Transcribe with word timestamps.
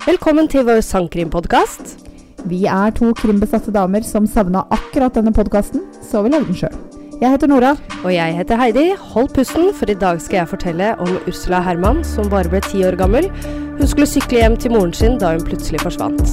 Velkommen 0.00 0.46
til 0.48 0.62
vår 0.64 0.78
sangkrimpodkast. 0.80 2.06
Vi 2.48 2.62
er 2.64 2.92
to 2.96 3.10
krimbesatte 3.18 3.68
damer 3.74 4.00
som 4.06 4.24
savna 4.24 4.62
akkurat 4.72 5.12
denne 5.12 5.32
podkasten, 5.36 5.82
så 6.00 6.22
vi 6.24 6.32
lagde 6.32 6.48
den 6.48 6.56
sjøl. 6.56 6.78
Jeg 7.20 7.34
heter 7.34 7.50
Nora. 7.52 7.74
Og 8.00 8.14
jeg 8.14 8.32
heter 8.38 8.56
Heidi. 8.56 8.86
Hold 9.12 9.28
pusten, 9.36 9.68
for 9.76 9.92
i 9.92 9.98
dag 10.00 10.22
skal 10.24 10.40
jeg 10.40 10.52
fortelle 10.54 10.94
om 11.04 11.18
Ursula 11.28 11.60
Herman, 11.66 12.00
som 12.00 12.32
bare 12.32 12.48
ble 12.48 12.62
ti 12.64 12.80
år 12.88 12.96
gammel. 12.96 13.28
Hun 13.76 13.84
skulle 13.92 14.08
sykle 14.08 14.40
hjem 14.40 14.56
til 14.56 14.72
moren 14.72 14.96
sin 14.96 15.20
da 15.20 15.34
hun 15.34 15.44
plutselig 15.44 15.84
forsvant. 15.84 16.24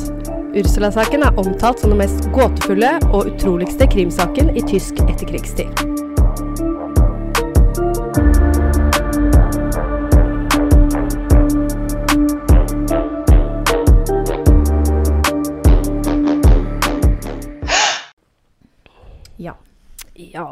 Ursula-saken 0.56 1.28
er 1.28 1.44
omtalt 1.44 1.84
som 1.84 1.92
den 1.92 2.00
mest 2.06 2.32
gåtefulle 2.32 2.96
og 3.12 3.34
utroligste 3.34 3.92
krimsaken 3.92 4.56
i 4.56 4.64
tysk 4.64 5.04
etterkrigstid. 5.10 5.87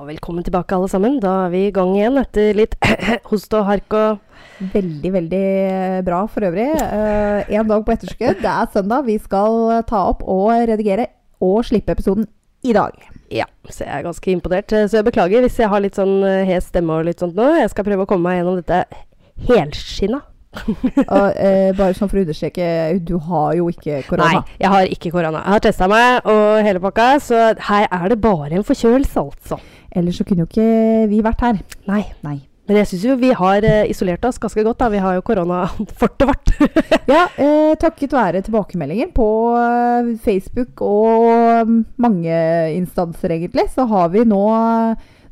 Velkommen 0.06 0.44
tilbake 0.46 0.76
alle 0.76 0.90
sammen. 0.92 1.18
Da 1.24 1.46
er 1.46 1.52
vi 1.54 1.64
i 1.68 1.74
gang 1.74 1.96
igjen 1.96 2.20
etter 2.22 2.54
litt 2.58 2.76
host 3.32 3.54
og 3.58 3.66
hark 3.70 3.96
og 3.98 4.22
Veldig, 4.72 5.10
veldig 5.12 5.40
bra 6.08 6.22
for 6.32 6.46
øvrig. 6.48 6.68
Én 6.80 7.58
en 7.60 7.68
dag 7.68 7.82
på 7.84 7.92
etterskudd. 7.92 8.38
Det 8.44 8.52
er 8.52 8.70
søndag. 8.72 9.04
Vi 9.08 9.18
skal 9.20 9.82
ta 9.90 10.04
opp 10.12 10.22
og 10.24 10.52
redigere 10.70 11.10
og 11.44 11.66
slippe 11.68 11.92
episoden 11.96 12.28
i 12.64 12.72
dag. 12.76 12.96
Ja, 13.34 13.48
så 13.68 13.84
jeg 13.84 13.92
er 13.98 14.06
ganske 14.06 14.32
imponert. 14.32 14.72
Eh, 14.72 14.86
Så 14.88 15.00
jeg 15.02 15.08
beklager 15.10 15.44
hvis 15.44 15.58
jeg 15.60 15.70
har 15.72 15.82
litt 15.84 15.98
sånn 16.00 16.22
eh, 16.24 16.46
hes 16.48 16.70
stemme 16.72 17.00
og 17.02 17.08
litt 17.10 17.20
sånt 17.20 17.36
nå. 17.36 17.50
Jeg 17.60 17.74
skal 17.74 17.88
prøve 17.90 18.06
å 18.06 18.10
komme 18.10 18.30
meg 18.30 18.40
gjennom 18.40 18.62
dette 18.62 18.84
helskinna. 19.50 20.22
Og, 21.18 21.28
eh, 21.36 21.70
bare 21.78 21.94
sånn 21.98 22.10
for 22.12 22.20
å 22.20 22.26
understreke, 22.26 22.68
du 23.06 23.16
har 23.28 23.54
jo 23.60 23.70
ikke 23.74 24.02
korona. 24.10 24.42
Nei, 24.42 24.58
jeg 24.64 24.74
har 24.74 24.96
ikke 24.98 25.14
korona. 25.14 25.44
Jeg 25.44 25.58
har 25.58 25.64
testa 25.68 25.92
meg 25.92 26.32
og 26.32 26.66
hele 26.66 26.82
pakka, 26.84 27.12
så 27.24 27.46
her 27.70 27.88
er 27.90 28.10
det 28.12 28.20
bare 28.24 28.56
en 28.58 28.68
forkjølelse, 28.68 29.24
altså. 29.28 29.62
Ellers 29.96 30.20
så 30.20 30.28
kunne 30.28 30.44
jo 30.44 30.50
ikke 30.52 31.08
vi 31.12 31.24
vært 31.24 31.48
her. 31.48 31.64
Nei. 31.88 32.04
Nei. 32.26 32.42
Men 32.66 32.80
jeg 32.80 32.90
syns 32.90 33.04
jo 33.06 33.16
vi 33.22 33.30
har 33.38 33.66
eh, 33.68 33.90
isolert 33.92 34.24
oss 34.26 34.40
ganske 34.42 34.64
godt, 34.66 34.80
da. 34.82 34.90
Vi 34.90 35.02
har 35.02 35.18
jo 35.18 35.26
korona 35.26 35.66
fort 36.00 36.26
og 36.26 36.32
vårt. 36.34 36.54
Ja, 37.06 37.28
eh, 37.38 37.76
takket 37.78 38.16
være 38.16 38.42
tilbakemeldinger 38.46 39.12
på 39.14 39.28
eh, 39.60 40.16
Facebook 40.26 40.82
og 40.82 41.68
mm, 41.70 41.76
mange 42.02 42.40
instanser 42.74 43.36
egentlig, 43.36 43.68
så 43.76 43.86
har 43.92 44.10
vi 44.16 44.26
nå 44.26 44.42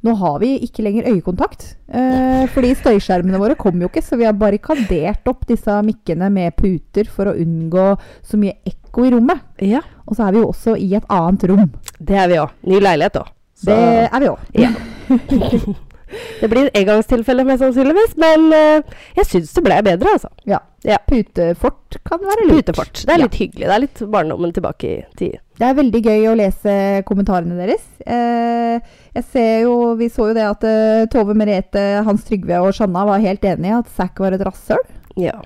nå 0.03 0.13
har 0.19 0.39
vi 0.41 0.49
ikke 0.65 0.83
lenger 0.83 1.07
øyekontakt. 1.13 1.77
Eh, 1.87 2.43
fordi 2.51 2.73
støyskjermene 2.75 3.39
våre 3.39 3.55
kom 3.59 3.79
jo 3.81 3.87
ikke, 3.87 4.03
så 4.03 4.17
vi 4.19 4.25
har 4.27 4.35
barrikadert 4.35 5.27
opp 5.31 5.45
disse 5.47 5.77
mikkene 5.87 6.27
med 6.33 6.55
puter 6.59 7.07
for 7.07 7.31
å 7.31 7.37
unngå 7.39 7.85
så 8.27 8.39
mye 8.41 8.57
ekko 8.67 9.05
i 9.07 9.13
rommet. 9.15 9.39
ja, 9.63 9.81
Og 10.07 10.17
så 10.17 10.27
er 10.27 10.35
vi 10.35 10.43
jo 10.43 10.49
også 10.51 10.75
i 10.77 10.91
et 10.95 11.07
annet 11.09 11.43
rom. 11.49 11.71
det 11.99 12.17
er 12.19 12.27
vi 12.27 12.41
òg. 12.43 12.49
Ny 12.67 12.79
leilighet 12.83 13.21
òg. 13.21 13.31
Det 13.63 13.79
er 14.11 14.19
vi 14.19 14.27
òg. 14.27 14.39
Ja. 14.59 14.73
det 16.41 16.49
blir 16.51 16.69
engangstilfelle 16.75 17.45
mest 17.47 17.63
sannsynligvis, 17.63 18.13
men 18.21 18.47
uh, 18.53 18.99
jeg 19.17 19.25
syns 19.29 19.53
det 19.57 19.63
ble 19.65 19.79
bedre, 19.85 20.13
altså. 20.17 20.29
Ja. 20.49 20.59
Ja. 20.83 20.97
Putefort 21.07 21.97
kan 22.03 22.19
være 22.19 22.47
lurt. 22.49 22.65
Putefort. 22.67 23.05
Det 23.05 23.13
er 23.13 23.21
Ja. 23.21 23.23
litt 23.27 23.37
hyggelig. 23.39 23.67
Det 23.69 23.75
er 23.77 23.83
litt 23.85 24.01
barndommen 24.11 24.51
tilbake 24.55 24.89
i 24.89 24.97
tid. 25.19 25.37
Det 25.59 25.67
er 25.69 25.77
veldig 25.77 26.01
gøy 26.03 26.25
å 26.27 26.35
lese 26.35 26.73
kommentarene 27.07 27.55
deres. 27.55 27.85
Eh, 28.03 28.81
jeg 29.15 29.23
ser 29.31 29.61
jo, 29.63 29.95
Vi 29.95 30.09
så 30.11 30.27
jo 30.31 30.33
det 30.35 30.43
at 30.43 30.65
uh, 30.67 31.05
Tove 31.13 31.35
Merete, 31.37 32.03
Hans 32.03 32.25
Trygve 32.27 32.59
og 32.65 32.73
Sjanna 32.75 33.05
var 33.07 33.23
helt 33.23 33.45
enige 33.47 33.79
at 33.79 33.91
Zack 33.95 34.19
var 34.19 34.33
et 34.35 34.43
rasshøl. 34.43 34.81
Ja. 35.15 35.37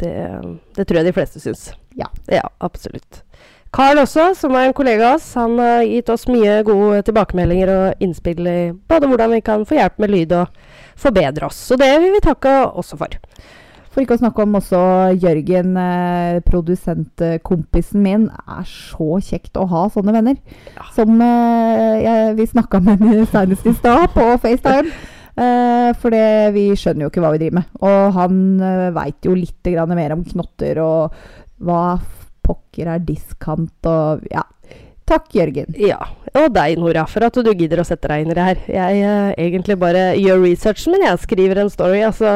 Det, 0.00 0.14
det 0.78 0.86
tror 0.88 1.02
jeg 1.02 1.10
de 1.10 1.16
fleste 1.18 1.42
syns. 1.42 1.66
Ja. 1.98 2.06
Ja, 2.32 2.46
absolutt. 2.64 3.20
Carl 3.72 4.02
også, 4.02 4.34
som 4.36 4.52
er 4.52 4.68
en 4.68 4.74
kollega 4.76 5.06
av 5.08 5.16
oss, 5.16 5.30
han 5.38 5.56
har 5.56 5.86
gitt 5.88 6.10
oss 6.12 6.26
mye 6.28 6.58
gode 6.66 6.98
tilbakemeldinger 7.06 7.70
og 7.72 8.04
innspill 8.04 8.44
i 8.44 8.58
både 8.90 9.08
hvordan 9.08 9.32
vi 9.32 9.40
kan 9.46 9.64
få 9.64 9.78
hjelp 9.78 10.02
med 10.02 10.12
lyd 10.12 10.34
og 10.36 10.58
forbedre 11.00 11.48
oss. 11.48 11.62
Så 11.70 11.78
det 11.80 11.88
vil 12.02 12.12
vi 12.12 12.20
takke 12.20 12.52
også 12.68 13.00
for. 13.00 13.16
For 13.92 14.04
ikke 14.04 14.18
å 14.18 14.20
snakke 14.22 14.44
om 14.44 14.58
også 14.60 14.82
Jørgen, 15.20 15.72
eh, 15.80 16.42
produsentkompisen 16.44 18.04
min. 18.04 18.28
er 18.48 18.68
så 18.68 19.18
kjekt 19.20 19.56
å 19.56 19.66
ha 19.68 19.88
sånne 19.92 20.16
venner. 20.16 20.36
Ja. 20.76 20.86
Som 20.92 21.20
eh, 21.20 22.04
jeg, 22.04 22.36
vi 22.36 22.48
snakka 22.52 22.80
med 22.80 23.28
senest 23.32 23.66
i 23.68 23.76
stad 23.76 24.12
på 24.12 24.30
FaceTime. 24.44 24.92
Eh, 25.32 25.90
for 25.96 26.12
det, 26.12 26.52
vi 26.52 26.70
skjønner 26.76 27.06
jo 27.06 27.12
ikke 27.12 27.24
hva 27.24 27.32
vi 27.32 27.44
driver 27.46 27.60
med. 27.60 27.76
Og 27.80 28.16
han 28.16 28.40
eh, 28.60 28.88
veit 28.96 29.28
jo 29.28 29.36
litt 29.36 29.64
grann 29.64 29.96
mer 29.96 30.16
om 30.16 30.24
knotter 30.28 30.80
og 30.84 31.22
hva 31.62 31.84
pokker 32.52 32.94
er 32.94 33.06
diskant 33.12 33.90
og 33.90 34.26
Ja. 34.32 34.46
Takk, 35.12 35.26
Jørgen. 35.34 35.74
Ja, 35.82 35.98
og 36.38 36.52
deg 36.54 36.78
Nora, 36.78 37.02
for 37.10 37.26
at 37.26 37.34
du 37.34 37.50
gidder 37.50 37.82
å 37.82 37.84
sette 37.84 38.06
deg 38.08 38.22
inn 38.22 38.30
i 38.32 38.36
det 38.38 38.46
her. 38.46 38.60
Jeg 38.70 39.02
eh, 39.02 39.34
egentlig 39.48 39.76
bare 39.80 40.12
gjør 40.14 40.44
researchen 40.46 40.94
min, 40.94 41.04
jeg 41.08 41.20
skriver 41.24 41.58
en 41.64 41.72
story, 41.72 42.04
og 42.06 42.14
så 42.16 42.30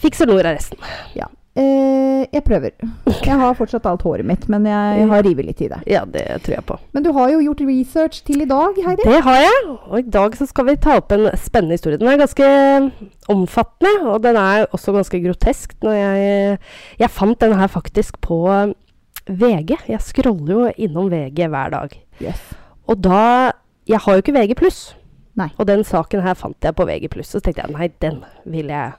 fikser 0.00 0.28
Nora 0.28 0.52
resten. 0.54 0.78
Ja. 1.16 1.30
Eh, 1.58 2.26
jeg 2.30 2.44
prøver. 2.46 2.76
Jeg 3.10 3.36
har 3.40 3.56
fortsatt 3.58 3.86
alt 3.90 4.04
håret 4.06 4.26
mitt, 4.26 4.44
men 4.52 4.68
jeg 4.70 5.06
har 5.10 5.24
rivet 5.26 5.48
litt 5.48 5.62
i 5.64 5.70
det. 5.72 5.80
Ja, 5.90 6.04
det 6.06 6.22
tror 6.44 6.54
jeg 6.54 6.66
på. 6.68 6.76
Men 6.94 7.04
du 7.04 7.10
har 7.16 7.32
jo 7.32 7.40
gjort 7.42 7.64
research 7.66 8.20
til 8.28 8.44
i 8.44 8.48
dag, 8.48 8.78
Heidi. 8.86 9.02
Det 9.02 9.22
har 9.26 9.40
jeg, 9.42 9.64
og 9.90 9.96
i 9.98 10.06
dag 10.18 10.36
så 10.38 10.46
skal 10.46 10.68
vi 10.70 10.76
ta 10.84 11.00
opp 11.00 11.10
en 11.16 11.26
spennende 11.40 11.74
historie. 11.74 11.98
Den 11.98 12.12
er 12.12 12.20
ganske 12.20 12.50
omfattende, 13.32 13.96
og 14.12 14.22
den 14.22 14.38
er 14.38 14.68
også 14.70 14.94
ganske 14.94 15.22
grotesk. 15.26 15.74
Jeg, 15.82 16.60
jeg 17.02 17.12
fant 17.16 17.40
den 17.42 17.56
her 17.58 17.72
faktisk 17.72 18.20
på 18.22 18.44
VG. 19.30 19.76
Jeg 19.88 20.00
scroller 20.00 20.52
jo 20.54 20.72
innom 20.76 21.10
VG 21.12 21.46
hver 21.48 21.70
dag. 21.76 21.98
Yes. 22.22 22.40
Og 22.88 23.00
da 23.02 23.52
Jeg 23.88 23.98
har 24.04 24.12
jo 24.14 24.22
ikke 24.22 24.34
VG 24.36 24.54
pluss. 24.56 24.94
Og 25.56 25.64
den 25.66 25.82
saken 25.84 26.20
her 26.22 26.34
fant 26.36 26.56
jeg 26.62 26.74
på 26.76 26.84
VG 26.84 27.08
pluss. 27.10 27.30
Så 27.32 27.40
tenkte 27.40 27.62
jeg 27.64 27.72
nei, 27.72 27.88
den 28.02 28.18
vil 28.44 28.66
jeg 28.68 28.92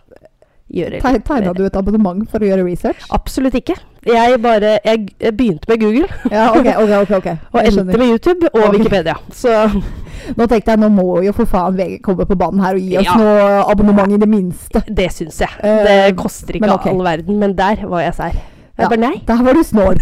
gjøre. 0.74 1.02
Te- 1.04 1.20
Tegna 1.28 1.54
du 1.54 1.66
et 1.68 1.76
abonnement 1.78 2.24
for 2.32 2.40
å 2.42 2.48
gjøre 2.48 2.64
research? 2.66 3.04
Absolutt 3.14 3.54
ikke. 3.60 3.76
Jeg 4.08 4.40
bare 4.42 4.80
Jeg 4.84 5.36
begynte 5.38 5.68
med 5.70 5.80
Google, 5.84 6.08
Ja, 6.32 6.48
ok, 6.56 6.66
ok, 6.82 6.94
ok. 7.02 7.12
ok. 7.20 7.28
og 7.54 7.60
endte 7.68 7.84
med 8.00 8.08
YouTube 8.10 8.50
og. 8.56 8.72
Wikipedia. 8.74 9.16
Så 9.32 9.54
Nå 10.38 10.46
tenkte 10.48 10.72
jeg, 10.74 10.80
nå 10.82 10.90
må 10.94 11.06
jo 11.26 11.32
for 11.34 11.46
faen 11.50 11.76
VG 11.78 12.00
komme 12.06 12.26
på 12.30 12.36
banen 12.38 12.62
her 12.64 12.78
og 12.78 12.82
gi 12.82 12.98
oss 12.98 13.06
Ja. 13.10 13.16
noe 13.18 13.64
abonnement 13.72 14.14
i 14.14 14.18
det 14.22 14.30
minste. 14.30 14.82
det 14.88 15.08
syns 15.14 15.40
jeg. 15.42 15.50
Eh, 15.62 15.84
Det 16.10 16.16
koster 16.18 16.58
ikke 16.58 16.66
men 16.66 16.74
all 16.78 17.04
verden. 17.06 17.40
Men 17.42 17.56
der 17.58 17.86
var 17.90 18.02
jeg 18.02 18.14
sær. 18.18 18.42
Jeg 18.78 18.86
Ja. 18.86 18.90
bare 18.90 19.00
nei. 19.02 19.16
Der 19.28 19.44
var 19.44 19.54
du 19.54 19.64
snål. 19.64 19.98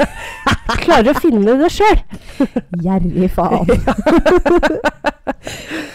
Klarer 0.82 1.12
å 1.14 1.20
finne 1.22 1.54
det 1.60 1.68
sjøl. 1.70 2.00
Gjerrig 2.82 3.28
faen. 3.30 3.68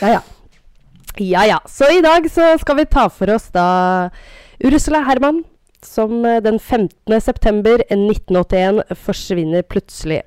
ja, 0.02 0.08
ja. 0.18 0.22
Ja 1.18 1.44
ja. 1.50 1.60
Så 1.68 1.90
i 1.98 2.02
dag 2.06 2.28
så 2.32 2.54
skal 2.62 2.78
vi 2.80 2.86
ta 2.86 3.08
for 3.10 3.30
oss 3.34 3.50
da 3.54 4.10
Ursula 4.64 5.02
Herman, 5.08 5.44
som 5.84 6.24
eh, 6.26 6.40
den 6.46 6.60
15. 6.60 7.18
september 7.22 7.82
1981 7.90 8.84
forsvinner 9.06 9.66
plutselig 9.70 10.22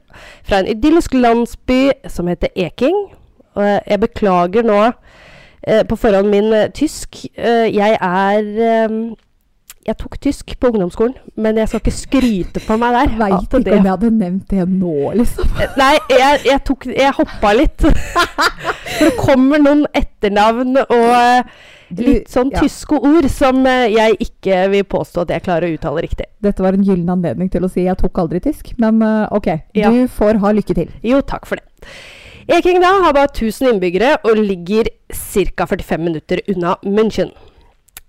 fra 0.46 0.60
en 0.60 0.68
idyllisk 0.70 1.14
landsby 1.14 1.90
som 2.10 2.28
heter 2.30 2.50
Eking. 2.54 2.96
Og 3.58 3.66
jeg 3.86 4.00
beklager 4.02 4.66
nå 4.66 4.78
eh, 5.66 5.82
på 5.86 5.96
forhånd 5.98 6.30
min 6.30 6.52
eh, 6.54 6.68
tysk. 6.74 7.24
Eh, 7.34 7.66
jeg 7.74 7.98
er 7.98 8.42
Jeg 9.88 9.96
tok 9.96 10.18
tysk 10.20 10.52
på 10.60 10.68
ungdomsskolen, 10.68 11.14
men 11.40 11.56
jeg 11.56 11.70
skal 11.70 11.80
ikke 11.80 11.94
skryte 11.96 12.60
på 12.66 12.76
meg 12.80 12.92
der. 12.98 13.14
Veit 13.16 13.46
ikke 13.46 13.62
det- 13.64 13.72
om 13.78 13.86
jeg 13.86 13.94
hadde 13.94 14.10
nevnt 14.12 14.50
det 14.52 14.66
nå, 14.68 15.12
liksom. 15.16 15.48
Nei, 15.80 15.94
jeg, 16.12 16.40
jeg, 16.44 16.60
tok, 16.68 16.86
jeg 16.92 17.14
hoppa 17.16 17.52
litt. 17.56 17.86
For 18.98 19.08
det 19.08 19.16
kommer 19.16 19.62
noen 19.62 19.86
etternavn 19.96 20.76
og 20.82 21.08
eh, 21.16 21.48
litt 21.96 22.28
sånn 22.30 22.52
ja. 22.52 22.60
tyske 22.60 23.00
ord 23.00 23.26
som 23.32 23.64
eh, 23.66 23.88
jeg 23.94 24.20
ikke 24.28 24.62
vil 24.74 24.84
påstå 24.84 25.24
at 25.24 25.34
jeg 25.34 25.46
klarer 25.48 25.70
å 25.70 25.78
uttale 25.78 26.04
riktig. 26.04 26.28
Dette 26.44 26.62
var 26.62 26.76
en 26.76 26.84
gyllen 26.84 27.08
anledning 27.16 27.48
til 27.50 27.64
å 27.64 27.72
si 27.72 27.86
jeg 27.88 27.96
tok 28.04 28.20
aldri 28.20 28.42
tysk, 28.44 28.74
men 28.82 29.00
eh, 29.06 29.26
ok. 29.32 29.52
Ja. 29.80 29.90
Du 29.90 30.04
får 30.12 30.42
ha 30.44 30.52
lykke 30.60 30.76
til. 30.76 30.92
Jo, 31.06 31.24
takk 31.24 31.48
for 31.48 31.56
det. 31.56 31.88
Eking 32.50 32.80
da 32.82 32.92
har 33.04 33.14
bare 33.14 33.30
1000 33.30 33.74
innbyggere 33.74 34.18
og 34.26 34.36
ligger 34.36 34.90
ca. 35.08 35.66
45 35.70 36.04
minutter 36.04 36.44
unna 36.50 36.76
München. 36.84 37.32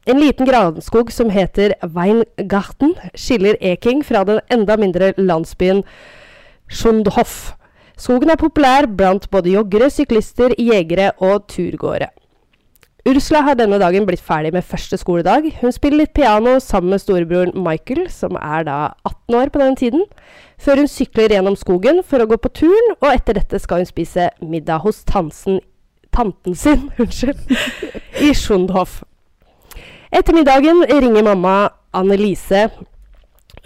En 0.09 0.17
liten 0.17 0.47
granskog 0.49 1.11
som 1.13 1.29
heter 1.29 1.75
Weingarten, 1.85 2.95
skiller 3.13 3.57
Eking 3.61 4.01
fra 4.03 4.23
den 4.25 4.39
enda 4.49 4.77
mindre 4.77 5.11
landsbyen 5.17 5.83
Schundhoff. 6.71 7.53
Skogen 8.01 8.31
er 8.33 8.39
populær 8.41 8.87
blant 8.89 9.27
både 9.29 9.53
joggere, 9.53 9.91
syklister, 9.93 10.55
jegere 10.57 11.11
og 11.21 11.45
turgåere. 11.53 12.09
Ursula 13.05 13.43
har 13.45 13.57
denne 13.57 13.77
dagen 13.81 14.05
blitt 14.05 14.21
ferdig 14.21 14.51
med 14.53 14.65
første 14.65 14.97
skoledag. 14.97 15.47
Hun 15.61 15.73
spiller 15.73 16.03
litt 16.03 16.13
piano 16.17 16.59
sammen 16.61 16.93
med 16.93 17.01
storebroren 17.01 17.53
Michael, 17.53 18.07
som 18.13 18.37
er 18.37 18.65
da 18.65 18.79
18 19.05 19.37
år 19.37 19.53
på 19.53 19.61
den 19.61 19.77
tiden, 19.77 20.03
før 20.61 20.81
hun 20.81 20.89
sykler 20.89 21.33
gjennom 21.33 21.57
skogen 21.57 22.01
for 22.05 22.21
å 22.21 22.29
gå 22.29 22.37
på 22.41 22.53
turn, 22.61 22.91
og 23.01 23.09
etter 23.09 23.37
dette 23.37 23.61
skal 23.61 23.81
hun 23.81 23.89
spise 23.89 24.29
middag 24.41 24.81
hos 24.85 25.01
tansen, 25.05 25.61
tanten 26.13 26.57
sin 26.57 26.89
unnskyld, 27.01 27.41
i 28.21 28.33
Schundhoff. 28.37 29.01
Etter 30.11 30.35
middagen 30.35 30.83
ringer 30.89 31.23
mamma 31.23 31.69
Annelise 31.95 32.65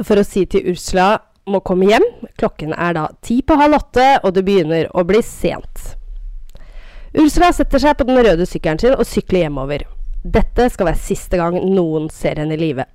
for 0.03 0.19
å 0.21 0.23
si 0.25 0.43
til 0.45 0.67
Ursula 0.69 1.15
må 1.49 1.61
komme 1.65 1.87
hjem. 1.89 2.03
Klokken 2.37 2.73
er 2.73 2.93
da 2.93 3.05
ti 3.25 3.39
på 3.41 3.57
halv 3.57 3.79
åtte, 3.79 4.05
og 4.21 4.35
det 4.35 4.43
begynner 4.45 4.89
å 4.93 5.01
bli 5.07 5.23
sent. 5.25 5.95
Ursula 7.17 7.49
setter 7.55 7.81
seg 7.81 7.95
på 7.97 8.05
den 8.05 8.19
røde 8.21 8.45
sykkelen 8.45 8.81
sin 8.81 8.93
og 8.93 9.07
sykler 9.09 9.47
hjemover. 9.47 9.87
Dette 10.21 10.67
skal 10.69 10.91
være 10.91 11.01
siste 11.01 11.39
gang 11.39 11.57
noen 11.63 12.11
ser 12.13 12.37
henne 12.41 12.53
i 12.53 12.61
live. 12.61 12.85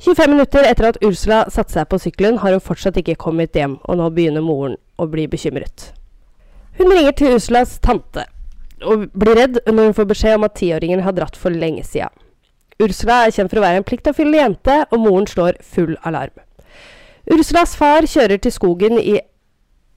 25 0.00 0.32
minutter 0.32 0.66
etter 0.66 0.88
at 0.88 0.98
Ursula 1.04 1.44
satte 1.52 1.76
seg 1.76 1.86
på 1.86 2.00
sykkelen, 2.02 2.40
har 2.42 2.56
hun 2.56 2.64
fortsatt 2.64 2.98
ikke 2.98 3.18
kommet 3.20 3.54
hjem, 3.54 3.76
og 3.84 4.00
nå 4.00 4.08
begynner 4.16 4.42
moren 4.42 4.74
å 4.98 5.06
bli 5.10 5.26
bekymret. 5.30 5.92
Hun 6.80 6.90
ringer 6.90 7.14
til 7.14 7.36
Ursulas 7.36 7.76
tante 7.84 8.24
og 8.80 9.10
blir 9.12 9.36
redd 9.36 9.58
når 9.68 9.90
hun 9.90 9.96
får 9.98 10.10
beskjed 10.14 10.38
om 10.38 10.46
at 10.48 10.56
tiåringen 10.56 11.02
har 11.04 11.12
dratt 11.14 11.36
for 11.36 11.52
lenge 11.52 11.84
siden. 11.84 12.14
Ursula 12.80 13.24
er 13.26 13.34
kjent 13.34 13.52
for 13.52 13.60
å 13.60 13.64
være 13.64 13.80
en 13.80 13.86
pliktoppfyllende 13.86 14.40
jente, 14.40 14.76
og 14.90 15.02
moren 15.04 15.28
slår 15.28 15.58
full 15.64 15.96
alarm. 16.08 16.34
Ursulas 17.30 17.76
far 17.76 18.08
kjører 18.08 18.40
til 18.40 18.54
skogen 18.54 18.96
i 18.98 19.18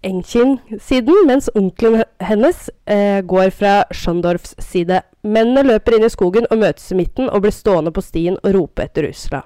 Engkin-siden, 0.04 1.24
mens 1.30 1.48
onkelen 1.56 2.04
hennes 2.20 2.68
eh, 2.92 3.22
går 3.24 3.54
fra 3.56 3.76
Schondorfs 3.96 4.58
side. 4.60 5.00
Mennene 5.24 5.64
løper 5.64 5.96
inn 5.96 6.04
i 6.04 6.12
skogen 6.12 6.48
og 6.52 6.60
møtes 6.60 6.92
i 6.92 6.98
midten 7.00 7.30
og 7.30 7.46
blir 7.46 7.56
stående 7.56 7.94
på 7.96 8.04
stien 8.04 8.36
og 8.44 8.52
rope 8.58 8.84
etter 8.84 9.08
Ursula. 9.08 9.46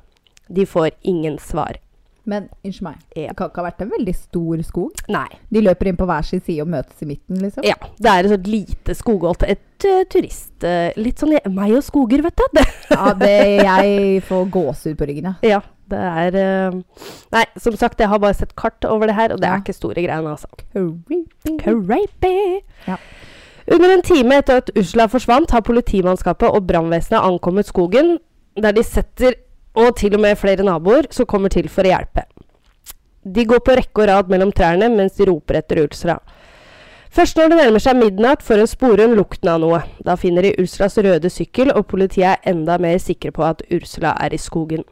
De 0.49 0.65
får 0.65 0.95
ingen 1.05 1.37
svar. 1.37 1.77
Men 2.27 2.49
unnskyld 2.59 2.83
meg, 2.83 2.95
Ja. 3.15 3.29
det 3.29 3.37
kan 3.39 3.47
ikke 3.49 3.61
ha 3.61 3.67
vært 3.69 3.81
en 3.85 3.91
veldig 3.93 4.13
stor 4.17 4.63
skog? 4.67 4.97
Nei. 5.15 5.27
De 5.49 5.61
løper 5.63 5.87
inn 5.87 5.95
på 5.99 6.05
hver 6.09 6.25
sin 6.27 6.41
side 6.43 6.61
og 6.65 6.67
møtes 6.73 7.01
i 7.01 7.07
midten, 7.07 7.37
liksom? 7.39 7.63
Ja, 7.63 7.77
det 8.03 8.11
er 8.11 8.27
et 8.27 8.33
sånt 8.33 8.49
lite 8.51 8.95
skogholt. 8.99 9.45
Et 9.47 9.87
uh, 9.87 10.01
turist... 10.11 10.51
Uh, 10.59 10.89
litt 10.99 11.21
sånn 11.23 11.37
meg 11.55 11.71
og 11.77 11.85
skoger, 11.87 12.25
vet 12.25 12.35
du. 12.43 12.59
Ja, 12.97 13.13
det, 13.15 13.31
jeg 13.63 14.21
får 14.27 14.49
gåsehud 14.51 14.97
på 14.99 15.07
ryggen, 15.07 15.29
ja. 15.29 15.35
ja, 15.55 15.61
det 15.87 16.03
er 16.25 16.37
uh, 16.73 16.77
Nei, 17.31 17.45
som 17.63 17.75
sagt, 17.79 17.99
jeg 18.03 18.09
har 18.11 18.19
bare 18.19 18.35
sett 18.35 18.51
kart 18.59 18.83
over 18.91 19.07
det 19.07 19.15
her, 19.15 19.31
og 19.31 19.39
det 19.39 19.47
Ja. 19.47 19.55
er 19.55 19.63
ikke 19.63 19.77
store 19.79 20.03
greiene, 20.03 20.35
altså. 20.35 20.51
Creepy. 20.73 21.23
Creepy. 21.63 22.35
Ja. 22.87 22.97
Under 23.71 23.91
en 23.97 24.01
time 24.07 24.37
etter 24.41 24.61
at 24.61 24.69
Usla 24.79 25.07
forsvant, 25.11 25.51
har 25.51 25.63
politimannskapet 25.67 26.47
og 26.51 26.67
brannvesenet 26.67 27.19
ankommet 27.23 27.67
skogen, 27.67 28.17
der 28.57 28.71
de 28.75 28.83
setter 28.83 29.35
og 29.77 29.93
til 29.99 30.17
og 30.17 30.23
med 30.23 30.39
flere 30.39 30.65
naboer 30.65 31.07
som 31.13 31.29
kommer 31.29 31.53
til 31.53 31.69
for 31.69 31.85
å 31.85 31.93
hjelpe. 31.93 32.25
De 33.27 33.43
går 33.45 33.61
på 33.61 33.75
rekke 33.77 34.03
og 34.03 34.09
rad 34.09 34.31
mellom 34.31 34.53
trærne 34.55 34.89
mens 34.93 35.17
de 35.17 35.27
roper 35.29 35.59
etter 35.59 35.83
Ursula. 35.83 36.17
Først 37.13 37.37
når 37.39 37.49
det 37.49 37.57
nærmer 37.61 37.81
seg 37.81 37.97
midnatt, 37.97 38.43
får 38.45 38.61
hun 38.61 38.69
spore 38.69 39.05
en 39.07 39.15
lukten 39.17 39.49
av 39.49 39.61
noe. 39.63 39.79
Da 40.05 40.17
finner 40.19 40.45
de 40.45 40.55
Ursulas 40.61 40.97
røde 41.01 41.31
sykkel, 41.33 41.71
og 41.73 41.87
politiet 41.89 42.27
er 42.35 42.51
enda 42.51 42.77
mer 42.81 42.99
sikre 43.01 43.31
på 43.33 43.45
at 43.47 43.63
Ursula 43.73 44.13
er 44.21 44.35
i 44.35 44.41
skogen. 44.41 44.83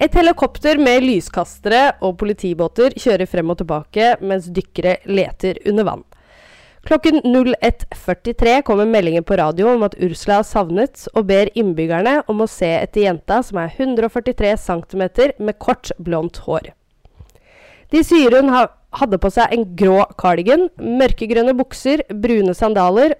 Et 0.00 0.12
helikopter 0.12 0.80
med 0.82 1.06
lyskastere 1.06 1.96
og 2.04 2.18
politibåter 2.20 2.96
kjører 3.00 3.28
frem 3.30 3.52
og 3.52 3.60
tilbake 3.62 4.10
mens 4.20 4.50
dykkere 4.52 4.98
leter 5.08 5.62
under 5.70 5.88
vann. 5.88 6.04
Klokken 6.86 7.20
01.43 7.20 8.62
kommer 8.62 8.86
meldingen 8.86 9.24
på 9.24 9.34
radio 9.36 9.72
om 9.72 9.82
at 9.82 9.96
Ursula 9.98 10.36
er 10.38 10.46
savnet, 10.46 11.08
og 11.18 11.24
ber 11.26 11.48
innbyggerne 11.58 12.20
om 12.30 12.44
å 12.44 12.46
se 12.46 12.68
etter 12.78 13.08
jenta 13.08 13.40
som 13.42 13.58
er 13.58 13.72
143 13.74 14.52
cm 14.62 15.02
med 15.42 15.58
kort, 15.58 15.90
blondt 15.98 16.38
hår. 16.44 16.68
De 17.90 18.04
sier 18.06 18.38
hun 18.38 18.52
ha, 18.54 18.68
hadde 19.00 19.18
på 19.18 19.32
seg 19.34 19.50
en 19.56 19.66
grå 19.78 20.04
cardigan, 20.14 20.68
mørkegrønne 20.78 21.56
bukser, 21.58 22.04
brune 22.22 22.54
sandaler 22.54 23.16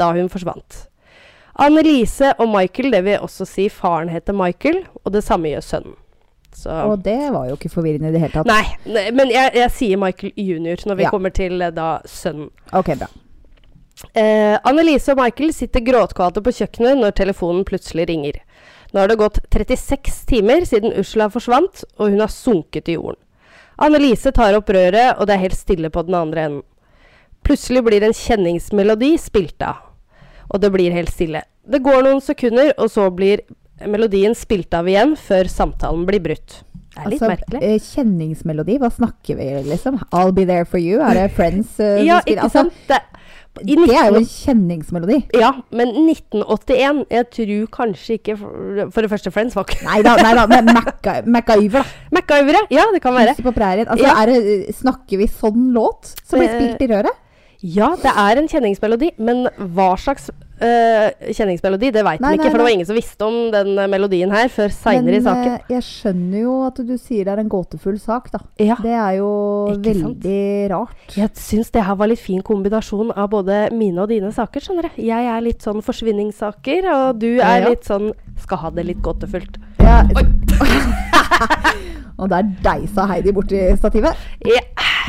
da 0.00 0.14
hun 0.16 0.32
forsvant. 0.32 0.86
Annelise 1.60 2.32
og 2.40 2.48
Michael, 2.48 2.94
det 2.96 3.04
vil 3.04 3.20
også 3.28 3.44
si 3.44 3.68
faren 3.68 4.08
heter 4.08 4.32
Michael, 4.32 4.86
og 5.04 5.12
det 5.12 5.20
samme 5.28 5.52
gjør 5.52 5.68
sønnen. 5.68 6.01
Så 6.52 6.70
Og 6.90 7.02
det 7.02 7.18
var 7.32 7.46
jo 7.48 7.56
ikke 7.56 7.70
forvirrende 7.72 8.10
i 8.10 8.12
det 8.12 8.20
hele 8.20 8.32
tatt. 8.34 8.46
Nei, 8.46 8.64
nei, 8.86 9.06
men 9.16 9.30
jeg, 9.32 9.54
jeg 9.56 9.70
sier 9.72 9.98
Michael 9.98 10.32
junior 10.36 10.76
når 10.86 10.96
vi 10.98 11.02
Ja. 11.06 11.10
kommer 11.10 11.32
til 11.34 11.60
eh, 11.62 11.70
da 11.74 12.00
sønnen. 12.04 12.50
Ok, 12.72 12.92
bra. 13.00 13.08
Eh, 14.14 14.58
Annelise 14.66 15.12
og 15.14 15.20
Michael 15.22 15.52
sitter 15.54 15.80
gråtkvate 15.86 16.42
på 16.42 16.52
kjøkkenet 16.56 16.98
når 17.00 17.14
telefonen 17.18 17.64
plutselig 17.68 18.08
ringer. 18.10 18.40
Nå 18.92 19.00
har 19.00 19.08
det 19.08 19.18
gått 19.20 19.38
36 19.52 20.26
timer 20.28 20.64
siden 20.68 20.92
Ursula 20.98 21.28
forsvant, 21.32 21.84
og 21.98 22.10
hun 22.12 22.20
har 22.20 22.28
sunket 22.32 22.88
i 22.92 22.96
jorden. 22.98 23.16
Annelise 23.82 24.32
tar 24.36 24.54
opp 24.58 24.68
røret, 24.68 25.16
og 25.18 25.26
det 25.26 25.34
er 25.36 25.44
helt 25.46 25.56
stille 25.58 25.88
på 25.90 26.02
den 26.06 26.14
andre 26.18 26.44
enden. 26.48 26.62
Plutselig 27.42 27.82
blir 27.86 28.04
en 28.06 28.12
kjenningsmelodi 28.14 29.14
spilt 29.18 29.62
av, 29.66 29.80
og 30.52 30.60
det 30.62 30.70
blir 30.74 30.92
helt 30.94 31.10
stille. 31.10 31.40
Det 31.66 31.80
går 31.82 32.02
noen 32.04 32.20
sekunder, 32.22 32.72
og 32.78 32.90
så 32.92 33.08
blir 33.14 33.40
melodien 33.90 34.34
spilte 34.38 34.78
av 34.82 34.88
igjen 34.90 35.16
før 35.18 35.48
samtalen 35.50 36.04
blir 36.08 36.22
brutt. 36.24 36.60
Det 36.92 37.00
er 37.06 37.08
litt 37.14 37.22
merkelig. 37.24 37.62
eh, 37.64 37.78
kjenningsmelodi, 37.80 38.74
hva 38.82 38.90
snakker 38.92 39.38
vi 39.38 39.46
liksom? 39.70 39.96
I'll 40.12 40.32
be 40.36 40.44
there 40.44 40.66
for 40.68 40.78
you? 40.78 41.00
Er 41.00 41.14
det 41.16 41.30
Friends 41.32 41.78
uh, 41.80 42.02
Ja, 42.04 42.18
som 42.20 42.26
spiller? 42.26 42.42
ikke 42.42 42.50
sant? 42.52 42.72
Det, 42.88 42.98
i 43.68 43.74
det 43.76 43.96
er 43.96 44.06
jo 44.08 44.16
en 44.20 44.28
kjenningsmelodi. 44.28 45.18
Ja, 45.36 45.50
men 45.76 45.90
1981 46.08 47.02
Jeg 47.12 47.26
tror 47.36 47.66
kanskje 47.76 48.14
ikke 48.16 48.36
For, 48.40 49.00
det 49.04 49.10
første 49.12 49.32
Friends 49.34 49.56
var 49.56 49.66
ikke 49.68 49.84
Nei 49.84 49.98
da, 50.04 50.14
nei 50.24 50.32
da, 50.38 50.46
men 50.48 50.70
MacGyver, 50.72 51.82
da. 51.82 51.82
MacGyver, 52.16 52.60
ja. 52.72 52.86
Det 52.94 53.02
kan 53.04 53.12
være. 53.16 53.34
På. 53.40 53.52
Altså, 53.52 54.06
Ja. 54.06 54.14
det, 54.28 54.72
snakker 54.76 55.20
vi 55.20 55.28
sånn 55.28 55.72
låt 55.76 56.14
som 56.24 56.40
blir 56.40 56.48
spilt 56.48 56.80
i 56.84 56.92
røret? 56.94 57.21
Ja, 57.62 57.92
det 58.02 58.10
er 58.10 58.40
en 58.40 58.48
kjenningsmelodi, 58.50 59.12
men 59.22 59.44
hva 59.74 59.92
slags 60.00 60.30
uh, 60.34 61.08
kjenningsmelodi, 61.30 61.92
det 61.94 62.02
veit 62.02 62.18
vi 62.18 62.32
ikke. 62.34 62.42
nei, 62.42 62.50
For 62.50 62.58
det 62.58 62.66
var 62.66 62.74
ingen 62.74 62.88
som 62.88 62.96
visste 62.98 63.26
om 63.26 63.36
den 63.54 63.70
øh, 63.78 63.86
melodien 63.92 64.32
her 64.34 64.48
før 64.50 64.72
seinere 64.74 65.20
i 65.20 65.22
saken. 65.22 65.52
Men 65.60 65.76
jeg 65.76 65.86
skjønner 65.86 66.42
jo 66.42 66.56
at 66.66 66.80
du 66.88 66.90
sier 66.98 67.28
det 67.28 67.34
er 67.36 67.42
en 67.44 67.52
gåtefull 67.52 68.00
sak, 68.02 68.32
da. 68.34 68.40
Ja. 68.58 68.78
Det 68.82 68.96
er 68.96 69.12
jo 69.20 69.28
Ikke 69.76 69.94
sant? 69.94 70.24
veldig 70.26 70.70
rart. 70.74 71.16
Jeg 71.18 71.30
syns 71.38 71.70
det 71.74 71.84
her 71.86 71.98
var 72.02 72.10
litt 72.10 72.22
fin 72.22 72.42
kombinasjon 72.46 73.14
av 73.14 73.30
både 73.30 73.60
mine 73.78 74.02
og 74.02 74.10
dine 74.10 74.32
saker. 74.34 74.66
skjønner 74.66 74.90
jeg. 74.90 75.06
Jeg 75.12 75.30
er 75.36 75.46
litt 75.46 75.62
sånn 75.62 75.82
forsvinningssaker, 75.86 76.90
og 76.96 77.22
du 77.22 77.30
er 77.38 77.62
ja. 77.62 77.70
litt 77.70 77.86
sånn 77.86 78.10
skal 78.42 78.58
ha 78.64 78.72
det 78.74 78.88
litt 78.90 79.02
gåtefullt. 79.06 79.60
Ja. 79.78 80.02
Og 82.22 82.28
der 82.30 82.44
deisa 82.62 83.06
Heidi 83.10 83.32
borti 83.34 83.58
stativet. 83.78 84.18
Ja, 84.46 84.60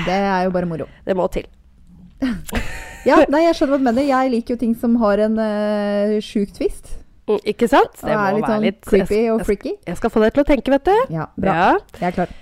Det 0.06 0.16
er 0.16 0.46
jo 0.48 0.54
bare 0.56 0.66
moro. 0.66 0.88
det 1.06 1.16
må 1.18 1.28
til. 1.34 1.46
Ja, 3.04 3.18
nei, 3.28 3.42
jeg 3.44 3.58
skjønner 3.58 3.74
hva 3.74 3.80
du 3.82 3.88
mener. 3.90 4.06
Jeg 4.08 4.30
liker 4.32 4.56
jo 4.56 4.60
ting 4.62 4.76
som 4.80 4.94
har 5.02 5.20
en 5.26 5.34
uh, 5.36 6.14
sjuk 6.24 6.54
twist. 6.56 6.94
Mm, 7.28 7.42
Ikke 7.52 7.68
sant? 7.72 7.98
Det 8.00 8.16
må 8.16 8.60
litt 8.64 8.80
sånn 8.88 9.04
creepy 9.04 9.20
og 9.34 9.44
freaky. 9.48 9.74
jeg 9.88 10.00
skal 10.00 10.12
få 10.12 10.24
deg 10.24 10.36
til 10.36 10.44
å 10.44 10.48
tenke, 10.48 10.72
vet 10.72 10.88
du. 10.88 11.14
Ja, 11.16 11.28
bra. 11.40 11.58
Ja. 11.58 12.00
Jeg 12.00 12.08
er 12.14 12.16
klar. 12.16 12.34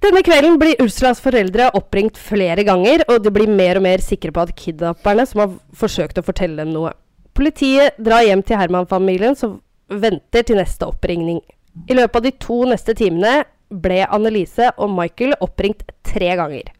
Denne 0.00 0.22
kvelden 0.24 0.56
blir 0.62 0.78
Ursulas 0.80 1.18
foreldre 1.20 1.66
oppringt 1.76 2.16
flere 2.16 2.62
ganger, 2.64 3.02
og 3.12 3.20
de 3.20 3.32
blir 3.34 3.50
mer 3.52 3.76
og 3.76 3.84
mer 3.84 4.00
sikre 4.00 4.32
på 4.32 4.46
at 4.46 4.54
kidnapperne 4.56 5.26
som 5.28 5.42
har 5.42 5.52
forsøkt 5.76 6.22
å 6.22 6.24
fortelle 6.24 6.62
dem 6.62 6.72
noe. 6.72 6.94
Politiet 7.36 7.98
drar 8.00 8.24
hjem 8.24 8.42
til 8.46 8.58
Herman-familien, 8.62 9.36
som 9.36 9.58
venter 9.90 10.46
til 10.46 10.56
neste 10.62 10.88
oppringning. 10.88 11.42
I 11.90 11.98
løpet 11.98 12.16
av 12.16 12.26
de 12.26 12.32
to 12.40 12.62
neste 12.70 12.94
timene 12.96 13.42
ble 13.70 14.00
Annelise 14.06 14.70
og 14.80 14.90
Michael 14.94 15.36
oppringt 15.44 15.84
tre 16.06 16.32
ganger. 16.38 16.72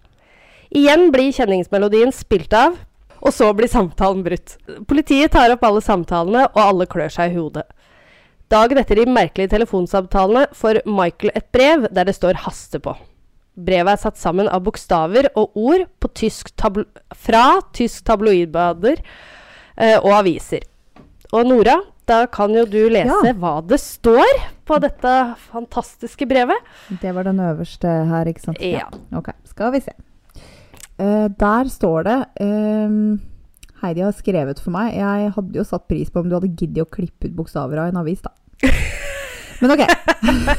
Igjen 0.71 1.11
blir 1.11 1.33
kjenningsmelodien 1.35 2.12
spilt 2.15 2.53
av, 2.55 2.77
og 3.21 3.35
så 3.35 3.50
blir 3.57 3.69
samtalen 3.69 4.23
brutt. 4.25 4.57
Politiet 4.89 5.33
tar 5.35 5.53
opp 5.53 5.65
alle 5.67 5.83
samtalene, 5.85 6.47
og 6.55 6.61
alle 6.62 6.87
klør 6.91 7.11
seg 7.12 7.33
i 7.35 7.39
hodet. 7.41 7.67
Dagen 8.50 8.79
etter 8.81 8.99
de 8.99 9.07
merkelige 9.11 9.53
telefonsamtalene 9.53 10.49
får 10.59 10.81
Michael 10.87 11.31
et 11.39 11.47
brev 11.55 11.87
der 11.95 12.05
det 12.09 12.15
står 12.17 12.35
'haste' 12.35 12.81
på. 12.83 12.97
Brevet 13.57 13.93
er 13.93 13.97
satt 13.97 14.17
sammen 14.19 14.49
av 14.49 14.62
bokstaver 14.65 15.29
og 15.37 15.50
ord 15.55 15.87
på 16.00 16.09
tysk 16.15 16.50
fra 17.15 17.61
tysk 17.73 18.05
tabloidbader 18.05 18.97
eh, 19.77 19.99
og 19.99 20.12
aviser. 20.23 20.62
Og 21.33 21.47
Nora, 21.47 21.81
da 22.07 22.27
kan 22.27 22.55
jo 22.55 22.65
du 22.65 22.89
lese 22.89 23.27
Ja. 23.27 23.33
hva 23.35 23.61
det 23.67 23.79
står 23.79 24.27
på 24.67 24.81
dette 24.81 25.35
fantastiske 25.53 26.27
brevet. 26.27 26.57
Det 27.00 27.12
var 27.15 27.25
den 27.25 27.39
øverste 27.39 27.87
her, 28.07 28.25
ikke 28.25 28.41
sant? 28.41 28.59
Ja. 28.61 28.89
Ok, 29.15 29.29
skal 29.45 29.73
vi 29.73 29.81
se. 29.81 29.93
Eh, 31.00 31.26
der 31.40 31.69
står 31.73 32.04
det 32.04 32.19
ehm, 32.45 33.21
Heidi 33.80 34.02
har 34.04 34.12
skrevet 34.12 34.61
for 34.61 34.75
meg. 34.75 34.92
Jeg 34.99 35.33
hadde 35.37 35.57
jo 35.57 35.64
satt 35.64 35.88
pris 35.88 36.11
på 36.12 36.21
om 36.21 36.28
du 36.28 36.37
hadde 36.37 36.52
giddet 36.52 36.85
å 36.85 36.90
klippe 36.92 37.30
ut 37.30 37.37
bokstaver 37.38 37.80
av 37.80 37.88
en 37.88 38.02
avis, 38.02 38.21
da. 38.21 38.35
Men 39.61 39.73
ok. 39.73 39.85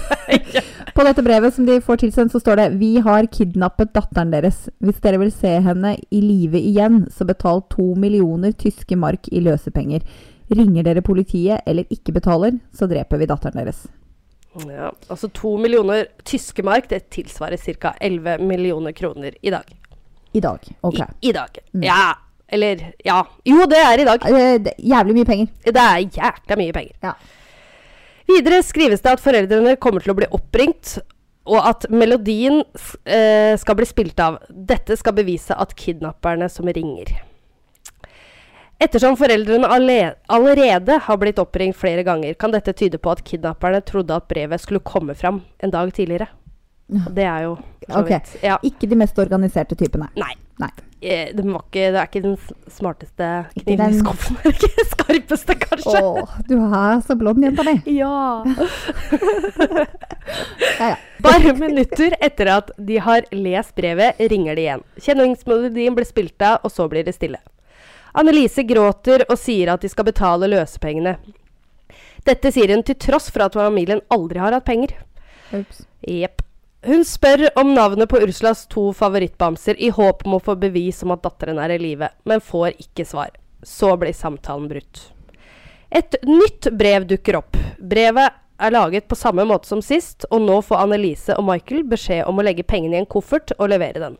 På 0.96 1.06
dette 1.06 1.24
brevet 1.24 1.54
som 1.56 1.66
de 1.66 1.78
får 1.82 2.02
tilsendt, 2.02 2.34
så 2.34 2.42
står 2.42 2.60
det 2.60 2.66
Vi 2.82 2.90
har 3.06 3.30
kidnappet 3.34 3.94
datteren 3.96 4.34
deres. 4.34 4.68
Hvis 4.82 5.00
dere 5.02 5.22
vil 5.22 5.32
se 5.34 5.54
henne 5.64 5.96
i 6.10 6.22
live 6.22 6.60
igjen, 6.60 7.06
så 7.14 7.26
betal 7.30 7.64
to 7.72 7.92
millioner 7.98 8.54
tyske 8.58 8.98
mark 9.00 9.30
i 9.32 9.42
løsepenger. 9.46 10.06
Ringer 10.52 10.86
dere 10.86 11.06
politiet 11.06 11.66
eller 11.70 11.90
ikke 11.94 12.14
betaler, 12.18 12.58
så 12.76 12.90
dreper 12.90 13.22
vi 13.22 13.30
datteren 13.30 13.62
deres. 13.62 13.86
Ja, 14.68 14.92
altså 15.08 15.30
to 15.32 15.56
millioner 15.62 16.10
tyske 16.28 16.66
mark, 16.68 16.90
det 16.92 17.06
tilsvarer 17.14 17.62
ca. 17.80 17.94
11 18.02 18.44
millioner 18.44 18.92
kroner 18.98 19.38
i 19.42 19.54
dag. 19.54 19.70
I 20.34 20.42
dag. 20.44 20.68
Ok. 20.82 21.00
I, 21.00 21.30
I 21.30 21.32
dag. 21.36 21.62
Mm. 21.74 21.86
Ja. 21.88 22.02
Eller 22.52 22.84
ja. 23.06 23.22
Jo, 23.48 23.66
det 23.70 23.80
er 23.80 24.02
i 24.04 24.08
dag. 24.08 24.26
Eh, 24.28 24.58
det 24.62 24.74
er 24.76 24.90
jævlig 24.94 25.16
mye 25.20 25.30
penger. 25.30 25.48
Det 25.66 25.86
er 25.86 26.04
jækla 26.04 26.60
mye 26.60 26.76
penger. 26.76 26.98
Ja. 27.04 27.16
Videre 28.32 28.62
skrives 28.64 29.04
det 29.04 29.16
at 29.16 29.24
foreldrene 29.24 29.78
kommer 29.82 30.04
til 30.04 30.14
å 30.14 30.20
bli 30.20 30.30
oppringt 30.32 30.98
og 31.50 31.58
at 31.66 31.88
melodien 31.90 32.62
eh, 33.06 33.58
skal 33.60 33.78
bli 33.80 33.88
spilt 33.90 34.20
av. 34.22 34.40
Dette 34.50 34.96
skal 35.00 35.16
bevise 35.18 35.56
at 35.58 35.74
kidnapperne 35.80 36.48
som 36.52 36.70
ringer. 36.70 37.16
Ettersom 38.82 39.14
foreldrene 39.18 39.68
allerede 39.70 40.98
har 41.06 41.18
blitt 41.22 41.40
oppringt 41.42 41.78
flere 41.78 42.06
ganger, 42.06 42.34
kan 42.34 42.54
dette 42.54 42.74
tyde 42.74 42.98
på 42.98 43.12
at 43.14 43.22
kidnapperne 43.26 43.82
trodde 43.86 44.16
at 44.16 44.30
brevet 44.30 44.64
skulle 44.64 44.82
komme 44.86 45.14
fram 45.18 45.44
en 45.62 45.74
dag 45.74 45.92
tidligere. 45.94 46.32
Og 46.92 47.12
det 47.16 47.24
er 47.24 47.44
jo 47.46 47.56
så 47.88 48.00
Ok. 48.02 48.10
vidt 48.10 48.32
Ja. 48.44 48.58
Ikke 48.68 48.90
de 48.90 48.96
mest 49.00 49.16
organiserte 49.20 49.76
typene. 49.80 50.10
Nei. 50.20 50.34
Nei. 50.60 50.70
Eh, 51.02 51.32
Det, 51.34 51.44
var 51.46 51.64
ikke, 51.64 51.86
det 51.92 51.98
er 51.98 52.08
ikke 52.10 52.22
den 52.22 52.38
smarteste 52.70 53.30
kniven 53.56 53.74
i 53.74 53.76
den- 53.80 53.96
skuffen. 54.04 54.38
Ikke 54.52 54.86
skarpeste, 54.92 55.56
kanskje. 55.58 56.02
Å, 56.02 56.28
du 56.48 56.58
er 56.62 57.02
så 57.02 57.16
blond, 57.18 57.42
jenta 57.44 57.64
mi. 57.66 57.82
Ja. 57.96 58.44
Ja, 60.80 60.88
ja. 60.90 60.96
Bare 61.22 61.54
minutter 61.58 62.14
etter 62.24 62.48
at 62.54 62.70
de 62.78 62.98
har 63.04 63.26
lest 63.36 63.74
brevet, 63.78 64.18
ringer 64.32 64.56
de 64.58 64.62
igjen. 64.66 64.84
Kjenningsmelodien 65.02 65.96
blir 65.98 66.06
spilt 66.08 66.42
av, 66.46 66.60
og 66.66 66.72
så 66.74 66.88
blir 66.90 67.04
det 67.06 67.16
stille. 67.18 67.40
Annelise 68.18 68.64
gråter 68.68 69.24
og 69.30 69.38
sier 69.40 69.72
at 69.74 69.82
de 69.84 69.90
skal 69.92 70.08
betale 70.08 70.50
løsepengene. 70.52 71.16
Dette 72.28 72.52
sier 72.54 72.74
hun 72.76 72.84
til 72.86 72.96
tross 73.02 73.30
for 73.34 73.46
at 73.48 73.58
familien 73.58 74.02
aldri 74.14 74.42
har 74.44 74.54
hatt 74.56 74.66
penger. 74.68 74.94
Jepp. 76.08 76.42
Hun 76.84 77.04
spør 77.06 77.60
om 77.60 77.74
navnet 77.76 78.10
på 78.10 78.18
Ursulas 78.26 78.64
to 78.66 78.88
favorittbamser 78.98 79.78
i 79.78 79.92
håp 79.94 80.24
om 80.26 80.34
å 80.34 80.42
få 80.42 80.56
bevis 80.58 81.04
om 81.06 81.12
at 81.14 81.22
datteren 81.22 81.60
er 81.62 81.76
i 81.76 81.78
live, 81.78 82.08
men 82.26 82.42
får 82.42 82.74
ikke 82.82 83.06
svar. 83.06 83.30
Så 83.62 83.92
blir 84.02 84.16
samtalen 84.18 84.66
brutt. 84.72 85.04
Et 85.94 86.18
nytt 86.26 86.72
brev 86.74 87.06
dukker 87.06 87.38
opp. 87.38 87.60
Brevet 87.78 88.34
er 88.58 88.74
laget 88.74 89.06
på 89.06 89.20
samme 89.20 89.46
måte 89.46 89.70
som 89.70 89.84
sist, 89.86 90.26
og 90.34 90.42
nå 90.42 90.58
får 90.66 90.82
Annelise 90.88 91.38
og 91.38 91.46
Michael 91.52 91.86
beskjed 91.92 92.26
om 92.26 92.42
å 92.42 92.48
legge 92.50 92.66
pengene 92.66 92.98
i 92.98 93.04
en 93.04 93.10
koffert 93.14 93.54
og 93.60 93.70
levere 93.70 94.02
den. 94.02 94.18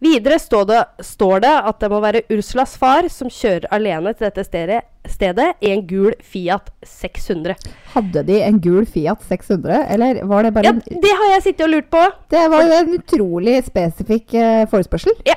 Videre 0.00 0.38
står 0.40 0.64
det, 0.64 0.78
står 1.04 1.42
det 1.44 1.52
at 1.70 1.80
det 1.82 1.90
må 1.92 1.98
være 2.00 2.22
Ursulas 2.32 2.72
far 2.80 3.04
som 3.12 3.28
kjører 3.28 3.66
alene 3.74 4.14
til 4.14 4.30
dette 4.30 4.44
stedet, 4.46 4.78
stedet 5.04 5.50
i 5.60 5.74
en 5.74 5.82
gul 5.84 6.14
Fiat 6.24 6.70
600. 6.88 7.58
Hadde 7.92 8.22
de 8.24 8.38
en 8.46 8.60
gul 8.64 8.88
Fiat 8.88 9.20
600, 9.28 9.82
eller 9.92 10.22
var 10.30 10.48
det 10.48 10.54
bare 10.56 10.70
Ja, 10.70 10.72
en 10.72 11.04
det 11.04 11.12
har 11.20 11.34
jeg 11.34 11.44
sittet 11.50 11.66
og 11.66 11.72
lurt 11.74 11.90
på. 11.92 12.00
Det 12.32 12.46
var 12.54 12.64
jo 12.64 12.78
en 12.78 12.96
utrolig 12.96 13.58
spesifikk 13.68 14.32
uh, 14.40 14.64
forespørsel. 14.72 15.20
Ja. 15.28 15.36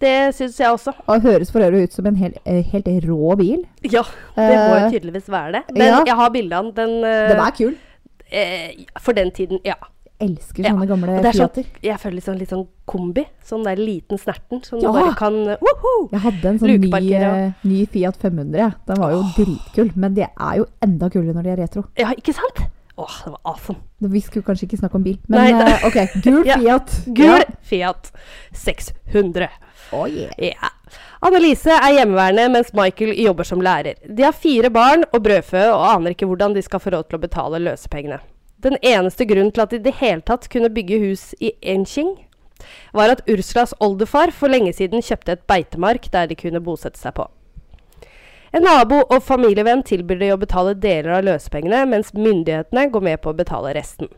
Det 0.00 0.34
syns 0.36 0.58
jeg 0.60 0.74
også. 0.74 0.92
Og 1.06 1.24
høres 1.24 1.52
for 1.54 1.64
øvrig 1.64 1.86
ut 1.88 1.96
som 1.96 2.06
en 2.10 2.16
hel, 2.18 2.34
eh, 2.44 2.60
helt 2.72 2.88
rå 3.06 3.36
bil. 3.40 3.62
Ja, 3.80 4.02
det 4.36 4.56
må 4.58 4.74
jo 4.74 4.84
Eh, 4.84 4.90
tydeligvis 4.90 5.30
være 5.30 5.52
det. 5.52 5.62
Men 5.72 5.86
ja. 5.86 6.04
jeg 6.10 6.16
har 6.20 6.30
bilde 6.34 6.56
av 6.56 6.64
den. 6.64 6.74
Den, 6.76 7.04
eh, 7.04 7.28
Den 7.30 7.40
er 7.40 7.50
kul. 7.56 7.74
Uh, 8.34 8.84
For 9.00 9.12
den 9.12 9.30
tiden, 9.30 9.60
ja. 9.64 9.78
Elsker 10.22 10.62
Ja, 10.64 10.70
sånne 10.70 10.86
gamle 10.86 11.06
Fiater. 11.16 11.32
sånn, 11.32 11.50
Fiater. 11.54 11.64
jeg 11.82 11.98
føler 11.98 12.14
litt 12.14 12.24
sånn, 12.24 12.38
litt 12.38 12.50
sånn 12.52 12.66
kombi. 12.86 13.24
Sånn 13.44 13.64
der 13.64 13.76
liten 13.76 14.18
snerten 14.18 14.62
som 14.64 14.78
Ja. 14.78 14.92
du 14.92 14.98
bare 15.00 15.14
kan 15.18 15.34
uh, 15.48 15.56
woho! 15.60 16.08
Jeg 16.12 16.20
hadde 16.20 16.44
en 16.48 16.58
sånn 16.58 16.80
ny, 16.80 17.12
eh, 17.14 17.52
ny 17.64 17.86
Fiat 17.86 18.16
500. 18.16 18.58
Ja. 18.58 18.70
Den 18.86 18.96
var 19.02 19.10
jo 19.10 19.22
dritkul, 19.36 19.90
men 19.96 20.14
det 20.14 20.28
er 20.38 20.56
jo 20.60 20.66
enda 20.80 21.10
kulere 21.10 21.34
når 21.34 21.42
de 21.42 21.50
er 21.50 21.56
retro. 21.64 21.84
Ja, 21.98 22.12
ikke 22.14 22.32
sant? 22.34 22.68
Åh, 22.96 23.16
det 23.24 23.32
var 23.32 23.40
awesome. 23.44 23.80
Vi 24.00 24.20
skulle 24.20 24.44
kanskje 24.46 24.68
ikke 24.68 24.78
snakke 24.78 24.94
om 24.94 25.02
bil, 25.02 25.18
men 25.26 25.58
Nei, 25.58 25.62
uh, 25.66 25.88
ok. 25.88 26.22
Gul. 26.22 26.44
Fiat. 26.62 26.94
Gul 27.12 27.42
Fiat 27.62 28.12
600. 28.52 29.48
Oh, 29.92 30.06
yeah. 30.06 30.30
yeah. 30.38 30.70
Annelise 31.24 31.72
er 31.72 31.94
hjemmeværende 31.98 32.50
mens 32.52 32.70
Michael 32.76 33.14
jobber 33.18 33.44
som 33.48 33.60
lærer. 33.64 33.94
De 34.06 34.22
har 34.22 34.32
fire 34.36 34.70
barn 34.70 35.04
og 35.12 35.22
brødfø 35.24 35.62
og 35.72 35.84
aner 35.96 36.14
ikke 36.14 36.26
hvordan 36.28 36.54
de 36.54 36.62
skal 36.62 36.80
få 36.82 36.92
råd 36.94 37.08
til 37.08 37.18
å 37.18 37.22
betale 37.22 37.60
løsepengene. 37.64 38.20
Den 38.64 38.78
eneste 38.80 39.26
grunnen 39.28 39.52
til 39.52 39.64
at 39.64 39.72
de 39.74 39.80
i 39.82 39.84
det 39.84 39.98
hele 40.00 40.24
tatt 40.24 40.48
kunne 40.52 40.72
bygge 40.72 41.00
hus 41.02 41.32
i 41.40 41.52
Enching, 41.60 42.14
var 42.96 43.12
at 43.12 43.24
Ursulas 43.28 43.74
oldefar 43.82 44.32
for 44.32 44.48
lenge 44.48 44.72
siden 44.72 45.04
kjøpte 45.04 45.36
et 45.36 45.46
beitemark 45.50 46.08
der 46.12 46.30
de 46.30 46.38
kunne 46.38 46.62
bosette 46.64 47.00
seg 47.00 47.16
på. 47.18 47.26
En 48.54 48.62
nabo 48.62 49.00
og 49.02 49.24
familievenn 49.26 49.82
tilbyr 49.84 50.20
de 50.20 50.30
å 50.30 50.38
betale 50.38 50.76
deler 50.78 51.16
av 51.16 51.24
løsepengene, 51.26 51.82
mens 51.90 52.12
myndighetene 52.14 52.86
går 52.94 53.02
med 53.02 53.20
på 53.20 53.32
å 53.32 53.36
betale 53.36 53.74
resten. 53.74 54.08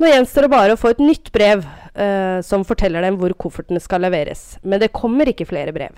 Nå 0.00 0.08
gjenstår 0.10 0.46
det 0.46 0.54
bare 0.54 0.74
å 0.74 0.80
få 0.80 0.94
et 0.94 1.02
nytt 1.02 1.30
brev 1.34 1.60
eh, 1.62 2.40
som 2.42 2.64
forteller 2.66 3.04
dem 3.04 3.20
hvor 3.20 3.36
koffertene 3.38 3.82
skal 3.82 4.02
leveres, 4.02 4.56
men 4.64 4.80
det 4.82 4.94
kommer 4.96 5.28
ikke 5.30 5.46
flere 5.46 5.76
brev. 5.76 5.92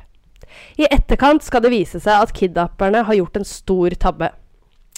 I 0.77 0.89
etterkant 0.91 1.47
skal 1.47 1.63
det 1.65 1.73
vise 1.73 2.01
seg 2.03 2.27
at 2.27 2.35
kidnapperne 2.37 3.07
har 3.07 3.17
gjort 3.17 3.39
en 3.41 3.49
stor 3.49 3.97
tabbe. 4.03 4.33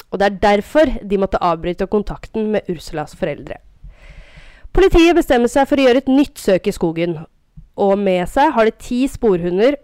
Og 0.08 0.20
det 0.20 0.26
er 0.28 0.42
derfor 0.42 0.92
de 1.04 1.20
måtte 1.20 1.40
avbryte 1.44 1.88
kontakten 1.90 2.52
med 2.54 2.68
Ursulas 2.72 3.16
foreldre. 3.18 3.60
Politiet 4.72 5.16
bestemmer 5.16 5.50
seg 5.50 5.68
for 5.68 5.80
å 5.80 5.88
gjøre 5.88 6.04
et 6.04 6.12
nytt 6.12 6.38
søk 6.40 6.68
i 6.68 6.74
skogen, 6.74 7.18
og 7.78 7.94
med 7.98 8.28
seg 8.30 8.52
har 8.54 8.68
de 8.68 8.74
ti 8.78 9.02
sporhunder 9.10 9.76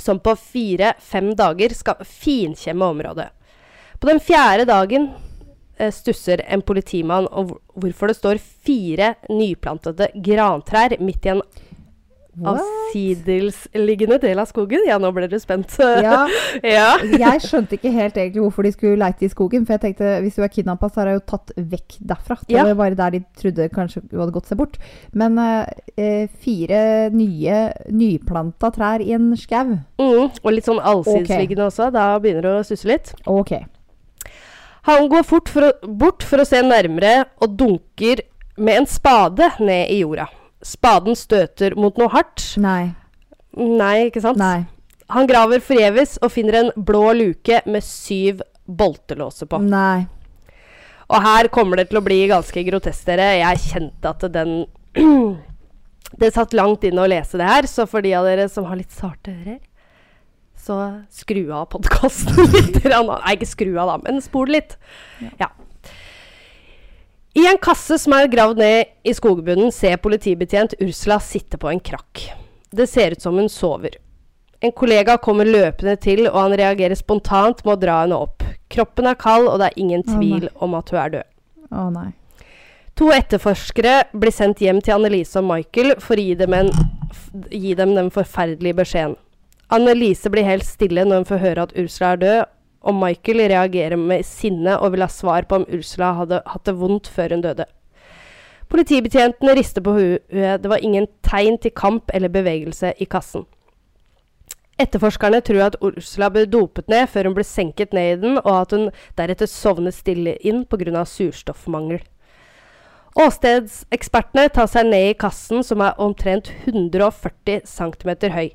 som 0.00 0.20
på 0.22 0.34
fire-fem 0.38 1.32
dager 1.36 1.74
skal 1.76 2.04
finkjemme 2.06 2.88
området. 2.94 3.28
På 4.00 4.08
den 4.08 4.20
fjerde 4.24 4.64
dagen 4.68 5.10
eh, 5.76 5.92
stusser 5.92 6.42
en 6.48 6.62
politimann 6.64 7.28
om 7.28 7.52
hvorfor 7.74 8.10
det 8.10 8.16
står 8.16 8.40
fire 8.40 9.14
nyplantede 9.28 10.08
grantrær 10.24 10.96
midt 11.02 11.26
i 11.26 11.34
en? 11.34 11.42
Avsidelsliggende 12.50 14.18
del 14.22 14.38
av 14.42 14.48
skogen. 14.50 14.84
Ja, 14.88 14.98
nå 15.02 15.10
ble 15.16 15.28
du 15.30 15.36
spent. 15.42 15.74
Ja, 16.04 16.22
ja. 16.64 16.90
jeg 17.02 17.42
skjønte 17.44 17.76
ikke 17.76 17.92
helt 17.94 18.16
egentlig 18.16 18.44
hvorfor 18.44 18.66
de 18.66 18.72
skulle 18.74 19.00
leite 19.00 19.26
i 19.26 19.30
skogen. 19.32 19.66
For 19.66 19.76
jeg 19.76 19.82
tenkte 19.84 20.12
hvis 20.24 20.38
du 20.38 20.44
er 20.46 20.52
kidnappa, 20.52 20.88
så 20.92 21.02
er 21.02 21.10
du 21.10 21.16
jo 21.18 21.24
tatt 21.34 21.52
vekk 21.56 21.98
derfra. 22.12 22.38
Det 22.46 22.56
Ja. 22.56 22.64
var 22.70 22.78
bare 22.82 22.98
der 22.98 23.16
de 23.18 23.22
trodde 23.40 23.68
kanskje 23.74 24.02
du 24.10 24.16
hadde 24.20 24.34
gått 24.36 24.50
seg 24.50 24.60
bort. 24.60 24.78
Men 25.12 25.38
eh, 25.38 25.66
eh, 25.96 26.24
fire 26.42 27.10
nye 27.14 27.60
nyplanta 27.90 28.70
trær 28.74 29.04
i 29.04 29.12
en 29.16 29.30
skau. 29.38 29.76
Mm, 30.00 30.30
og 30.42 30.50
litt 30.54 30.68
sånn 30.68 30.80
allsidesliggende 30.80 31.68
også. 31.68 31.90
Da 31.94 32.12
begynner 32.22 32.46
du 32.46 32.52
å 32.54 32.64
susse 32.66 32.88
litt. 32.88 33.12
Ok. 33.30 33.56
Han 34.88 35.08
går 35.12 35.26
fort 35.28 35.50
for 35.52 35.68
å, 35.68 35.72
bort 36.00 36.24
for 36.24 36.40
å 36.40 36.46
se 36.48 36.62
nærmere 36.64 37.26
og 37.44 37.52
dunker 37.60 38.22
med 38.60 38.82
en 38.82 38.86
spade 38.88 39.50
ned 39.60 39.90
i 39.92 40.00
jorda. 40.00 40.24
Spaden 40.66 41.16
støter 41.16 41.74
mot 41.78 41.96
noe 42.00 42.10
hardt. 42.12 42.44
Nei. 42.60 42.92
Nei, 43.56 44.10
ikke 44.10 44.22
sant? 44.24 44.40
Nei. 44.40 44.66
Han 45.10 45.26
graver 45.26 45.62
forgjeves 45.64 46.18
og 46.22 46.30
finner 46.30 46.60
en 46.60 46.72
blå 46.76 47.10
luke 47.16 47.62
med 47.66 47.84
syv 47.84 48.44
boltelåser 48.70 49.48
på. 49.50 49.58
Nei. 49.64 50.06
Og 51.10 51.24
her 51.24 51.48
kommer 51.50 51.80
det 51.80 51.88
til 51.90 51.98
å 51.98 52.04
bli 52.06 52.20
ganske 52.30 52.62
grotesk, 52.68 53.02
dere. 53.08 53.32
Jeg 53.40 53.64
kjente 53.64 54.12
at 54.12 54.26
den 54.34 54.60
Det 56.20 56.32
satt 56.34 56.54
langt 56.58 56.82
inne 56.84 57.04
å 57.04 57.08
lese 57.10 57.38
det 57.38 57.46
her, 57.46 57.66
så 57.70 57.84
for 57.88 58.02
de 58.02 58.10
av 58.18 58.26
dere 58.26 58.48
som 58.50 58.66
har 58.66 58.76
litt 58.76 58.90
sarte 58.92 59.30
ører, 59.30 59.60
så 60.58 60.76
skru 61.14 61.44
av 61.54 61.68
podkasten 61.70 62.50
litt. 62.56 62.80
Nei, 62.82 63.34
ikke 63.36 63.48
skru 63.48 63.70
av, 63.78 63.92
da, 63.92 63.96
men 64.04 64.18
spol 64.24 64.50
litt. 64.50 64.74
Ja. 65.38 65.48
I 67.34 67.46
en 67.46 67.58
kasse 67.62 67.94
som 68.02 68.14
er 68.16 68.30
gravd 68.30 68.58
ned 68.58 68.90
i 69.06 69.12
skogbunnen, 69.14 69.70
ser 69.70 70.00
politibetjent 70.02 70.74
Ursula 70.82 71.20
sitte 71.22 71.60
på 71.62 71.70
en 71.70 71.82
krakk. 71.82 72.24
Det 72.74 72.88
ser 72.90 73.14
ut 73.14 73.22
som 73.22 73.38
hun 73.38 73.48
sover. 73.48 73.98
En 74.60 74.72
kollega 74.76 75.16
kommer 75.22 75.46
løpende 75.46 75.94
til, 76.02 76.26
og 76.28 76.40
han 76.40 76.56
reagerer 76.58 76.98
spontant 76.98 77.62
med 77.64 77.76
å 77.76 77.80
dra 77.80 78.00
henne 78.02 78.18
opp. 78.18 78.42
Kroppen 78.70 79.08
er 79.08 79.18
kald, 79.18 79.46
og 79.48 79.62
det 79.62 79.70
er 79.70 79.78
ingen 79.80 80.02
tvil 80.04 80.48
oh, 80.50 80.64
om 80.66 80.74
at 80.78 80.90
hun 80.90 81.00
er 81.00 81.14
død. 81.14 81.30
Å 81.70 81.86
nei. 81.94 82.10
To 82.98 83.08
etterforskere 83.14 83.94
blir 84.12 84.34
sendt 84.34 84.60
hjem 84.60 84.82
til 84.84 84.98
Annelise 84.98 85.38
og 85.40 85.46
Michael 85.48 85.94
for 86.02 86.18
å 86.18 86.26
gi 86.26 86.34
dem, 86.36 86.52
en, 86.52 86.72
gi 87.54 87.76
dem 87.78 87.94
den 87.96 88.10
forferdelige 88.12 88.82
beskjeden. 88.82 89.16
Annelise 89.70 90.28
blir 90.34 90.44
helt 90.44 90.66
stille 90.66 91.06
når 91.06 91.22
hun 91.22 91.30
får 91.30 91.44
høre 91.46 91.68
at 91.68 91.76
Ursula 91.78 92.16
er 92.16 92.24
død, 92.24 92.50
og 92.80 92.96
Michael 92.96 93.44
reagerer 93.52 94.00
med 94.00 94.24
sinne 94.26 94.78
og 94.78 94.94
vil 94.94 95.04
ha 95.04 95.10
svar 95.12 95.46
på 95.48 95.60
om 95.60 95.68
Ursula 95.68 96.14
hadde 96.22 96.42
hatt 96.46 96.66
det 96.68 96.76
vondt 96.80 97.10
før 97.12 97.36
hun 97.36 97.44
døde. 97.44 97.66
Politibetjentene 98.70 99.54
rister 99.58 99.82
på 99.82 99.96
huet. 99.96 100.28
Det 100.30 100.70
var 100.70 100.82
ingen 100.84 101.08
tegn 101.26 101.58
til 101.58 101.74
kamp 101.74 102.12
eller 102.14 102.30
bevegelse 102.30 102.94
i 103.02 103.08
kassen. 103.10 103.44
Etterforskerne 104.80 105.42
tror 105.44 105.66
at 105.66 105.76
Ursula 105.84 106.30
ble 106.32 106.46
dopet 106.48 106.88
ned 106.88 107.10
før 107.12 107.28
hun 107.28 107.34
ble 107.36 107.44
senket 107.44 107.92
ned 107.92 108.14
i 108.14 108.20
den, 108.22 108.38
og 108.38 108.54
at 108.62 108.72
hun 108.72 108.86
deretter 109.18 109.50
sovnet 109.50 109.96
stille 109.96 110.38
inn 110.40 110.64
pga. 110.64 111.04
surstoffmangel. 111.04 112.00
Åstedsekspertene 113.20 114.48
tar 114.54 114.70
seg 114.70 114.86
ned 114.86 115.10
i 115.10 115.18
kassen, 115.18 115.64
som 115.66 115.82
er 115.82 115.98
omtrent 115.98 116.52
140 116.64 117.66
cm 117.66 118.30
høy. 118.30 118.48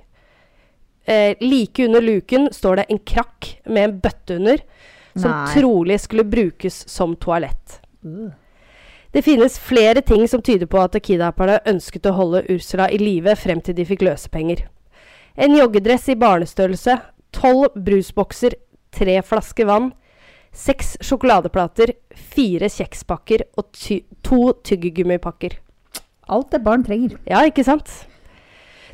Eh, 1.06 1.36
like 1.40 1.86
under 1.86 2.02
luken 2.02 2.50
står 2.54 2.76
det 2.76 2.86
en 2.90 3.00
krakk 3.00 3.50
med 3.66 3.84
en 3.84 3.98
bøtte 4.02 4.36
under, 4.40 4.62
som 5.14 5.32
Nei. 5.32 5.54
trolig 5.54 6.00
skulle 6.02 6.26
brukes 6.28 6.82
som 6.90 7.16
toalett. 7.16 7.80
Det 9.12 9.22
finnes 9.22 9.60
flere 9.60 10.02
ting 10.02 10.28
som 10.28 10.42
tyder 10.42 10.68
på 10.68 10.80
at 10.82 10.98
kidnapperne 11.00 11.62
ønsket 11.70 12.10
å 12.10 12.16
holde 12.18 12.42
Ursula 12.52 12.90
i 12.92 12.98
live 13.00 13.36
frem 13.40 13.62
til 13.64 13.78
de 13.78 13.86
fikk 13.88 14.04
løsepenger. 14.04 14.66
En 15.36 15.56
joggedress 15.56 16.10
i 16.12 16.18
barnestørrelse, 16.20 16.98
tolv 17.36 17.78
brusbokser, 17.86 18.58
tre 18.96 19.22
flasker 19.24 19.70
vann, 19.70 19.92
seks 20.56 20.96
sjokoladeplater, 21.04 21.94
fire 22.16 22.68
kjekspakker 22.72 23.46
og 23.60 23.70
ty 23.76 24.02
to 24.24 24.54
tyggegummipakker. 24.68 25.60
Alt 26.32 26.52
det 26.56 26.64
barn 26.66 26.84
trenger. 26.84 27.18
Ja, 27.30 27.44
ikke 27.46 27.66
sant? 27.68 27.92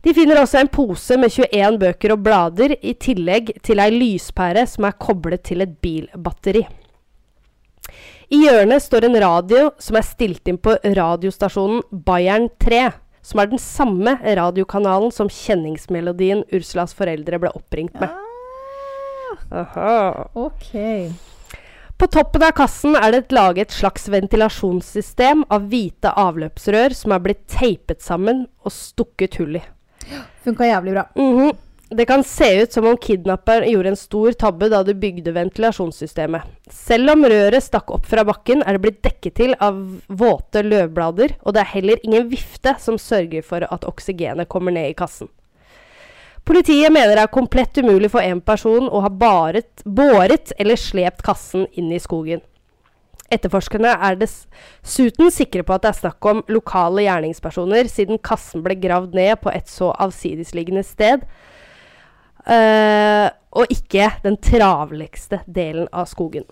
De 0.01 0.13
finner 0.17 0.39
også 0.41 0.61
en 0.61 0.69
pose 0.73 1.17
med 1.21 1.29
21 1.29 1.77
bøker 1.81 2.15
og 2.15 2.23
blader, 2.25 2.73
i 2.81 2.95
tillegg 2.97 3.53
til 3.65 3.81
ei 3.83 3.91
lyspære 3.93 4.65
som 4.69 4.87
er 4.89 4.97
koblet 4.97 5.43
til 5.45 5.61
et 5.61 5.75
bilbatteri. 5.83 6.63
I 8.31 8.39
hjørnet 8.45 8.81
står 8.81 9.05
en 9.05 9.19
radio 9.21 9.69
som 9.81 9.97
er 9.99 10.07
stilt 10.07 10.47
inn 10.47 10.57
på 10.61 10.77
radiostasjonen 10.81 11.83
Bayern 11.91 12.47
3, 12.63 12.85
som 13.21 13.41
er 13.43 13.51
den 13.51 13.61
samme 13.61 14.15
radiokanalen 14.23 15.11
som 15.13 15.29
kjenningsmelodien 15.29 16.45
Ursulas 16.49 16.95
foreldre 16.97 17.41
ble 17.43 17.51
oppringt 17.53 17.99
med. 18.01 18.15
Aha. 19.51 20.29
Ok. 20.33 20.71
På 21.99 22.07
toppen 22.09 22.47
av 22.47 22.55
kassen 22.57 22.95
er 22.97 23.11
det 23.13 23.35
laget 23.35 23.67
et 23.67 23.75
slags 23.77 24.07
ventilasjonssystem 24.09 25.43
av 25.53 25.67
hvite 25.69 26.15
avløpsrør 26.17 26.95
som 26.97 27.13
er 27.13 27.21
blitt 27.27 27.43
teipet 27.51 28.01
sammen 28.01 28.47
og 28.63 28.73
stukket 28.73 29.37
hull 29.37 29.59
i. 29.59 29.63
Funka 30.43 30.65
jævlig 30.65 30.95
bra. 30.95 31.05
Mhm. 31.15 31.51
Det 31.91 32.05
kan 32.07 32.23
se 32.23 32.61
ut 32.61 32.73
som 32.73 32.85
om 32.87 32.97
kidnapperen 32.97 33.67
gjorde 33.67 33.89
en 33.89 33.97
stor 33.99 34.31
tabbe 34.31 34.69
da 34.71 34.79
de 34.83 34.93
bygde 34.95 35.33
ventilasjonssystemet. 35.35 36.45
Selv 36.71 37.11
om 37.11 37.25
røret 37.27 37.65
stakk 37.65 37.91
opp 37.91 38.05
fra 38.07 38.23
bakken, 38.23 38.63
er 38.63 38.77
det 38.77 38.81
blitt 38.85 39.01
dekket 39.03 39.35
til 39.35 39.55
av 39.59 39.75
våte 40.07 40.63
løvblader, 40.63 41.35
og 41.43 41.53
det 41.53 41.65
er 41.65 41.73
heller 41.73 41.99
ingen 42.07 42.29
vifte 42.31 42.77
som 42.79 42.95
sørger 42.95 43.43
for 43.43 43.67
at 43.67 43.83
oksygenet 43.83 44.47
kommer 44.47 44.71
ned 44.71 44.93
i 44.93 44.95
kassen. 44.95 45.27
Politiet 46.47 46.93
mener 46.95 47.17
det 47.17 47.25
er 47.25 47.33
komplett 47.35 47.77
umulig 47.83 48.09
for 48.09 48.23
en 48.23 48.39
person 48.39 48.87
å 48.87 49.03
ha 49.03 49.11
baret, 49.11 49.83
båret 49.83 50.55
eller 50.57 50.79
slept 50.79 51.21
kassen 51.27 51.67
inn 51.75 51.91
i 51.91 51.99
skogen. 51.99 52.39
Etterforskerne 53.31 53.93
er 53.95 54.17
dessuten 54.19 55.31
sikre 55.31 55.63
på 55.63 55.75
at 55.75 55.85
det 55.85 55.91
er 55.93 55.99
snakk 56.01 56.27
om 56.27 56.41
lokale 56.51 57.05
gjerningspersoner, 57.05 57.87
siden 57.91 58.19
kassen 58.23 58.63
ble 58.65 58.75
gravd 58.79 59.15
ned 59.17 59.39
på 59.43 59.53
et 59.53 59.71
så 59.71 59.93
avsidesliggende 60.03 60.83
sted, 60.87 61.23
uh, 62.47 63.27
og 63.51 63.71
ikke 63.71 64.09
den 64.25 64.35
travligste 64.43 65.41
delen 65.47 65.87
av 65.95 66.09
skogen. 66.11 66.47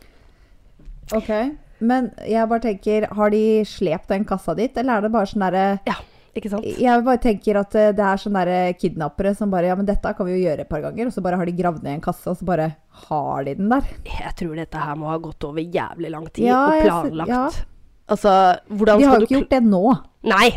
Ok. 1.16 1.32
Men 1.80 2.10
jeg 2.28 2.48
bare 2.52 2.64
tenker, 2.64 3.08
har 3.16 3.32
de 3.32 3.44
slept 3.68 4.12
den 4.12 4.26
kassa 4.28 4.56
dit, 4.58 4.76
eller 4.78 4.98
er 4.98 5.06
det 5.06 5.14
bare 5.14 5.30
sånn 5.32 5.46
derre 5.46 5.68
Ja, 5.88 5.96
ikke 6.36 6.50
sant? 6.52 6.66
Jeg 6.80 7.04
bare 7.06 7.22
tenker 7.24 7.60
at 7.62 7.76
eh, 7.80 7.92
det 7.96 8.06
er 8.06 8.22
sånne 8.22 8.44
kidnappere 8.80 9.34
som 9.38 9.50
bare 9.52 9.72
Ja, 9.72 9.76
men 9.80 9.88
dette 9.90 10.14
kan 10.18 10.28
vi 10.28 10.36
jo 10.38 10.44
gjøre 10.50 10.66
et 10.66 10.70
par 10.70 10.82
ganger. 10.86 11.08
Og 11.10 11.14
så 11.16 11.24
bare 11.26 11.40
har 11.42 11.46
de 11.50 11.56
gravd 11.58 11.84
ned 11.84 11.98
en 11.98 12.02
kasse, 12.06 12.28
og 12.30 12.38
så 12.40 12.46
bare 12.48 12.70
har 13.08 13.44
de 13.48 13.56
den 13.60 13.70
der. 13.72 13.90
Jeg 14.06 14.36
tror 14.40 14.56
dette 14.56 14.78
her 14.86 14.96
må 15.00 15.10
ha 15.12 15.18
gått 15.24 15.44
over 15.50 15.62
jævlig 15.62 16.12
lang 16.14 16.30
tid 16.34 16.46
Ja, 16.50 16.62
og 16.68 16.76
jeg 16.78 16.88
planlagt. 16.90 17.30
ja. 17.30 17.44
Altså, 18.10 18.32
hvordan 18.74 18.98
De 19.00 19.06
har 19.06 19.20
jo 19.20 19.28
ikke 19.28 19.36
gjort 19.38 19.52
det 19.54 19.64
nå. 19.70 19.84
Nei! 20.32 20.48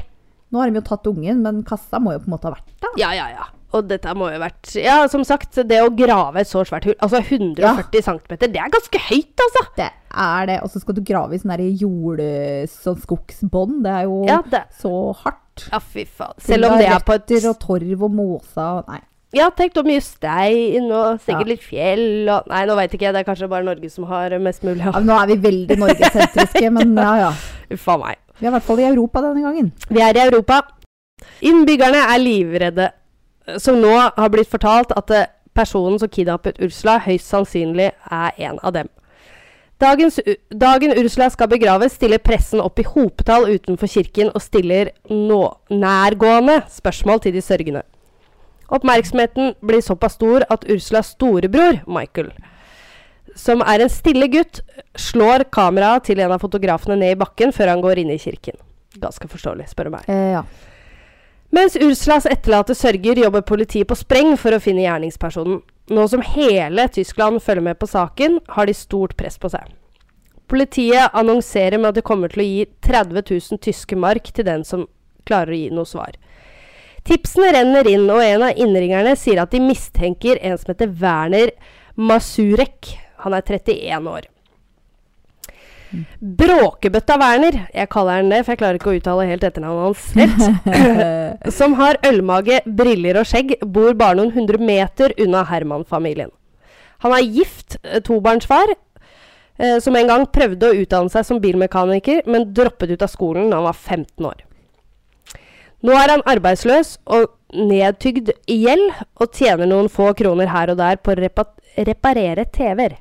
Nå 0.52 0.60
har 0.60 0.70
de 0.70 0.80
jo 0.80 0.84
tatt 0.84 1.06
ungen, 1.08 1.42
men 1.44 1.62
kassa 1.68 2.00
må 2.00 2.12
jo 2.14 2.20
på 2.24 2.28
en 2.30 2.34
måte 2.34 2.48
ha 2.48 2.54
vært 2.54 2.72
der. 2.80 2.94
Ja, 3.00 3.10
ja, 3.16 3.26
ja. 3.32 3.44
Og 3.72 3.86
dette 3.88 4.12
må 4.18 4.28
jo 4.28 4.36
ha 4.36 4.42
vært 4.44 4.74
Ja, 4.82 4.96
som 5.08 5.22
sagt, 5.24 5.56
det 5.68 5.78
å 5.80 5.90
grave 5.96 6.42
et 6.42 6.48
så 6.50 6.60
svært 6.68 6.84
hull 6.90 6.96
Altså 7.00 7.22
140 7.22 8.02
cm, 8.04 8.34
det 8.42 8.60
er 8.60 8.72
ganske 8.74 9.00
høyt, 9.08 9.44
altså! 9.46 9.62
Det 9.78 9.86
er 10.12 10.48
det. 10.50 10.58
Og 10.64 10.72
så 10.74 10.82
skal 10.82 10.98
du 10.98 11.00
grave 11.08 11.36
i 11.36 11.40
sånn 11.40 11.54
der 11.54 11.62
jord... 11.80 12.20
Sånn. 12.68 13.78
Det 13.84 13.94
er 13.94 14.04
jo 14.08 14.18
Ja, 14.28 14.42
det, 14.52 14.64
så 14.80 14.92
hardt. 15.22 15.66
ja 15.70 15.80
fy 15.80 16.04
faen. 16.04 16.36
Selv 16.40 16.68
om 16.68 16.76
det 16.80 16.90
er 16.92 17.00
på 17.06 17.16
et 17.16 17.32
og 17.48 17.58
torv 17.62 18.04
og 18.08 18.12
måsa 18.12 18.68
Nei. 18.88 19.00
Ja, 19.32 19.46
tenk 19.56 19.72
så 19.72 19.80
mye 19.86 20.00
stein 20.04 20.90
og 20.92 21.22
sikkert 21.24 21.46
Ja. 21.46 21.52
litt 21.54 21.62
fjell 21.64 22.28
og 22.28 22.50
Nei, 22.52 22.66
nå 22.68 22.76
veit 22.76 22.92
ikke 22.92 23.06
jeg. 23.08 23.14
Det 23.16 23.22
er 23.22 23.28
kanskje 23.30 23.48
bare 23.48 23.64
Norge 23.64 23.88
som 23.88 24.04
har 24.10 24.36
mest 24.44 24.60
mulig 24.66 24.84
Ja, 24.84 24.92
av 24.98 25.06
nå 25.08 25.16
er 25.16 25.30
vi 25.32 25.38
veldig 25.46 25.78
norgesentriske, 25.80 26.68
men 26.76 26.92
ja 27.00 27.14
ja. 27.22 27.30
Uff 27.72 27.88
a 27.88 27.96
meg. 28.02 28.20
Vi 28.36 28.44
er 28.46 28.50
i 28.50 28.54
hvert 28.58 28.66
fall 28.68 28.82
i 28.82 28.88
Europa 28.90 29.22
denne 29.24 29.40
gangen. 29.46 29.72
Vi 29.88 30.02
er 30.04 30.18
i 30.18 30.24
Europa. 30.26 30.60
Innbyggerne 31.48 32.02
er 32.12 32.20
livredde, 32.20 32.88
som 33.58 33.80
nå 33.80 33.92
har 33.92 34.32
blitt 34.32 34.50
fortalt 34.50 34.92
at 34.96 35.10
eh, 35.10 35.30
personen 35.54 35.98
som 36.00 36.10
kidnappet 36.10 36.60
Ursula, 36.62 36.98
høyst 37.04 37.28
sannsynlig 37.28 37.90
er 37.92 38.42
en 38.48 38.60
av 38.62 38.74
dem. 38.76 38.90
Dagens, 39.82 40.20
dagen 40.54 40.94
Ursula 40.94 41.26
skal 41.30 41.50
begraves, 41.50 41.96
stiller 41.98 42.22
pressen 42.22 42.62
opp 42.62 42.78
i 42.78 42.86
hopetall 42.86 43.48
utenfor 43.50 43.90
kirken 43.90 44.30
og 44.30 44.44
stiller 44.44 44.92
nå 45.10 45.40
nærgående 45.74 46.60
spørsmål 46.70 47.24
til 47.24 47.34
de 47.34 47.42
sørgende. 47.42 47.82
Oppmerksomheten 48.72 49.56
blir 49.60 49.82
såpass 49.84 50.14
stor 50.16 50.46
at 50.48 50.64
Ursulas 50.70 51.10
storebror, 51.16 51.82
Michael, 51.90 52.30
som 53.36 53.64
er 53.66 53.82
en 53.82 53.90
stille 53.92 54.28
gutt, 54.32 54.62
slår 54.96 55.48
kameraet 55.52 56.06
til 56.08 56.22
en 56.22 56.32
av 56.32 56.40
fotografene 56.40 56.96
ned 57.00 57.16
i 57.16 57.18
bakken 57.18 57.52
før 57.52 57.74
han 57.74 57.82
går 57.82 58.04
inn 58.04 58.12
i 58.14 58.20
kirken. 58.22 58.56
Ganske 59.02 59.28
forståelig, 59.28 59.66
spør 59.72 59.88
du 59.88 59.96
meg. 59.96 60.08
Eh, 60.12 60.36
ja. 60.36 60.44
Mens 61.52 61.76
Ursulas 61.76 62.24
etterlatte 62.24 62.72
sørger, 62.72 63.18
jobber 63.26 63.42
politiet 63.44 63.88
på 63.90 63.96
spreng 63.98 64.38
for 64.40 64.56
å 64.56 64.60
finne 64.62 64.86
gjerningspersonen. 64.86 65.58
Nå 65.92 66.06
som 66.08 66.22
hele 66.24 66.86
Tyskland 66.88 67.42
følger 67.44 67.66
med 67.66 67.76
på 67.76 67.90
saken, 67.90 68.38
har 68.56 68.68
de 68.70 68.74
stort 68.76 69.12
press 69.20 69.36
på 69.36 69.50
seg. 69.52 69.66
Politiet 70.48 71.12
annonserer 71.12 71.76
med 71.76 71.90
at 71.90 71.98
de 72.00 72.06
kommer 72.08 72.32
til 72.32 72.40
å 72.40 72.48
gi 72.48 72.64
30 72.88 73.20
000 73.20 73.60
tyske 73.68 73.98
mark 74.00 74.32
til 74.32 74.48
den 74.48 74.64
som 74.64 74.86
klarer 75.28 75.52
å 75.52 75.60
gi 75.60 75.68
noe 75.76 75.88
svar. 75.88 76.16
Tipsene 77.04 77.52
renner 77.52 77.88
inn, 77.90 78.08
og 78.08 78.24
en 78.24 78.48
av 78.48 78.56
innringerne 78.56 79.12
sier 79.20 79.42
at 79.42 79.52
de 79.52 79.60
mistenker 79.60 80.40
en 80.40 80.56
som 80.56 80.72
heter 80.72 80.92
Werner 81.04 81.52
Masurek. 82.00 82.94
Han 83.26 83.36
er 83.36 83.44
31 83.44 84.08
år. 84.08 84.31
Bråkebøtta 86.20 87.16
Werner, 87.20 87.58
jeg 87.74 87.90
kaller 87.92 88.20
han 88.20 88.30
det, 88.32 88.42
for 88.44 88.54
jeg 88.54 88.60
klarer 88.62 88.78
ikke 88.78 88.92
å 88.92 88.98
uttale 88.98 89.26
helt 89.28 89.44
etternavnet 89.46 89.88
hans 89.88 90.04
rett, 90.18 91.50
som 91.58 91.76
har 91.80 92.00
ølmage, 92.08 92.62
briller 92.66 93.20
og 93.20 93.28
skjegg, 93.28 93.58
bor 93.62 93.92
bare 93.98 94.18
noen 94.20 94.32
hundre 94.36 94.60
meter 94.62 95.14
unna 95.20 95.44
Herman-familien. 95.50 96.32
Han 97.04 97.16
er 97.16 97.26
gift, 97.26 97.76
eh, 97.82 98.00
tobarnsfar, 98.04 98.72
eh, 99.58 99.78
som 99.84 99.96
en 99.98 100.08
gang 100.08 100.26
prøvde 100.32 100.70
å 100.70 100.80
utdanne 100.84 101.12
seg 101.12 101.26
som 101.28 101.42
bilmekaniker, 101.42 102.24
men 102.30 102.52
droppet 102.54 102.94
ut 102.94 103.04
av 103.04 103.12
skolen 103.12 103.50
da 103.50 103.60
han 103.60 103.68
var 103.68 103.76
15 103.76 104.30
år. 104.30 104.42
Nå 105.82 105.94
er 105.98 106.14
han 106.14 106.22
arbeidsløs 106.30 106.96
og 107.10 107.32
nedtygd 107.52 108.30
i 108.46 108.60
gjeld, 108.64 108.92
og 109.20 109.34
tjener 109.34 109.66
noen 109.68 109.90
få 109.90 110.12
kroner 110.16 110.52
her 110.52 110.70
og 110.72 110.78
der 110.78 111.00
på 111.02 111.12
å 111.12 111.18
repa 111.18 111.48
reparere 111.72 112.44
TV-er. 112.52 112.98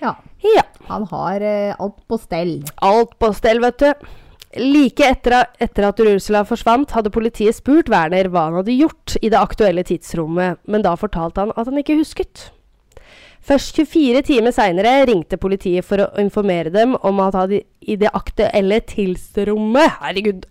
ja. 0.00 0.14
Ja. 0.44 0.64
Han 0.90 1.06
har 1.10 1.40
eh, 1.40 1.74
alt 1.78 1.96
på 2.08 2.18
stell. 2.20 2.58
Alt 2.84 3.16
på 3.18 3.32
stell, 3.36 3.62
vet 3.64 3.80
du. 3.80 4.10
Like 4.60 5.06
etter, 5.08 5.40
etter 5.58 5.88
at 5.88 6.00
Ursula 6.04 6.44
forsvant, 6.46 6.92
hadde 6.94 7.10
politiet 7.14 7.56
spurt 7.56 7.88
Werner 7.90 8.28
hva 8.30 8.48
han 8.48 8.60
hadde 8.60 8.76
gjort 8.76 9.16
i 9.20 9.30
det 9.32 9.40
aktuelle 9.40 9.82
tidsrommet, 9.86 10.60
men 10.70 10.84
da 10.84 10.92
fortalte 11.00 11.42
han 11.42 11.54
at 11.56 11.66
han 11.70 11.80
ikke 11.80 11.96
husket. 11.98 12.50
Først 13.44 13.76
24 13.76 14.22
timer 14.24 14.54
seinere 14.56 14.92
ringte 15.10 15.36
politiet 15.36 15.84
for 15.84 16.00
å 16.00 16.06
informere 16.22 16.70
dem 16.72 16.94
om 17.04 17.18
at 17.20 17.34
han 17.36 17.50
i 17.58 17.96
det 18.00 18.08
aktuelle 18.16 18.78
tidsrommet 18.88 19.98
Herregud. 20.00 20.46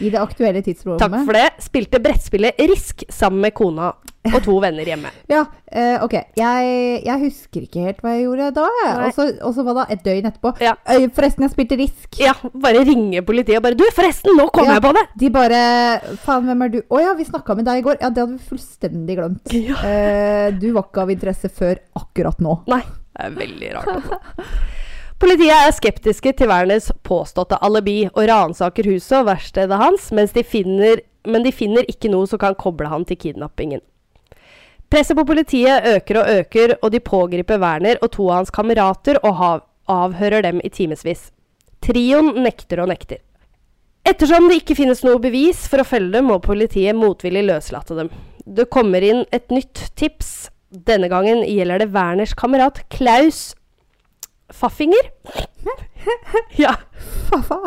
I 0.00 0.08
det 0.08 0.22
aktuelle 0.22 0.62
tidsrommet. 0.64 1.02
Takk 1.02 1.18
for 1.26 1.36
det. 1.36 1.50
Spilte 1.60 2.00
brettspillet 2.00 2.62
Risk 2.70 3.04
sammen 3.12 3.44
med 3.44 3.56
kona 3.58 3.90
og 4.34 4.42
to 4.44 4.54
venner 4.60 4.84
hjemme. 4.84 5.08
Ja, 5.32 5.46
uh, 5.48 6.02
ok. 6.04 6.14
Jeg, 6.36 6.72
jeg 7.06 7.20
husker 7.22 7.62
ikke 7.64 7.84
helt 7.86 8.02
hva 8.04 8.12
jeg 8.12 8.26
gjorde 8.26 8.48
da. 8.58 8.66
Og 9.08 9.54
så- 9.54 9.64
hva 9.64 9.74
da? 9.78 9.86
et 9.88 10.02
døgn 10.04 10.28
etterpå. 10.28 10.52
Ja. 10.60 10.74
«Øy, 10.84 11.06
Forresten, 11.16 11.46
jeg 11.46 11.54
spilte 11.54 11.78
Risk. 11.80 12.18
Ja, 12.20 12.34
bare 12.52 12.82
ringe 12.84 13.22
politiet 13.24 13.56
og 13.56 13.64
bare 13.64 13.78
Du, 13.80 13.84
forresten, 13.96 14.36
nå 14.36 14.50
kom 14.52 14.68
Ja. 14.68 14.74
jeg 14.76 14.84
på 14.84 14.92
det! 14.98 15.06
De 15.22 15.30
bare 15.32 15.60
Faen, 16.20 16.44
hvem 16.44 16.62
er 16.66 16.68
du? 16.74 16.78
Å 16.90 17.00
ja, 17.00 17.14
vi 17.16 17.24
snakka 17.24 17.56
med 17.56 17.64
deg 17.70 17.80
i 17.80 17.86
går. 17.86 17.96
Ja, 18.00 18.10
det 18.10 18.24
hadde 18.26 18.36
vi 18.36 18.50
fullstendig 18.50 19.16
glemt. 19.16 19.54
Ja. 19.70 19.80
Uh, 19.80 20.58
du 20.60 20.68
var 20.76 20.84
ikke 20.90 21.02
av 21.06 21.10
interesse 21.16 21.48
før 21.48 21.80
akkurat 21.96 22.40
nå. 22.44 22.58
Nei, 22.68 22.82
det 23.16 23.24
er 23.24 23.34
veldig 23.40 23.72
rart. 23.78 23.88
Altså. 23.96 24.20
Politiet 25.20 25.52
er 25.52 25.72
skeptiske 25.76 26.32
til 26.38 26.48
Werners 26.48 26.86
påståtte 27.04 27.58
alibi 27.60 28.06
og 28.08 28.22
ransaker 28.30 28.86
huset 28.88 29.18
og 29.18 29.26
verkstedet 29.28 29.76
hans, 29.80 30.08
de 30.32 30.44
finner, 30.48 31.02
men 31.28 31.44
de 31.44 31.52
finner 31.52 31.84
ikke 31.92 32.08
noe 32.08 32.28
som 32.28 32.40
kan 32.40 32.56
koble 32.56 32.88
han 32.88 33.04
til 33.04 33.18
kidnappingen. 33.20 33.82
Presset 34.90 35.14
på 35.14 35.22
politiet 35.22 35.84
øker 35.86 36.18
og 36.18 36.30
øker, 36.40 36.72
og 36.82 36.90
de 36.90 36.98
pågriper 36.98 37.60
Werner 37.62 38.00
og 38.02 38.10
to 38.16 38.24
av 38.26 38.40
hans 38.40 38.50
kamerater 38.50 39.20
og 39.22 39.62
avhører 39.86 40.42
dem 40.42 40.58
i 40.66 40.70
timevis. 40.74 41.28
Trioen 41.80 42.42
nekter 42.42 42.82
og 42.82 42.90
nekter. 42.90 43.20
Ettersom 44.02 44.48
det 44.50 44.62
ikke 44.62 44.74
finnes 44.80 45.04
noe 45.06 45.20
bevis 45.22 45.62
for 45.70 45.82
å 45.82 45.86
følge 45.86 46.16
dem, 46.16 46.26
må 46.32 46.40
politiet 46.42 46.98
motvillig 46.98 47.44
løslate 47.46 48.00
dem. 48.00 48.10
Det 48.42 48.66
kommer 48.72 49.04
inn 49.06 49.22
et 49.30 49.46
nytt 49.54 49.92
tips. 50.00 50.50
Denne 50.70 51.10
gangen 51.10 51.44
gjelder 51.46 51.84
det 51.84 51.92
Werners 51.94 52.34
kamerat 52.38 52.82
Klaus 52.90 53.52
Faffinger. 54.50 55.12
ja, 56.64 56.74
Fa-fa. 57.30 57.60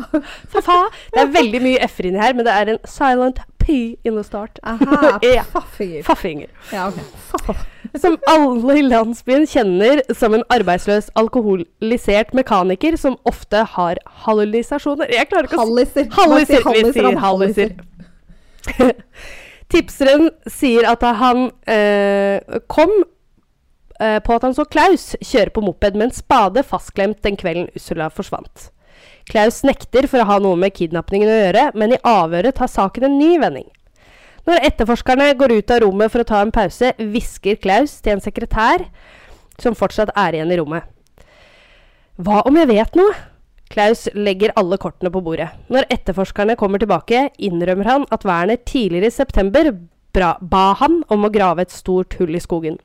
Fafa. 0.51 0.77
Det 1.13 1.23
er 1.23 1.33
veldig 1.37 1.63
mye 1.63 1.87
f-er 1.87 2.09
inni 2.09 2.19
her, 2.19 2.35
men 2.35 2.47
det 2.47 2.55
er 2.55 2.73
en 2.73 2.81
silent 2.89 3.39
P 3.63 3.97
in 4.03 4.17
the 4.17 4.23
start. 4.23 4.59
Aha, 4.63 5.19
Ja. 5.23 5.43
faffinger. 5.55 6.03
Faffinger. 6.03 6.49
Ja, 6.71 6.87
okay. 6.87 7.55
Som 8.01 8.17
alle 8.27 8.77
i 8.79 8.81
landsbyen 8.81 9.45
kjenner 9.47 10.01
som 10.17 10.33
en 10.33 10.43
arbeidsløs, 10.51 11.11
alkoholisert 11.19 12.33
mekaniker 12.33 12.97
som 12.97 13.19
ofte 13.29 13.61
har 13.75 13.99
hallulisasjoner. 14.25 15.11
Jeg 15.13 15.29
klarer 15.29 15.45
ikke 15.49 15.59
å 15.59 15.65
Halliser. 15.67 16.07
Halliser. 16.15 16.65
Vi 16.73 16.93
sier 16.95 17.19
halliser. 17.21 17.75
Tipseren 19.73 20.29
sier 20.49 20.87
at 20.89 21.05
han 21.21 21.47
eh, 21.69 22.59
kom 22.71 22.91
eh, 23.99 24.19
på 24.25 24.35
at 24.35 24.47
han 24.47 24.57
så 24.57 24.65
Klaus 24.69 25.11
kjøre 25.21 25.53
på 25.53 25.63
moped 25.65 25.97
med 25.97 26.09
en 26.09 26.15
spade 26.17 26.65
fastklemt 26.67 27.21
den 27.25 27.37
kvelden 27.39 27.69
Ursula 27.77 28.09
forsvant. 28.13 28.71
Klaus 29.29 29.61
nekter 29.63 30.07
for 30.11 30.23
å 30.23 30.27
ha 30.27 30.39
noe 30.43 30.59
med 30.59 30.75
kidnappingen 30.75 31.29
å 31.31 31.37
gjøre, 31.39 31.65
men 31.79 31.95
i 31.95 32.01
avhøret 32.03 32.57
tar 32.57 32.71
saken 32.71 33.07
en 33.07 33.19
ny 33.19 33.37
vending. 33.41 33.69
Når 34.43 34.65
etterforskerne 34.67 35.29
går 35.39 35.53
ut 35.59 35.71
av 35.71 35.83
rommet 35.85 36.11
for 36.11 36.23
å 36.23 36.27
ta 36.27 36.41
en 36.43 36.51
pause, 36.51 36.91
hvisker 36.99 37.59
Klaus 37.63 37.95
til 38.03 38.17
en 38.17 38.23
sekretær 38.23 38.83
som 39.61 39.77
fortsatt 39.77 40.11
er 40.19 40.35
igjen 40.35 40.51
i 40.51 40.57
rommet. 40.59 40.89
Hva 42.19 42.43
om 42.45 42.59
jeg 42.59 42.69
vet 42.73 42.99
noe? 42.99 43.15
Klaus 43.73 44.05
legger 44.13 44.51
alle 44.59 44.77
kortene 44.77 45.09
på 45.09 45.23
bordet. 45.25 45.47
Når 45.73 45.87
etterforskerne 45.95 46.57
kommer 46.59 46.83
tilbake, 46.83 47.29
innrømmer 47.41 47.89
han 47.89 48.03
at 48.13 48.27
Werner 48.27 48.59
tidligere 48.61 49.09
i 49.09 49.15
september 49.15 49.71
ba 50.13 50.65
han 50.77 50.99
om 51.09 51.25
å 51.25 51.31
grave 51.33 51.63
et 51.63 51.73
stort 51.73 52.19
hull 52.19 52.35
i 52.35 52.43
skogen. 52.43 52.77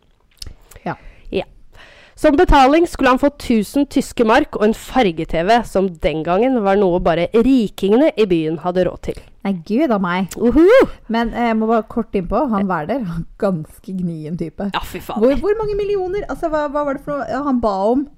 Som 2.19 2.35
betaling 2.35 2.87
skulle 2.91 3.13
han 3.13 3.21
få 3.23 3.29
1000 3.31 3.85
tyske 3.95 4.25
mark 4.27 4.57
og 4.59 4.65
en 4.67 4.75
farge-TV, 4.75 5.53
som 5.69 5.87
den 6.03 6.25
gangen 6.27 6.57
var 6.65 6.75
noe 6.81 6.99
bare 7.05 7.29
rikingene 7.31 8.09
i 8.19 8.27
byen 8.27 8.57
hadde 8.65 8.89
råd 8.89 9.03
til. 9.07 9.21
Nei, 9.47 9.53
gud 9.69 9.93
a 9.95 10.01
meg. 10.03 10.35
Uhu! 10.35 10.65
Men 11.15 11.31
eh, 11.31 11.53
jeg 11.53 11.59
må 11.61 11.69
bare 11.71 11.87
kort 11.87 12.19
innpå. 12.19 12.41
Han 12.51 12.67
Werner, 12.67 13.05
er 13.07 13.23
ganske 13.39 13.95
gnien 14.01 14.35
type. 14.41 14.67
Ja, 14.75 14.83
fy 14.83 14.99
faen. 15.05 15.23
Hvor, 15.23 15.37
hvor 15.45 15.55
mange 15.61 15.79
millioner? 15.79 16.27
Altså, 16.27 16.51
hva, 16.51 16.65
hva 16.75 16.83
var 16.89 16.99
det 16.99 17.05
for 17.07 17.15
noe? 17.21 17.29
Ja, 17.31 17.45
han 17.47 17.63
ba 17.63 17.77
om 17.93 18.09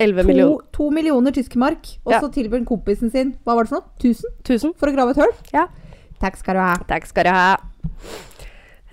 11 0.00 0.22
to, 0.22 0.26
millioner. 0.32 0.64
to 0.80 0.88
millioner 0.96 1.36
tyske 1.36 1.60
mark, 1.60 1.92
og 2.06 2.16
Ja. 2.16 2.24
så 2.24 2.32
tilbød 2.32 2.62
han 2.62 2.66
kompisen 2.68 3.12
sin 3.12 3.34
Hva 3.44 3.54
var 3.56 3.64
det 3.68 3.74
for 3.74 3.82
noe? 3.84 3.92
1000? 4.00 4.32
1000. 4.48 4.74
For 4.80 4.88
å 4.88 4.96
grave 4.96 5.12
et 5.12 5.20
hull? 5.20 5.36
Ja. 5.52 5.68
Takk 6.24 6.40
skal 6.40 6.56
du 6.56 6.64
ha. 6.64 6.74
Takk 6.88 7.04
skal 7.12 7.28
du 7.28 7.34
ha. 7.36 7.46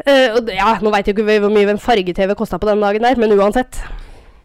Uh, 0.04 0.36
og 0.36 0.50
ja, 0.52 0.74
nå 0.84 0.92
veit 0.92 1.08
jo 1.08 1.16
ikke 1.16 1.32
vi 1.32 1.40
hvor 1.40 1.52
mye 1.54 1.70
en 1.72 1.80
farge-TV 1.80 2.36
kosta 2.36 2.60
på 2.60 2.68
den 2.68 2.84
dagen 2.84 3.08
der, 3.08 3.16
men 3.16 3.32
uansett. 3.40 3.80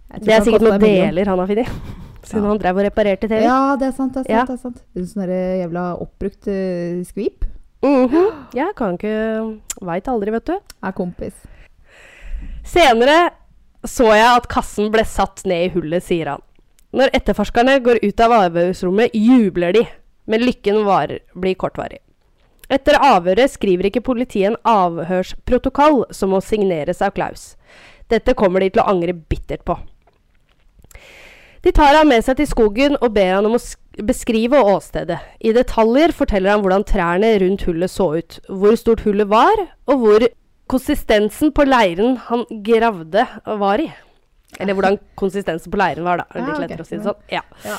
Det 0.09 0.33
er 0.33 0.45
sikkert 0.47 0.65
noen 0.65 0.81
deler 0.83 1.29
han 1.29 1.39
har 1.43 1.51
funnet. 1.51 1.69
Siden 2.29 2.43
Ja. 2.45 2.49
han 2.51 2.59
drev 2.61 2.77
og 2.81 2.85
reparerte 2.85 3.29
TV. 3.29 3.43
Ja, 3.45 3.77
det 3.79 3.87
er 3.89 3.93
sant. 3.97 4.15
det 4.15 4.21
er 4.21 4.25
sant, 4.25 4.33
Ja. 4.33 4.45
det 4.45 4.55
er 4.57 4.63
sant. 4.63 4.81
Det 4.95 5.03
er 5.03 5.07
sånn 5.13 5.27
der 5.27 5.63
jævla 5.63 5.85
oppbrukt 6.03 6.49
uh, 6.49 7.05
skvip. 7.09 7.45
Mhm. 7.85 8.25
Jeg 8.59 8.75
kan 8.75 8.97
ikke 8.99 9.13
Veit 9.87 10.09
aldri, 10.11 10.33
vet 10.35 10.45
du. 10.51 10.57
Er 10.83 10.93
kompis. 10.97 11.37
Senere 12.67 13.31
så 13.87 14.09
jeg 14.11 14.27
at 14.27 14.49
kassen 14.51 14.91
ble 14.91 15.05
satt 15.07 15.45
ned 15.47 15.69
i 15.69 15.73
hullet, 15.77 16.03
sier 16.03 16.33
han. 16.35 16.43
Når 16.93 17.13
etterforskerne 17.15 17.77
går 17.85 18.01
ut 18.03 18.21
av 18.25 18.33
avhørsrommet, 18.41 19.15
jubler 19.15 19.77
de, 19.77 19.85
men 20.27 20.43
lykken 20.43 20.83
var, 20.89 21.13
blir 21.39 21.55
kortvarig. 21.61 22.01
Etter 22.69 22.99
avhøret 23.01 23.49
skriver 23.55 23.89
ikke 23.89 24.03
politiet 24.05 24.51
en 24.51 24.59
avhørsprotokoll 24.69 26.03
som 26.13 26.35
må 26.35 26.41
signeres 26.45 27.01
av 27.05 27.15
Klaus. 27.17 27.55
Dette 28.11 28.35
kommer 28.37 28.61
de 28.65 28.73
til 28.75 28.83
å 28.83 28.89
angre 28.91 29.15
bittert 29.15 29.65
på. 29.69 29.79
De 31.65 31.73
tar 31.75 31.97
ham 31.99 32.09
med 32.09 32.23
seg 32.25 32.39
til 32.39 32.47
skogen 32.51 32.97
og 33.01 33.13
ber 33.17 33.33
han 33.39 33.47
om 33.49 33.57
å 33.57 33.61
sk- 33.63 34.03
beskrive 34.07 34.61
åstedet. 34.63 35.19
I 35.43 35.53
detaljer 35.57 36.13
forteller 36.15 36.55
han 36.55 36.63
hvordan 36.63 36.85
trærne 36.87 37.33
rundt 37.43 37.65
hullet 37.67 37.91
så 37.91 38.11
ut, 38.21 38.39
hvor 38.49 38.77
stort 38.79 39.03
hullet 39.07 39.27
var, 39.31 39.65
og 39.91 40.05
hvor 40.05 40.29
konsistensen 40.71 41.51
på 41.57 41.65
leiren 41.67 42.17
han 42.29 42.45
gravde 42.65 43.25
var 43.59 43.83
i. 43.83 43.89
Eller 44.61 44.75
hvordan 44.79 44.99
konsistensen 45.19 45.73
på 45.73 45.81
leiren 45.81 46.07
var, 46.07 46.23
da. 46.23 46.29
Litt 46.39 46.55
ok. 46.55 46.61
lettere 46.63 46.85
å 46.85 46.89
si 46.89 46.97
det 46.97 47.05
sånn. 47.09 47.23
Ja. 47.33 47.43
Ja. 47.67 47.79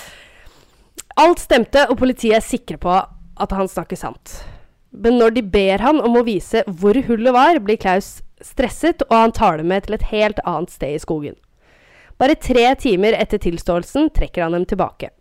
Alt 1.20 1.42
stemte, 1.44 1.86
og 1.90 1.98
politiet 2.00 2.38
er 2.40 2.46
sikre 2.46 2.78
på 2.82 2.94
at 3.00 3.54
han 3.56 3.68
snakker 3.72 3.98
sant. 4.00 4.40
Men 4.92 5.20
når 5.22 5.36
de 5.38 5.44
ber 5.54 5.84
han 5.86 6.00
om 6.02 6.16
å 6.20 6.26
vise 6.28 6.64
hvor 6.68 6.98
hullet 7.08 7.36
var, 7.36 7.60
blir 7.64 7.78
Klaus 7.80 8.20
stresset, 8.44 9.04
og 9.10 9.16
han 9.16 9.34
tar 9.36 9.60
det 9.60 9.66
med 9.68 9.86
til 9.86 9.96
et 9.98 10.06
helt 10.12 10.40
annet 10.48 10.72
sted 10.74 10.96
i 10.96 11.02
skogen. 11.04 11.36
Bare 12.20 12.36
tre 12.36 12.66
timer 12.76 13.16
etter 13.16 13.40
tilståelsen 13.40 14.10
trekker 14.16 14.44
han 14.44 14.58
dem 14.58 14.66
tilbake. 14.68 15.14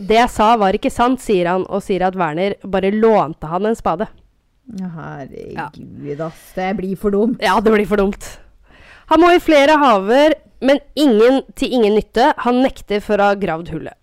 Det 0.00 0.16
jeg 0.16 0.32
sa 0.32 0.54
var 0.58 0.74
ikke 0.74 0.90
sant, 0.90 1.20
sier 1.22 1.46
han, 1.50 1.66
og 1.68 1.84
sier 1.84 2.02
at 2.06 2.16
Werner 2.18 2.56
bare 2.64 2.90
lånte 2.94 3.46
han 3.50 3.68
en 3.68 3.76
spade. 3.78 4.08
Herregud, 4.80 6.20
ass. 6.24 6.40
Det 6.56 6.70
blir 6.78 6.96
for 6.98 7.14
dumt. 7.14 7.38
Ja, 7.44 7.58
det 7.60 7.74
blir 7.74 7.86
for 7.86 8.00
dumt. 8.00 8.26
Han 9.12 9.22
må 9.22 9.32
i 9.34 9.42
flere 9.42 9.76
haver, 9.78 10.34
men 10.62 10.80
ingen 10.98 11.42
til 11.58 11.74
ingen 11.78 11.98
nytte. 11.98 12.32
Han 12.46 12.62
nekter 12.64 13.02
for 13.04 13.20
å 13.20 13.30
ha 13.30 13.38
gravd 13.38 13.72
hullet. 13.74 13.96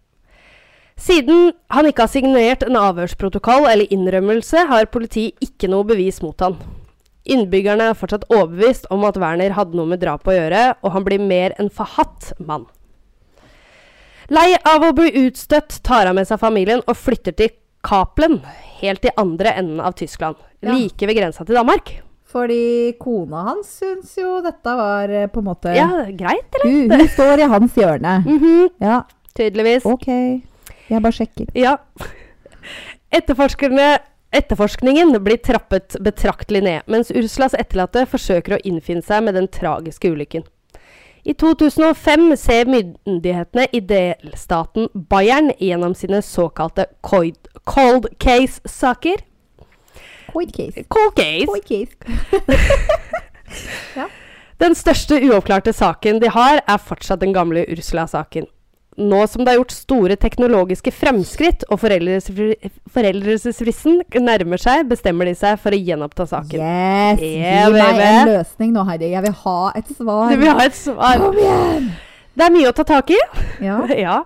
Siden 0.98 1.52
han 1.70 1.86
ikke 1.90 2.08
har 2.08 2.12
signert 2.14 2.64
en 2.66 2.78
avhørsprotokoll 2.80 3.68
eller 3.70 3.92
innrømmelse, 3.94 4.64
har 4.70 4.90
politiet 4.94 5.38
ikke 5.46 5.70
noe 5.70 5.86
bevis 5.88 6.24
mot 6.26 6.40
han. 6.42 6.58
Innbyggerne 7.28 7.90
er 7.92 7.98
fortsatt 8.00 8.26
overbevist 8.32 8.88
om 8.94 9.04
at 9.08 9.18
Werner 9.20 9.52
hadde 9.58 9.76
noe 9.76 9.90
med 9.92 10.00
drapet 10.04 10.32
å 10.32 10.36
gjøre, 10.38 10.64
og 10.82 10.94
han 10.96 11.04
blir 11.08 11.20
mer 11.20 11.56
en 11.60 11.70
forhatt 11.74 12.32
mann. 12.40 12.66
Lei 14.32 14.50
av 14.68 14.84
å 14.84 14.92
bli 14.96 15.12
utstøtt 15.26 15.80
tar 15.88 16.08
han 16.10 16.16
med 16.18 16.28
seg 16.28 16.40
familien 16.42 16.82
og 16.88 16.98
flytter 17.00 17.36
til 17.40 17.54
Kaplen, 17.88 18.42
helt 18.82 19.06
i 19.08 19.12
andre 19.22 19.54
enden 19.60 19.80
av 19.80 19.94
Tyskland, 20.00 20.36
Ja. 20.62 20.74
like 20.74 21.06
ved 21.08 21.16
grensa 21.16 21.46
til 21.46 21.56
Danmark. 21.56 21.94
Fordi 22.28 22.94
kona 23.00 23.44
hans 23.46 23.70
syns 23.80 24.18
jo 24.20 24.42
dette 24.44 24.74
var 24.76 25.08
eh, 25.10 25.28
på 25.32 25.40
en 25.40 25.46
måte 25.48 25.72
Ja, 25.76 25.88
greit, 26.12 26.50
eller? 26.60 26.66
hun, 26.74 26.92
hun 26.92 27.08
står 27.08 27.40
i 27.40 27.48
hans 27.54 27.76
hjørne. 27.80 28.18
Mhm, 28.28 28.70
Ja, 28.84 29.04
tydeligvis. 29.38 29.86
OK. 29.86 30.08
Jeg 30.90 31.02
bare 31.04 31.16
sjekker. 31.16 31.48
Ja. 31.56 31.78
Etterforskerne 33.18 34.00
Etterforskningen 34.32 35.24
blir 35.24 35.38
trappet 35.38 35.96
betraktelig 36.04 36.64
ned, 36.64 36.82
mens 36.86 37.12
Ursulas 37.12 37.56
etterlatte 37.56 38.04
forsøker 38.12 38.58
å 38.58 38.62
innfinne 38.68 39.02
seg 39.06 39.24
med 39.24 39.38
den 39.40 39.48
tragiske 39.48 40.12
ulykken. 40.12 40.44
I 41.28 41.34
2005 41.34 42.36
ser 42.40 42.70
myndighetene 42.72 43.68
i 43.76 43.82
delstaten 43.84 44.88
Bayern 44.94 45.52
gjennom 45.60 45.96
sine 45.96 46.22
såkalte 46.24 46.86
cold 47.02 48.08
case-saker. 48.20 49.24
Cold 50.32 50.54
case. 50.56 50.84
Cold 50.88 51.16
case. 51.16 51.48
Cold 51.48 51.66
case. 51.68 51.96
Den 54.58 54.74
største 54.76 55.20
uoppklarte 55.22 55.74
saken 55.74 56.18
de 56.22 56.32
har, 56.34 56.64
er 56.66 56.80
fortsatt 56.82 57.22
den 57.22 57.34
gamle 57.36 57.62
Ursula-saken. 57.70 58.48
Nå 58.98 59.20
som 59.30 59.44
det 59.46 59.52
er 59.54 59.60
gjort 59.60 59.74
store 59.76 60.16
teknologiske 60.18 60.90
fremskritt 60.96 61.62
og 61.70 61.78
foreldelsesfristen 61.84 64.00
nærmer 64.26 64.58
seg, 64.62 64.88
bestemmer 64.90 65.30
de 65.30 65.36
seg 65.38 65.60
for 65.62 65.76
å 65.76 65.78
gjenoppta 65.78 66.26
saken. 66.32 66.58
Yes! 66.64 67.22
Yeah, 67.22 67.68
Gi 67.70 67.74
meg 67.76 68.00
en 68.08 68.32
løsning 68.32 68.72
nå, 68.74 68.86
Heidi. 68.90 69.12
Jeg 69.14 69.22
vil 69.28 69.36
ha 69.44 69.58
et 69.78 69.92
svar. 69.94 70.32
Du 70.34 70.42
vil 70.42 70.50
ha 70.50 70.66
et 70.66 70.78
svar. 70.78 71.20
Kom 71.22 71.38
igjen! 71.38 71.92
Det 72.38 72.46
er 72.48 72.54
mye 72.54 72.70
å 72.72 72.74
ta 72.78 72.86
tak 72.90 73.14
i. 73.14 73.20
Ja. 73.66 73.78
ja. 74.08 74.18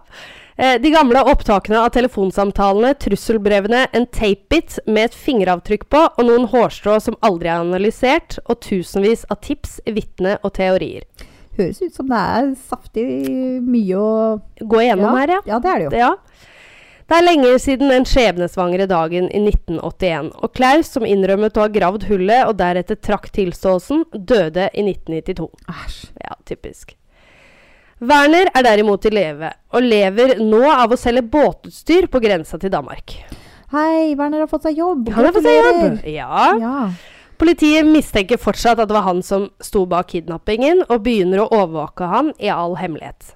Eh, 0.56 0.78
De 0.84 0.90
gamle 0.94 1.20
opptakene 1.32 1.80
av 1.84 1.92
telefonsamtalene, 1.96 2.94
trusselbrevene, 3.00 3.86
en 3.92 4.08
tape-bit 4.08 4.80
med 4.88 5.10
et 5.10 5.16
fingeravtrykk 5.20 5.84
på 5.92 6.02
og 6.16 6.24
noen 6.28 6.48
hårstrå 6.52 6.96
som 7.04 7.16
aldri 7.28 7.48
er 7.52 7.60
analysert, 7.64 8.40
og 8.48 8.60
tusenvis 8.64 9.26
av 9.32 9.38
tips, 9.44 9.80
vitne 9.88 10.38
og 10.44 10.56
teorier. 10.60 11.04
Høres 11.60 11.82
ut 11.84 11.96
som 11.96 12.08
det 12.08 12.20
er 12.38 12.52
saftig 12.70 13.06
mye 13.66 13.98
å 14.00 14.12
Gå 14.62 14.84
igjennom 14.86 15.10
ja. 15.12 15.18
her, 15.20 15.34
ja. 15.36 15.42
Ja, 15.50 15.60
det 15.64 15.72
er 15.72 15.82
det 15.82 15.88
jo. 15.88 15.92
Ja. 16.00 16.12
Det 17.12 17.18
er 17.18 17.26
lenge 17.26 17.50
siden 17.60 17.90
den 17.92 18.06
skjebnesvangre 18.08 18.86
dagen 18.88 19.26
i 19.36 19.42
1981, 19.44 20.30
og 20.32 20.54
Klaus, 20.56 20.94
som 20.94 21.04
innrømmet 21.04 21.58
å 21.60 21.66
ha 21.66 21.72
gravd 21.74 22.06
hullet 22.08 22.48
og 22.48 22.56
deretter 22.62 22.96
trakk 23.04 23.28
tilståelsen, 23.36 24.06
døde 24.16 24.70
i 24.72 24.86
1992. 24.86 25.50
Æsj. 25.74 25.98
Ja, 26.24 26.38
typisk. 26.48 26.96
Werner 28.00 28.48
er 28.56 28.64
derimot 28.64 29.04
i 29.06 29.12
leve, 29.12 29.52
og 29.76 29.84
lever 29.84 30.38
nå 30.40 30.64
av 30.72 30.96
å 30.96 30.98
selge 30.98 31.26
båtutstyr 31.36 32.08
på 32.10 32.24
grensa 32.24 32.58
til 32.62 32.72
Danmark. 32.74 33.18
Hei, 33.76 34.16
Werner 34.16 34.46
har 34.46 34.50
fått 34.50 34.70
seg 34.70 34.80
jobb. 34.80 35.12
Han 35.12 35.28
har 35.28 35.36
fått 35.36 35.46
seg 35.46 35.60
jobb! 35.60 36.00
Ja. 36.16 36.48
Ja. 36.64 36.78
Politiet 37.42 37.88
mistenker 37.90 38.38
fortsatt 38.38 38.78
at 38.78 38.90
det 38.92 38.94
var 38.94 39.08
han 39.08 39.24
som 39.26 39.48
sto 39.66 39.88
bak 39.90 40.12
kidnappingen, 40.12 40.84
og 40.94 41.02
begynner 41.08 41.42
å 41.42 41.48
overvåke 41.50 42.06
ham 42.06 42.28
i 42.38 42.52
all 42.54 42.76
hemmelighet. 42.78 43.32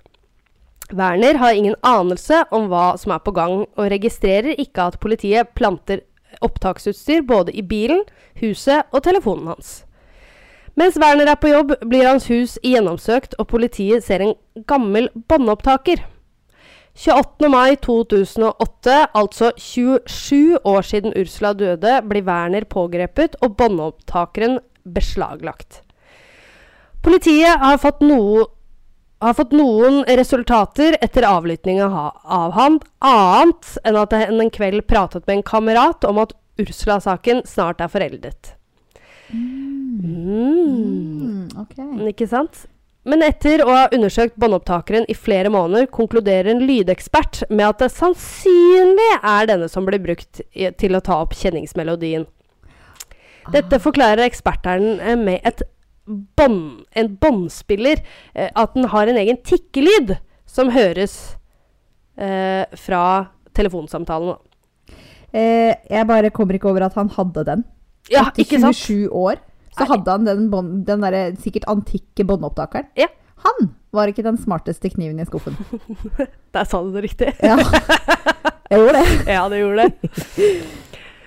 Werner 0.93 1.39
har 1.41 1.57
ingen 1.57 1.73
anelse 1.81 2.43
om 2.53 2.67
hva 2.69 2.91
som 3.01 3.15
er 3.15 3.23
på 3.25 3.33
gang, 3.33 3.63
og 3.65 3.89
registrerer 3.89 4.61
ikke 4.61 4.85
at 4.91 4.99
politiet 5.01 5.55
planter 5.57 6.03
opptaksutstyr 6.45 7.25
både 7.25 7.55
i 7.57 7.65
bilen, 7.65 8.03
huset 8.43 8.85
og 8.93 9.01
telefonen 9.07 9.55
hans. 9.55 9.79
Mens 10.77 10.99
Werner 11.01 11.31
er 11.31 11.41
på 11.41 11.49
jobb, 11.49 11.73
blir 11.89 12.05
hans 12.05 12.29
hus 12.29 12.59
gjennomsøkt, 12.61 13.33
og 13.41 13.49
politiet 13.49 14.05
ser 14.05 14.21
en 14.21 14.35
gammel 14.69 15.09
båndopptaker. 15.25 16.05
28. 16.95 17.49
mai 17.51 17.75
2008, 17.83 18.93
altså 19.19 19.51
27 19.59 20.59
år 20.63 20.85
siden 20.87 21.15
Ursula 21.19 21.51
døde, 21.53 21.97
blir 22.07 22.23
Werner 22.23 22.63
pågrepet 22.71 23.35
og 23.43 23.57
båndopptakeren 23.59 24.61
beslaglagt. 24.95 25.81
Politiet 27.03 27.59
har 27.61 27.77
fått, 27.83 27.99
noe, 28.01 28.45
har 29.21 29.35
fått 29.37 29.51
noen 29.53 30.05
resultater 30.17 30.95
etter 31.03 31.27
avlyttinga 31.27 31.89
av 32.23 32.55
ham, 32.55 32.79
annet 33.03 33.75
enn 33.83 33.99
at 33.99 34.15
han 34.15 34.41
en 34.41 34.53
kveld 34.55 34.87
pratet 34.87 35.27
med 35.27 35.41
en 35.41 35.47
kamerat 35.51 36.07
om 36.07 36.23
at 36.23 36.31
Ursula-saken 36.61 37.43
snart 37.45 37.83
er 37.83 37.91
foreldet. 37.91 38.55
Mm. 39.35 39.75
Mm, 40.05 41.49
Okay. 41.55 42.07
Ikke 42.11 42.27
sant? 42.27 42.65
Men 43.05 43.21
etter 43.21 43.61
å 43.61 43.69
ha 43.69 43.83
undersøkt 43.93 44.37
båndopptakeren 44.41 45.05
i 45.11 45.15
flere 45.17 45.51
måneder, 45.53 45.85
konkluderer 45.93 46.49
en 46.55 46.63
lydekspert 46.65 47.43
med 47.51 47.67
at 47.67 47.83
det 47.83 47.91
sannsynlig 47.93 49.11
er 49.19 49.51
denne 49.51 49.69
som 49.69 49.85
blir 49.85 50.01
brukt 50.01 50.41
i, 50.51 50.71
til 50.73 50.97
å 50.97 51.03
ta 51.05 51.19
opp 51.21 51.35
kjenningsmelodien. 51.37 52.25
Dette 53.53 53.77
forklarer 53.77 54.25
eksperteren 54.25 54.97
eh, 54.97 55.19
med 55.21 55.45
et 55.45 55.61
bon, 56.37 56.57
en 56.97 57.11
båndspiller, 57.21 58.01
eh, 58.33 58.49
at 58.49 58.73
den 58.73 58.89
har 58.89 59.11
en 59.11 59.21
egen 59.21 59.37
tikkelyd 59.45 60.15
som 60.49 60.73
høres 60.73 61.35
eh, 62.17 62.65
fra 62.73 63.05
telefonsamtalen. 63.53 64.39
Eh, 65.35 65.75
jeg 65.91 66.07
bare 66.09 66.33
kommer 66.33 66.57
ikke 66.57 66.71
over 66.71 66.87
at 66.87 66.97
han 66.97 67.13
hadde 67.13 67.45
den. 67.45 67.65
Ja, 68.09 68.31
ikke 68.37 68.59
sant? 68.61 68.77
27 68.77 69.13
år 69.13 69.41
så 69.75 69.87
hadde 69.89 70.11
han 70.11 70.25
den, 70.27 70.47
bånd- 70.51 70.83
den 70.87 71.03
der, 71.03 71.35
sikkert 71.41 71.67
antikke 71.71 72.25
båndopptakeren. 72.27 72.87
Ja. 72.99 73.09
Han 73.45 73.69
var 73.93 74.09
ikke 74.09 74.23
den 74.25 74.37
smarteste 74.41 74.89
kniven 74.89 75.19
i 75.21 75.25
skuffen. 75.27 75.57
Der 76.55 76.65
sa 76.65 76.79
du 76.81 76.93
det 76.95 77.03
riktig. 77.05 77.33
Ja. 77.43 77.57
Jeg 78.71 78.79
gjorde 78.81 79.01
det. 79.01 79.09
Ja, 79.29 79.43
det 79.51 79.59
gjorde 79.59 79.83
det. 79.85 80.55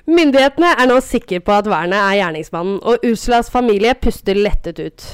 Myndighetene 0.09 0.73
er 0.81 0.89
nå 0.89 0.97
sikre 1.05 1.39
på 1.45 1.53
at 1.55 1.69
vernet 1.69 2.01
er 2.01 2.17
gjerningsmannen, 2.19 2.81
og 2.83 3.05
Ursulas 3.07 3.51
familie 3.53 3.93
puster 4.01 4.39
lettet 4.41 4.81
ut. 4.81 5.05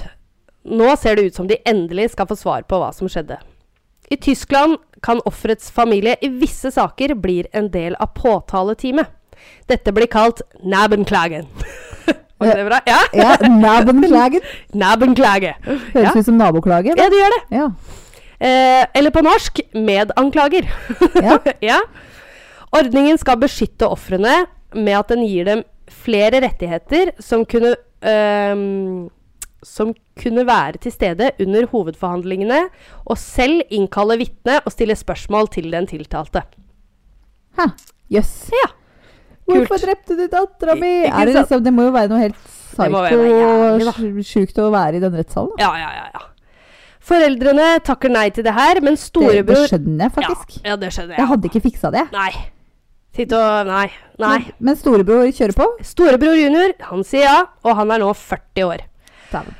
Nå 0.64 0.94
ser 0.96 1.18
det 1.18 1.26
ut 1.28 1.36
som 1.36 1.50
de 1.50 1.58
endelig 1.68 2.12
skal 2.14 2.30
få 2.30 2.38
svar 2.40 2.64
på 2.70 2.78
hva 2.80 2.92
som 2.96 3.10
skjedde. 3.10 3.36
I 4.08 4.16
Tyskland 4.22 4.78
kan 5.04 5.20
offerets 5.28 5.68
familie 5.74 6.14
i 6.24 6.30
visse 6.32 6.70
saker 6.72 7.16
blir 7.20 7.50
en 7.52 7.68
del 7.74 7.98
av 8.00 8.14
påtaleteamet. 8.16 9.10
Dette 9.68 9.92
blir 9.92 10.08
kalt 10.08 10.40
Nabenklagen. 10.62 11.50
Var 12.44 12.52
ikke 12.52 12.60
det 12.60 12.68
bra? 12.68 12.80
Ja? 12.86 13.00
Ja, 13.16 13.50
Nabenklagen. 13.50 14.48
Nabenklage. 14.74 15.54
Høres 15.94 16.16
ut 16.18 16.28
som 16.28 16.38
naboklage. 16.40 16.94
ja, 16.96 17.08
det 17.10 17.20
gjør 17.20 17.36
det. 17.36 17.42
Ja. 17.58 17.68
Eh, 18.44 18.84
eller 18.98 19.14
på 19.14 19.22
norsk 19.24 19.60
medanklager. 19.74 20.68
Ja. 21.22 21.38
ja. 21.70 21.80
Ordningen 22.74 23.18
skal 23.20 23.40
beskytte 23.40 23.88
ofrene 23.88 24.44
med 24.74 24.96
at 24.98 25.12
den 25.14 25.24
gir 25.26 25.46
dem 25.48 25.64
flere 26.04 26.40
rettigheter 26.42 27.12
som 27.22 27.44
kunne 27.48 27.76
eh, 28.04 28.64
som 29.64 29.94
kunne 30.20 30.44
være 30.46 30.82
til 30.84 30.92
stede 30.92 31.30
under 31.40 31.66
hovedforhandlingene, 31.70 32.66
og 33.08 33.18
selv 33.18 33.62
innkalle 33.72 34.18
vitne 34.20 34.58
og 34.60 34.74
stille 34.74 34.96
spørsmål 34.96 35.48
til 35.56 35.70
den 35.72 35.88
tiltalte. 35.88 36.44
Jøss. 38.12 38.50
Ja. 38.52 38.68
Hvorfor 39.48 39.82
drepte 39.82 40.16
du 40.18 40.24
dattera 40.32 40.76
mi? 40.78 40.92
Det, 41.04 41.32
liksom, 41.32 41.64
det 41.64 41.72
må 41.74 41.88
jo 41.88 41.94
være 41.94 42.10
noe 42.12 42.20
helt 42.22 42.52
Det 42.78 42.86
må 42.92 43.02
være 43.04 43.80
psyko 43.90 44.24
sjukt 44.28 44.62
å 44.62 44.70
være 44.72 44.98
i 44.98 45.02
den 45.04 45.18
rettssalen. 45.18 45.52
da. 45.58 45.66
Ja, 45.66 45.74
ja, 45.82 45.90
ja. 45.98 46.06
ja. 46.14 46.30
Foreldrene 47.04 47.66
takker 47.84 48.12
nei 48.12 48.30
til 48.32 48.46
det 48.46 48.54
her, 48.56 48.80
men 48.84 48.96
storebror 48.96 49.66
det 49.66 49.70
skjønner 49.74 50.06
jeg 50.06 50.14
faktisk. 50.14 50.54
Ja, 50.62 50.70
ja, 50.72 50.76
det 50.80 50.90
skjønner 50.96 51.12
jeg. 51.12 51.20
Jeg 51.20 51.30
hadde 51.34 51.50
ikke 51.50 51.62
fiksa 51.66 51.90
det. 51.92 52.04
Nei. 52.14 52.30
Sitt 53.14 53.34
og 53.36 53.68
Nei. 53.68 53.88
Nei. 54.22 54.38
Men, 54.38 54.54
men 54.70 54.78
storebror 54.80 55.28
kjører 55.28 55.58
på? 55.58 55.66
Storebror 55.86 56.38
junior, 56.40 56.72
han 56.88 57.04
sier 57.06 57.28
ja, 57.28 57.36
og 57.62 57.76
han 57.78 57.92
er 57.94 58.00
nå 58.02 58.08
40 58.16 58.64
år. 58.70 58.86
Damn. 59.30 59.52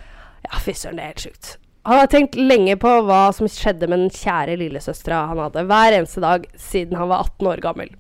Ja, 0.47 0.63
fy 0.65 0.75
søren, 0.79 0.97
det 0.99 1.05
er 1.05 1.13
helt 1.13 1.27
sjukt. 1.27 1.53
Han 1.85 2.01
har 2.01 2.09
tenkt 2.09 2.39
lenge 2.41 2.79
på 2.81 2.91
hva 3.05 3.27
som 3.37 3.49
skjedde 3.51 3.91
med 3.93 4.07
den 4.07 4.13
kjære 4.15 4.57
lillesøstera 4.63 5.27
han 5.29 5.43
hadde, 5.45 5.67
hver 5.69 5.99
eneste 5.99 6.23
dag 6.25 6.47
siden 6.57 6.97
han 6.97 7.11
var 7.13 7.27
18 7.29 7.51
år 7.53 7.63
gammel. 7.65 7.93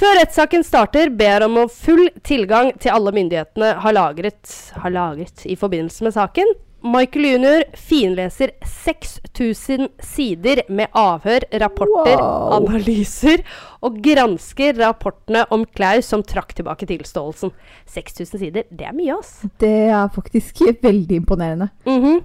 Før 0.00 0.16
rettssaken 0.16 0.62
starter, 0.64 1.10
ber 1.12 1.44
han 1.44 1.58
om 1.60 1.68
full 1.68 2.06
tilgang 2.24 2.70
til 2.80 2.94
alle 2.94 3.12
myndighetene 3.12 3.74
har 3.82 3.92
lagret, 3.92 4.52
har 4.80 4.94
lagret 4.94 5.42
i 5.44 5.56
forbindelse 5.60 6.06
med 6.06 6.14
saken. 6.16 6.54
Michael 6.80 7.26
jr. 7.34 7.64
finleser 7.76 8.54
6000 8.64 9.90
sider 10.00 10.62
med 10.72 10.88
avhør, 10.96 11.44
rapporter, 11.60 12.16
Wow. 12.16 12.54
analyser 12.56 13.42
og 13.84 13.98
gransker 14.00 14.78
rapportene 14.80 15.44
om 15.52 15.66
Klaus 15.76 16.08
som 16.08 16.22
trakk 16.24 16.54
tilbake 16.56 16.88
tilståelsen. 16.88 17.52
6000 17.92 18.40
sider, 18.40 18.64
det 18.72 18.88
er 18.88 18.96
mye, 18.96 19.18
ass. 19.18 19.42
Det 19.60 19.74
er 19.92 20.08
faktisk 20.16 20.64
veldig 20.80 21.20
imponerende. 21.20 21.68
Mhm. 21.84 22.22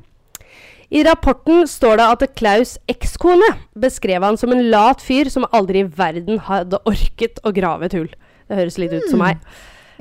I 0.89 1.03
rapporten 1.03 1.65
står 1.67 1.97
det 1.97 2.07
at 2.13 2.25
Klaus' 2.37 2.75
ekskone 2.91 3.47
beskrev 3.79 4.23
han 4.23 4.37
som 4.37 4.53
en 4.53 4.67
lat 4.69 5.01
fyr 5.01 5.31
som 5.33 5.47
aldri 5.51 5.81
i 5.81 5.87
verden 5.89 6.43
hadde 6.45 6.81
orket 6.85 7.41
å 7.43 7.53
grave 7.55 7.89
et 7.89 7.97
hull. 7.97 8.11
Det 8.45 8.59
høres 8.59 8.77
litt 8.81 8.93
ut 8.93 9.09
som 9.09 9.23
meg. 9.23 9.41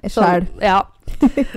Sjæl. 0.05 0.45
ja. 0.61 0.83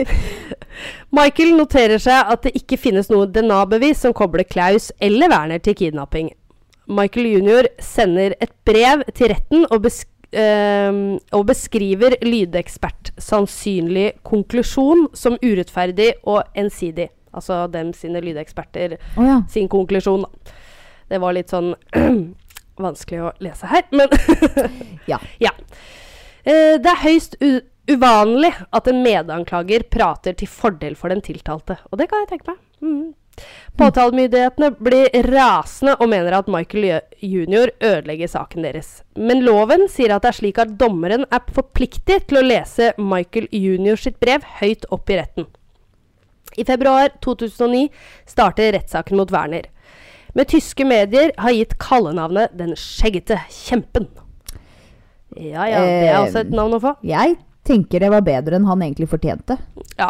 Michael 1.18 1.56
noterer 1.58 2.00
seg 2.00 2.32
at 2.32 2.46
det 2.46 2.54
ikke 2.60 2.80
finnes 2.80 3.10
noe 3.12 3.28
DNA-bevis 3.28 4.06
som 4.06 4.16
kobler 4.16 4.48
Klaus 4.48 4.92
eller 5.04 5.32
Werner 5.32 5.60
til 5.63 5.76
kidnapping. 5.76 6.32
Michael 6.88 7.28
jr. 7.36 7.68
sender 7.84 8.38
et 8.40 8.54
brev 8.68 9.04
til 9.16 9.34
retten 9.34 9.66
og, 9.68 9.82
besk 9.84 10.08
ehm, 10.32 11.18
og 11.36 11.44
beskriver 11.50 12.16
lydekspert 12.24 13.12
sannsynlig 13.20 14.13
konklusjon 14.28 15.10
som 15.18 15.36
urettferdig 15.44 16.13
og 16.24 16.46
ensidig. 16.56 17.10
Altså 17.38 17.65
dem 17.71 17.93
sine 17.97 18.21
lydeksperter 18.23 18.97
oh, 19.15 19.23
ja. 19.26 19.38
sin 19.52 19.69
konklusjon. 19.71 20.26
Det 21.08 21.21
var 21.23 21.38
litt 21.38 21.54
sånn 21.54 21.73
vanskelig 22.88 23.23
å 23.23 23.34
lese 23.43 23.69
her, 23.71 23.88
men 23.95 24.12
Ja. 25.12 25.21
ja. 25.43 25.54
Eh, 26.47 26.76
det 26.82 26.91
er 26.91 27.04
høyst 27.04 27.38
uvanlig 27.88 28.52
at 28.76 28.89
en 28.89 29.04
medanklager 29.06 29.88
prater 29.91 30.36
til 30.38 30.52
fordel 30.52 30.97
for 31.00 31.13
den 31.13 31.23
tiltalte. 31.23 31.80
Og 31.91 32.02
det 32.02 32.10
kan 32.12 32.23
jeg 32.23 32.34
tenke 32.34 32.54
meg. 32.54 32.62
Mm. 32.84 33.15
Påtalemyndighetene 33.78 34.71
blir 34.82 35.12
rasende 35.30 35.93
og 36.02 36.10
mener 36.10 36.39
at 36.39 36.47
Michael 36.50 36.88
jr. 37.21 37.69
ødelegger 37.78 38.32
saken 38.32 38.65
deres. 38.65 39.04
Men 39.13 39.43
loven 39.45 39.86
sier 39.91 40.15
at 40.15 40.26
det 40.26 40.32
er 40.32 40.39
slik 40.39 40.62
at 40.62 40.73
dommeren 40.80 41.28
er 41.30 41.45
forpliktet 41.54 42.26
til 42.30 42.41
å 42.41 42.45
lese 42.47 42.93
Michael 42.97 43.45
jr. 43.54 44.00
sitt 44.02 44.17
brev 44.23 44.45
høyt 44.58 44.89
opp 44.89 45.13
i 45.13 45.19
retten. 45.21 45.45
I 46.58 46.65
februar 46.65 47.10
2009 47.24 47.88
starter 48.26 48.72
rettssaken 48.74 49.17
mot 49.17 49.32
Werner. 49.32 49.67
Med 50.34 50.48
tyske 50.52 50.86
medier 50.86 51.32
har 51.38 51.52
gitt 51.56 51.78
kallenavnet 51.82 52.54
'Den 52.58 52.76
skjeggete 52.78 53.38
kjempen'. 53.50 54.08
Ja 55.38 55.65
ja, 55.70 55.82
det 55.82 56.08
er 56.10 56.20
også 56.24 56.39
et 56.46 56.54
navn 56.56 56.74
å 56.78 56.80
få. 56.82 56.96
Jeg 57.06 57.36
tenker 57.67 58.00
det 58.02 58.10
var 58.13 58.22
bedre 58.26 58.58
enn 58.58 58.65
han 58.65 58.82
egentlig 58.82 59.10
fortjente. 59.12 59.58
Ja, 60.00 60.10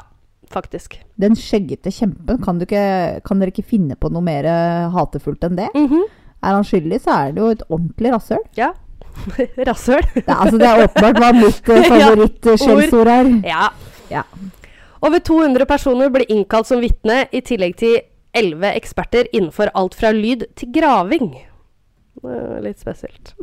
faktisk. 0.53 0.99
Den 1.19 1.35
skjeggete 1.35 1.91
kjempen, 1.91 2.39
kan, 2.43 2.59
du 2.59 2.65
ikke, 2.67 3.21
kan 3.25 3.39
dere 3.41 3.51
ikke 3.51 3.65
finne 3.65 3.95
på 3.99 4.11
noe 4.13 4.21
mer 4.23 4.45
eh, 4.45 4.89
hatefullt 4.93 5.43
enn 5.47 5.57
det? 5.59 5.69
Mhm. 5.75 6.03
Er 6.43 6.53
han 6.53 6.63
skyldig, 6.63 6.99
så 7.01 7.15
er 7.15 7.31
det 7.33 7.41
jo 7.41 7.47
et 7.49 7.63
ordentlig 7.67 8.11
rasshøl. 8.13 8.43
Ja. 8.55 8.71
Rasshøl. 9.67 10.03
Er- 10.21 10.35
altså, 10.37 10.57
det 10.61 10.67
er 10.69 10.83
åpenbart 10.85 11.17
hva 11.17 11.31
mitt 11.33 11.71
Ja, 11.73 11.87
favorittskjellsord 11.89 13.07
er. 13.09 13.31
Ja. 13.47 13.69
Ja. 14.13 14.21
Over 15.01 15.19
200 15.21 15.67
personer 15.69 16.09
ble 16.09 16.25
innkalt 16.31 16.69
som 16.69 16.81
vitne, 16.81 17.27
i 17.29 17.43
tillegg 17.45 17.75
til 17.77 17.99
11 18.37 18.73
eksperter 18.79 19.29
innenfor 19.31 19.69
alt 19.77 19.97
fra 19.97 20.09
lyd 20.15 20.47
til 20.57 20.71
graving. 20.73 21.35
Eh, 22.25 22.61
Litt 22.65 22.79
spesielt. 22.81 23.33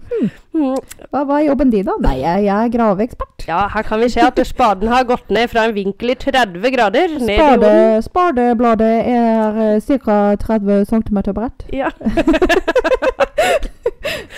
Mm. 0.54 0.74
Hva 1.12 1.22
er 1.38 1.44
jobben 1.46 1.70
din, 1.70 1.84
da? 1.87 1.94
Nei, 2.02 2.16
jeg, 2.22 2.44
jeg 2.48 2.54
er 2.68 2.72
graveekspert. 2.74 3.46
Ja, 3.46 3.60
her 3.70 3.87
kan 3.87 4.02
vi 4.02 4.08
se 4.10 4.24
at 4.24 4.40
spaden 4.48 4.90
har 4.90 5.06
gått 5.08 5.30
ned 5.30 5.52
fra 5.52 5.68
en 5.68 5.76
vinkel 5.76 6.14
i 6.14 6.16
30 6.18 6.74
grader. 6.74 7.14
Spade, 7.22 7.72
spadebladet 8.08 8.92
er 9.14 9.60
uh, 9.78 9.98
ca. 10.02 10.18
30 10.42 10.84
cm 10.90 11.22
bredt. 11.32 11.66
Ja. 11.72 11.92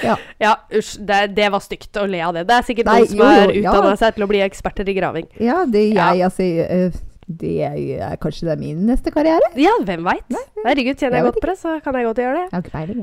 Ja. 0.04 0.16
ja, 0.38 0.52
usj. 0.70 0.98
Det, 1.08 1.16
det 1.34 1.48
var 1.50 1.62
stygt 1.64 1.96
å 1.98 2.04
le 2.06 2.20
av 2.22 2.34
det. 2.36 2.44
Det 2.46 2.54
er 2.54 2.66
sikkert 2.68 2.86
Nei, 2.90 2.98
noen 3.00 3.08
som 3.10 3.18
jo, 3.18 3.26
har 3.26 3.52
utdanna 3.52 3.92
ja. 3.94 3.98
seg 4.02 4.16
til 4.16 4.26
å 4.26 4.28
bli 4.30 4.42
eksperter 4.44 4.90
i 4.92 4.94
graving. 4.96 5.26
Ja, 5.42 5.62
det, 5.66 5.82
Ja. 5.88 6.10
jeg, 6.14 6.28
altså, 6.28 6.46
eh, 6.66 6.98
det 7.26 7.54
er, 7.66 8.12
kanskje 8.22 8.46
det 8.46 8.52
er 8.54 8.60
min 8.60 8.84
neste 8.86 9.10
karriere? 9.10 9.48
Ja, 9.58 9.72
hvem 9.82 10.04
veit? 10.06 10.36
Herregud, 10.62 10.94
tjener 10.94 11.16
Jeg 11.18 11.24
jeg 11.24 11.26
godt 11.32 11.40
på 11.42 11.48
det, 11.50 11.56
så 11.58 11.72
kan 11.82 11.96
jeg 11.98 12.06
godt 12.06 12.20
gjøre 12.22 12.36
det. 12.36 12.44
Jeg 12.44 12.54
har 12.54 12.62
ikke 12.62 12.74
peiling. 12.76 13.00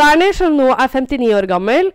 Werner, 0.00 0.32
som 0.32 0.56
nå 0.56 0.70
er 0.72 0.88
59 0.88 1.34
år 1.36 1.46
gammel, 1.50 1.90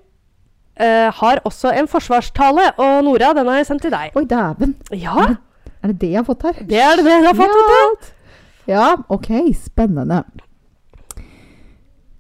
uh, 0.79 1.07
har 1.21 1.41
også 1.49 1.73
en 1.79 1.89
forsvarstale. 1.89 2.67
Og 2.77 3.03
Nora, 3.07 3.33
den 3.33 3.49
har 3.49 3.57
jeg 3.61 3.69
sendt 3.71 3.81
til 3.87 3.93
deg. 3.95 4.13
Oi, 4.15 4.25
dæven. 4.29 4.75
Ja, 4.93 5.31
Er 5.81 5.87
det 5.93 5.99
det 6.01 6.11
jeg 6.11 6.19
har 6.19 6.27
fått 6.27 6.43
her? 6.43 6.61
det 6.69 6.79
er 6.83 6.95
det 6.99 7.05
jeg 7.07 7.25
har 7.25 7.37
fått, 7.39 7.57
du. 7.57 8.13
Ja, 8.69 8.87
ok, 9.09 9.29
spennende. 9.55 10.23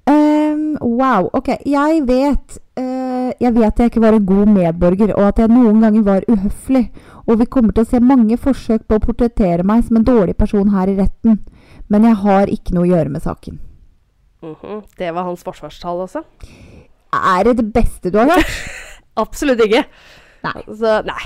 Ehm, 0.09 0.38
Ehm, 0.49 0.77
wow. 0.81 1.29
Ok, 1.33 1.51
jeg 1.65 2.01
vet 2.07 2.57
uh, 2.79 3.29
Jeg 3.39 3.53
vet 3.55 3.79
jeg 3.79 3.91
ikke 3.91 4.03
var 4.03 4.17
en 4.17 4.25
god 4.25 4.51
medborger, 4.55 5.13
og 5.15 5.27
at 5.29 5.39
jeg 5.39 5.51
noen 5.53 5.81
ganger 5.83 6.05
var 6.07 6.27
uhøflig. 6.27 6.89
Og 7.29 7.39
vi 7.39 7.45
kommer 7.45 7.75
til 7.75 7.85
å 7.85 7.89
se 7.89 8.01
mange 8.01 8.37
forsøk 8.41 8.87
på 8.89 8.97
å 8.97 9.03
portrettere 9.03 9.65
meg 9.67 9.85
som 9.85 9.99
en 9.99 10.07
dårlig 10.07 10.35
person 10.37 10.71
her 10.73 10.89
i 10.89 10.97
retten. 10.97 11.39
Men 11.89 12.05
jeg 12.07 12.19
har 12.23 12.51
ikke 12.53 12.75
noe 12.75 12.87
å 12.87 12.91
gjøre 12.93 13.13
med 13.13 13.25
saken. 13.25 13.59
Mhm. 14.45 14.83
Det 14.97 15.11
var 15.13 15.27
hans 15.27 15.43
forsvarstall 15.43 16.05
også. 16.07 16.23
Er 17.13 17.43
det 17.43 17.57
det 17.59 17.67
beste 17.73 18.11
du 18.13 18.19
har 18.21 18.29
hørt? 18.29 18.55
Absolutt 19.23 19.61
ikke. 19.65 19.83
Nei. 20.45 20.57
Så 20.67 20.99
nei. 21.05 21.21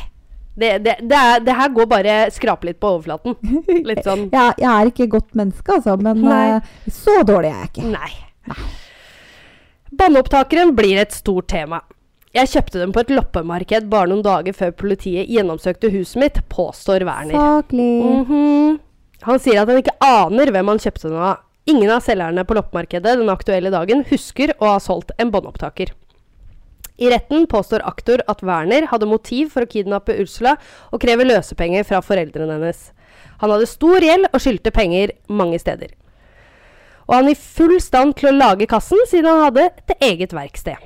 Det, 0.54 0.78
det, 0.86 0.96
det, 1.02 1.18
er, 1.18 1.40
det 1.42 1.56
her 1.58 1.72
går 1.74 1.88
bare 1.90 2.16
skrape 2.34 2.68
litt 2.70 2.80
på 2.82 2.92
overflaten. 2.96 3.36
Litt 3.88 4.04
sånn 4.08 4.28
Jeg, 4.30 4.54
jeg 4.62 4.70
er 4.70 4.90
ikke 4.92 5.08
et 5.08 5.14
godt 5.16 5.34
menneske, 5.38 5.80
altså, 5.80 5.96
men 5.98 6.22
eh, 6.30 6.74
så 6.94 7.22
dårlig 7.26 7.50
er 7.50 7.64
jeg 7.64 7.72
ikke. 7.72 7.90
Nei. 7.96 8.12
Nei. 8.52 8.60
Båndopptakeren 9.94 10.74
blir 10.76 10.98
et 10.98 11.14
stort 11.14 11.52
tema. 11.52 11.84
Jeg 12.34 12.50
kjøpte 12.50 12.80
dem 12.82 12.94
på 12.96 13.04
et 13.04 13.12
loppemarked 13.14 13.90
bare 13.92 14.10
noen 14.10 14.24
dager 14.26 14.56
før 14.58 14.72
politiet 14.74 15.30
gjennomsøkte 15.30 15.92
huset 15.94 16.18
mitt, 16.18 16.40
påstår 16.50 17.06
Werner. 17.06 17.38
Saklig. 17.38 17.90
Mhm. 18.02 18.80
Han 19.28 19.40
sier 19.40 19.62
at 19.62 19.70
han 19.70 19.78
ikke 19.80 19.96
aner 20.02 20.50
hvem 20.52 20.72
han 20.72 20.82
kjøpte 20.82 21.12
den 21.12 21.20
av. 21.22 21.44
Ingen 21.70 21.92
av 21.94 22.02
selgerne 22.02 22.44
på 22.44 22.58
loppemarkedet 22.58 23.20
den 23.22 23.30
aktuelle 23.30 23.70
dagen 23.72 24.02
husker 24.10 24.56
å 24.60 24.74
ha 24.74 24.80
solgt 24.84 25.14
en 25.20 25.32
båndopptaker. 25.32 25.94
I 26.98 27.10
retten 27.14 27.46
påstår 27.48 27.86
aktor 27.86 28.22
at 28.28 28.42
Werner 28.42 28.90
hadde 28.90 29.08
motiv 29.10 29.54
for 29.54 29.64
å 29.64 29.70
kidnappe 29.70 30.18
Ursula 30.20 30.58
og 30.92 31.02
kreve 31.02 31.24
løsepenger 31.26 31.86
fra 31.88 32.02
foreldrene 32.02 32.58
hennes. 32.58 32.92
Han 33.42 33.54
hadde 33.54 33.70
stor 33.70 34.04
gjeld 34.04 34.28
og 34.32 34.42
skyldte 34.42 34.74
penger 34.74 35.14
mange 35.30 35.60
steder. 35.62 35.94
Og 37.08 37.16
han 37.18 37.30
i 37.32 37.36
full 37.38 37.76
stand 37.84 38.16
til 38.20 38.32
å 38.32 38.38
lage 38.38 38.68
kassen, 38.70 39.00
siden 39.10 39.30
han 39.32 39.46
hadde 39.48 39.70
et 39.70 39.96
eget 40.12 40.36
verksted. 40.36 40.80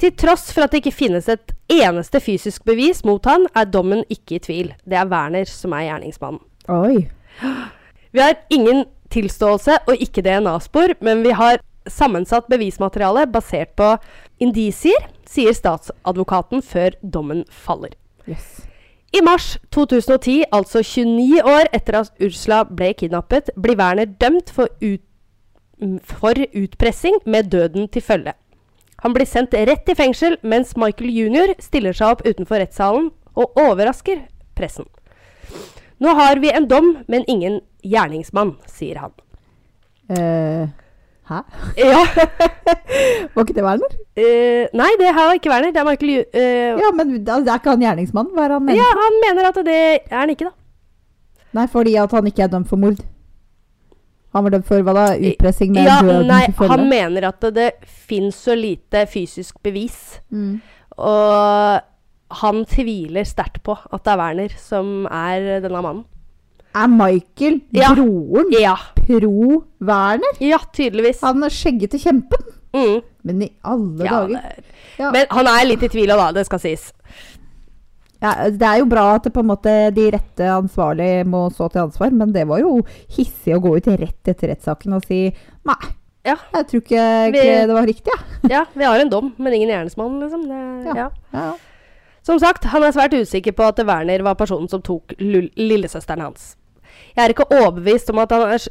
Til 0.00 0.10
tross 0.18 0.48
for 0.52 0.64
at 0.64 0.72
det 0.74 0.82
ikke 0.82 0.96
finnes 0.96 1.28
et 1.30 1.52
eneste 1.70 2.20
fysisk 2.20 2.64
bevis 2.66 3.04
mot 3.06 3.24
han, 3.28 3.46
er 3.54 3.68
dommen 3.70 4.02
ikke 4.12 4.38
i 4.38 4.42
tvil. 4.42 4.72
Det 4.84 4.98
er 4.98 5.10
Werner 5.10 5.48
som 5.48 5.76
er 5.76 5.86
gjerningsmannen. 5.88 6.42
Oi. 6.72 7.06
Vi 8.14 8.22
har 8.22 8.36
ingen 8.52 8.84
tilståelse 9.14 9.78
og 9.86 10.02
ikke 10.02 10.24
DNA-spor, 10.26 10.96
men 11.04 11.22
vi 11.26 11.34
har 11.36 11.62
sammensatt 11.90 12.48
bevismateriale 12.50 13.26
basert 13.30 13.74
på 13.78 13.94
indisier, 14.42 15.08
sier 15.28 15.54
statsadvokaten 15.56 16.64
før 16.64 16.96
dommen 17.02 17.44
faller. 17.50 17.94
Yes. 18.26 18.64
I 19.14 19.20
mars 19.22 19.58
2010, 19.70 20.48
altså 20.50 20.80
29 20.82 21.42
år 21.46 21.68
etter 21.76 22.00
at 22.00 22.24
Ursula 22.24 22.64
ble 22.66 22.90
kidnappet, 22.98 23.52
blir 23.54 23.78
Werner 23.78 24.08
dømt 24.10 24.50
for, 24.50 24.72
ut, 24.82 25.02
mm, 25.78 26.00
for 26.02 26.40
utpressing 26.50 27.20
med 27.26 27.52
døden 27.52 27.86
til 27.88 28.02
følge. 28.02 28.34
Han 29.04 29.14
blir 29.14 29.28
sendt 29.28 29.54
rett 29.54 29.88
i 29.88 29.94
fengsel, 29.94 30.38
mens 30.42 30.74
Michael 30.80 31.12
jr. 31.14 31.54
stiller 31.62 31.94
seg 31.94 32.16
opp 32.16 32.24
utenfor 32.26 32.58
rettssalen 32.58 33.12
og 33.38 33.58
overrasker 33.60 34.24
pressen. 34.58 34.88
Nå 36.02 36.14
har 36.18 36.40
vi 36.42 36.50
en 36.50 36.66
dom, 36.66 36.96
men 37.06 37.26
ingen 37.30 37.60
gjerningsmann, 37.86 38.56
sier 38.66 38.98
han. 39.04 39.14
Eh, 40.10 40.66
hæ? 41.30 41.38
Ja, 41.80 42.02
Var 43.34 43.44
ikke 43.46 43.54
det 43.56 43.64
Werner? 43.64 43.94
Uh, 44.18 44.64
Nei, 44.76 44.90
det 45.00 45.10
var 45.16 45.32
ikke 45.38 45.50
Werner. 45.50 45.72
Det 45.72 45.80
er 45.80 45.88
Michael 45.88 46.10
Ju... 46.12 46.20
Uh, 46.34 46.82
Ja, 46.82 46.90
men 46.98 47.14
det 47.24 47.32
er 47.32 47.56
ikke 47.58 47.72
han 47.74 47.82
gjerningsmann? 47.86 48.28
Hva 48.36 48.44
er 48.48 48.54
han 48.58 48.66
mener? 48.66 48.78
ja, 48.82 48.90
han 49.00 49.16
mener 49.24 49.48
at 49.50 49.58
det 49.66 49.78
er 50.10 50.18
han 50.20 50.30
ikke, 50.34 50.50
da. 50.50 50.54
Nei, 51.54 51.66
fordi 51.70 51.94
at 52.02 52.10
han 52.12 52.26
ikke 52.30 52.42
er 52.44 52.52
dømt 52.52 52.68
for 52.68 52.76
mord. 52.82 53.00
Han 54.34 54.42
var 54.44 54.50
dømt 54.56 54.66
for 54.66 54.82
hva 54.82 54.94
da? 54.96 55.06
Utpressing 55.30 55.70
med 55.76 55.86
Ja, 55.86 56.00
døden 56.02 56.26
nei, 56.26 56.40
til 56.48 56.56
følge? 56.58 56.70
han 56.74 56.88
mener 56.90 57.28
at 57.28 57.40
det, 57.46 57.52
det 57.54 57.90
fins 58.10 58.34
så 58.48 58.56
lite 58.58 59.04
fysisk 59.06 59.60
bevis. 59.62 60.00
Mm. 60.34 60.56
Og 60.98 61.80
han 62.40 62.64
tviler 62.66 63.22
sterkt 63.28 63.62
på 63.62 63.76
at 63.78 64.02
det 64.04 64.12
er 64.12 64.18
Werner 64.18 64.56
som 64.58 65.06
er 65.06 65.60
denne 65.62 65.82
mannen. 65.86 66.04
Er 66.74 66.88
Michael 66.90 67.60
Ja. 67.72 67.94
broren 67.94 68.50
Ja, 68.50 68.76
pro 68.94 69.64
Werner? 69.80 70.34
ja 70.40 70.58
tydeligvis. 70.74 71.20
Han 71.22 71.42
er 71.44 71.48
skjeggete 71.54 71.98
kjempen? 72.02 72.44
Mm. 72.74 73.02
Men 73.22 73.42
i 73.42 73.52
alle 73.64 74.04
Ja, 74.04 74.10
dager. 74.26 74.36
er. 74.36 74.64
Ja. 74.98 75.10
Men 75.12 75.26
han 75.30 75.46
er 75.46 75.64
litt 75.66 75.82
i 75.82 75.88
tvil 75.88 76.10
òg, 76.10 76.18
da. 76.18 76.32
Det 76.32 76.46
skal 76.46 76.58
sies. 76.58 76.92
Ja, 78.22 78.48
det 78.48 78.62
er 78.62 78.78
jo 78.80 78.86
bra 78.88 79.14
at 79.18 79.26
måte 79.44 79.92
de 79.94 80.10
rette 80.14 80.46
ansvarlige 80.48 81.24
må 81.28 81.50
stå 81.52 81.70
til 81.70 81.82
ansvar, 81.82 82.10
men 82.10 82.32
det 82.32 82.46
var 82.48 82.58
jo 82.62 82.78
hissig 83.10 83.54
å 83.54 83.60
gå 83.60 83.76
ut 83.76 83.86
rett 84.00 84.30
etter 84.32 84.48
rettssaken 84.48 84.94
og 84.94 85.04
si 85.06 85.26
nei, 85.66 85.74
Ja, 86.24 86.36
jeg 86.54 86.66
tror 86.68 86.80
ikke, 86.80 87.32
Vi- 87.32 87.38
ikke 87.38 87.66
det 87.68 87.74
var 87.76 87.84
riktig, 87.84 88.06
jeg. 88.06 88.50
ja, 88.54 88.64
vi 88.74 88.82
har 88.84 88.98
en 88.98 89.10
dom, 89.10 89.34
men 89.36 89.52
ingen 89.52 89.68
gjerningsmann, 89.68 90.18
liksom. 90.22 90.46
Det, 90.48 90.86
Ja. 90.86 90.94
ja. 90.94 91.10
Ja. 91.34 91.54
Som 92.22 92.38
sagt, 92.38 92.64
han 92.64 92.82
er 92.82 92.92
svært 92.92 93.12
usikker 93.12 93.52
på 93.52 93.62
at 93.68 93.76
Werner 93.86 94.22
var 94.22 94.34
personen 94.34 94.66
som 94.70 94.80
tok 94.80 95.12
lillesøsteren 95.20 96.22
hans. 96.22 96.56
Jeg 97.16 97.24
er 97.24 97.34
ikke 97.34 97.46
overbevist 97.50 98.10
om 98.10 98.18
at 98.24 98.32
han 98.34 98.42
er 98.56 98.66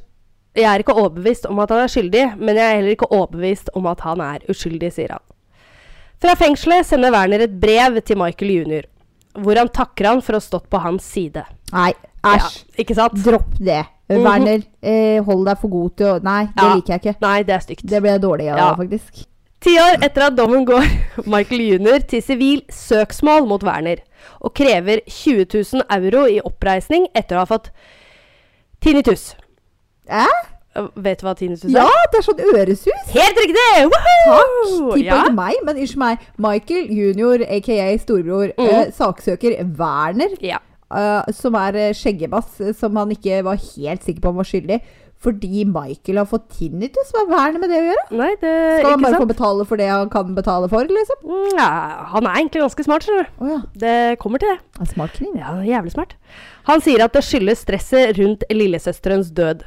jeg 0.56 0.70
er 0.70 0.84
ikke 0.84 0.94
overbevist 0.94 1.48
om 1.50 1.58
at 1.64 1.72
han 1.74 1.80
er 1.82 1.88
skyldig, 1.90 2.24
men 2.38 2.56
jeg 2.56 2.64
er 2.70 2.76
heller 2.78 2.94
ikke 2.94 3.08
overbevist 3.10 3.72
om 3.74 3.88
at 3.90 4.04
han 4.06 4.20
er 4.22 4.44
uskyldig, 4.54 4.92
sier 4.94 5.16
han. 5.16 5.24
Fra 6.22 6.36
fengselet 6.38 6.86
sender 6.86 7.12
Werner 7.12 7.42
et 7.48 7.56
brev 7.60 7.98
til 8.06 8.20
Michael 8.22 8.52
jr., 8.60 8.86
hvor 9.42 9.58
han 9.58 9.72
takker 9.74 10.06
han 10.12 10.22
for 10.22 10.38
å 10.38 10.42
ha 10.42 10.46
stått 10.46 10.68
på 10.70 10.82
hans 10.84 11.08
side. 11.16 11.42
Nei, 11.74 11.94
Ja, 12.24 12.38
ikke 12.80 12.96
sant? 12.96 13.18
Dropp 13.26 13.58
det. 13.60 13.82
Mhm. 14.08 14.22
Werner, 14.24 14.62
eh, 14.82 15.18
hold 15.26 15.46
deg 15.50 15.58
for 15.60 15.68
god 15.74 15.96
til 15.98 16.06
å 16.06 16.24
Nei, 16.24 16.46
det 16.46 16.64
Ja. 16.64 16.76
liker 16.76 16.94
jeg 16.94 17.02
ikke. 17.02 17.16
Nei, 17.22 17.44
det 17.44 17.56
er 17.56 17.60
stygt. 17.60 17.86
Det 17.90 18.02
ble 18.02 18.12
jeg 18.12 18.22
dårlig 18.22 18.52
av, 18.54 18.58
Ja. 18.58 18.76
faktisk. 18.76 19.26
Ti 19.60 19.70
år 19.80 20.04
etter 20.04 20.22
at 20.28 20.36
dommen 20.36 20.66
går 20.66 20.86
Michael 21.26 21.62
jr. 21.62 22.00
til 22.08 22.22
sivil 22.22 22.62
søksmål 22.70 23.48
mot 23.48 23.64
Werner, 23.64 23.98
og 24.40 24.54
krever 24.54 25.02
20 25.08 25.46
000 25.74 25.84
euro 25.90 26.26
i 26.28 26.40
oppreisning 26.40 27.08
etter 27.16 27.36
å 27.36 27.40
ha 27.40 27.46
fått 27.46 27.72
tinnitus. 28.84 29.34
Æ? 30.10 30.26
Øh, 30.76 30.88
Vet 31.06 31.22
du 31.22 31.28
hva 31.28 31.34
tinnitus 31.38 31.68
er? 31.70 31.76
Ja, 31.78 31.86
er? 31.86 32.08
det 32.12 32.20
er 32.20 32.26
sånn 32.26 32.42
øresus! 32.50 33.12
Helt 33.14 33.38
riktig! 33.44 33.66
Woohoo! 33.94 34.96
Ti 34.98 35.04
Ja. 35.06 35.20
poeng 35.22 35.36
meg, 35.38 35.60
men 35.68 35.78
unnskyld 35.84 36.02
meg. 36.02 36.26
Michael 36.42 36.90
junior, 36.98 37.44
aka 37.46 37.92
storebror, 38.02 38.52
mm. 38.58 38.66
eh, 38.72 38.92
saksøker 38.98 39.60
Werner, 39.80 40.34
ja. 40.42 40.58
eh, 40.90 41.32
som 41.38 41.56
er 41.62 41.78
eh, 41.90 41.94
skjeggebass, 41.94 42.60
eh, 42.62 42.74
som 42.74 42.96
han 43.00 43.14
ikke 43.14 43.44
var 43.46 43.62
helt 43.62 44.04
sikker 44.04 44.22
på 44.26 44.34
om 44.34 44.42
var 44.42 44.50
skyldig. 44.50 44.82
Fordi 45.24 45.62
Michael 45.64 46.18
har 46.20 46.26
fått 46.28 46.50
tinnitus. 46.58 47.14
Hva 47.16 47.22
er 47.24 47.30
Werner 47.32 47.62
med 47.62 47.70
det 47.72 47.78
å 47.80 47.86
gjøre? 47.86 48.02
Nei, 48.20 48.32
det 48.42 48.50
Skal 48.82 48.90
han 48.92 49.04
bare 49.06 49.14
bare 49.14 49.22
få 49.22 49.28
betale 49.30 49.66
for 49.70 49.80
det 49.80 49.86
han 49.88 50.10
kan 50.12 50.34
betale 50.36 50.68
for, 50.74 50.84
liksom? 50.84 51.22
Mm, 51.24 51.54
Ja, 51.62 51.70
han 52.12 52.28
er 52.28 52.42
egentlig 52.42 52.60
ganske 52.66 52.84
smart, 52.84 53.06
skjønner 53.08 53.30
du. 53.30 53.38
Oh, 53.40 53.54
ja. 53.54 53.60
Det 53.86 53.94
kommer 54.20 54.44
til 54.44 54.52
det. 54.52 54.58
En 54.84 54.90
smart 54.92 55.16
kniv. 55.16 55.38
Ja, 55.40 55.54
jævlig 55.64 55.94
smart. 55.96 56.18
Han 56.70 56.82
sier 56.84 57.04
at 57.04 57.16
det 57.16 57.24
skyldes 57.26 57.64
stresset 57.66 58.18
rundt 58.18 58.46
lillesøsterens 58.54 59.32
død. 59.36 59.64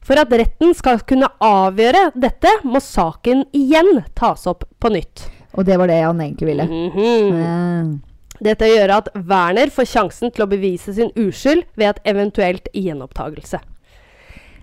For 0.00 0.16
at 0.16 0.30
retten 0.32 0.72
skal 0.74 1.02
kunne 1.06 1.28
avgjøre 1.44 2.10
dette, 2.16 2.52
må 2.64 2.80
saken 2.80 3.44
igjen 3.56 4.00
tas 4.16 4.46
opp 4.48 4.64
på 4.80 4.92
nytt. 4.94 5.26
Og 5.58 5.66
det 5.68 5.76
var 5.80 5.90
det 5.90 5.98
han 6.00 6.22
egentlig 6.24 6.48
ville. 6.52 6.66
Mhm. 6.70 7.42
Eh, 7.42 7.98
Dette 8.40 8.64
gjør 8.64 8.90
at 8.94 9.08
Werner 9.28 9.68
får 9.68 9.84
sjansen 9.84 10.30
til 10.32 10.46
å 10.46 10.48
bevise 10.48 10.94
sin 10.96 11.10
uskyld 11.12 11.66
ved 11.76 11.90
et 11.90 12.14
eventuelt 12.14 12.70
gjenopptagelse. 12.72 13.60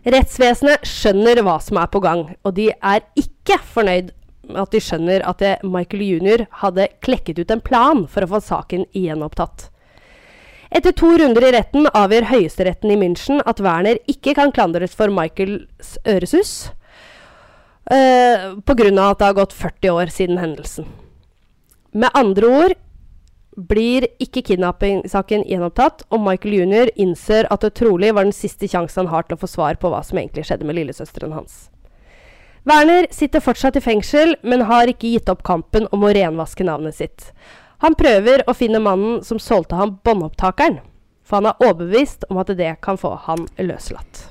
Rettsvesenet 0.08 0.88
skjønner 0.88 1.44
hva 1.46 1.60
som 1.62 1.78
er 1.78 1.90
på 1.92 2.02
gang, 2.02 2.24
og 2.44 2.56
de 2.58 2.72
er 2.72 3.04
ikke 3.20 3.60
fornøyd 3.62 4.10
med 4.48 4.62
at 4.64 4.72
de 4.74 4.82
skjønner 4.82 5.22
at 5.28 5.44
Michael 5.68 6.04
jr. 6.08 6.46
hadde 6.64 6.88
klekket 7.06 7.42
ut 7.44 7.52
en 7.52 7.62
plan 7.62 8.06
for 8.08 8.24
å 8.26 8.32
få 8.32 8.42
saken 8.42 8.88
gjenopptatt. 8.96 9.68
Etter 10.72 10.92
to 10.92 11.14
runder 11.20 11.46
i 11.48 11.52
retten 11.56 11.88
avgjør 11.96 12.28
høyesteretten 12.32 12.92
i 12.92 12.98
München 13.00 13.40
at 13.48 13.62
Werner 13.64 14.00
ikke 14.12 14.36
kan 14.38 14.52
klandres 14.56 14.96
for 14.98 15.12
Michaels 15.14 15.96
øresus, 16.08 16.72
uh, 17.92 18.58
pga. 18.68 18.90
at 19.10 19.20
det 19.20 19.30
har 19.30 19.38
gått 19.38 19.54
40 19.54 19.90
år 19.92 20.12
siden 20.12 20.42
hendelsen. 20.44 20.90
Med 21.94 22.12
andre 22.14 22.48
ord 22.48 22.76
blir 23.58 24.06
ikke 24.22 24.44
kidnappingssaken 24.52 25.48
gjenopptatt, 25.50 26.04
og 26.14 26.22
Michael 26.22 26.60
jr. 26.60 26.92
innser 26.96 27.48
at 27.50 27.64
det 27.66 27.74
trolig 27.80 28.14
var 28.14 28.28
den 28.28 28.36
siste 28.36 28.68
sjansen 28.70 29.08
han 29.08 29.14
har 29.16 29.26
til 29.26 29.38
å 29.38 29.42
få 29.42 29.50
svar 29.50 29.80
på 29.82 29.90
hva 29.90 30.04
som 30.06 30.20
egentlig 30.20 30.46
skjedde 30.46 30.68
med 30.68 30.78
lillesøsteren 30.78 31.34
hans. 31.34 31.70
Werner 32.68 33.08
sitter 33.16 33.42
fortsatt 33.42 33.80
i 33.80 33.82
fengsel, 33.82 34.36
men 34.44 34.66
har 34.68 34.92
ikke 34.92 35.14
gitt 35.16 35.32
opp 35.32 35.42
kampen 35.48 35.88
om 35.96 36.04
å 36.04 36.12
renvaske 36.14 36.68
navnet 36.68 36.98
sitt. 37.00 37.32
Han 37.84 37.94
prøver 37.96 38.44
å 38.48 38.56
finne 38.58 38.80
mannen 38.82 39.20
som 39.24 39.38
solgte 39.40 39.76
ham 39.78 40.00
båndopptakeren, 40.04 40.80
for 41.24 41.38
han 41.42 41.46
er 41.52 41.60
overbevist 41.62 42.24
om 42.32 42.38
at 42.42 42.48
det 42.58 42.72
kan 42.82 42.98
få 42.98 43.16
han 43.28 43.46
løslatt. 43.60 44.30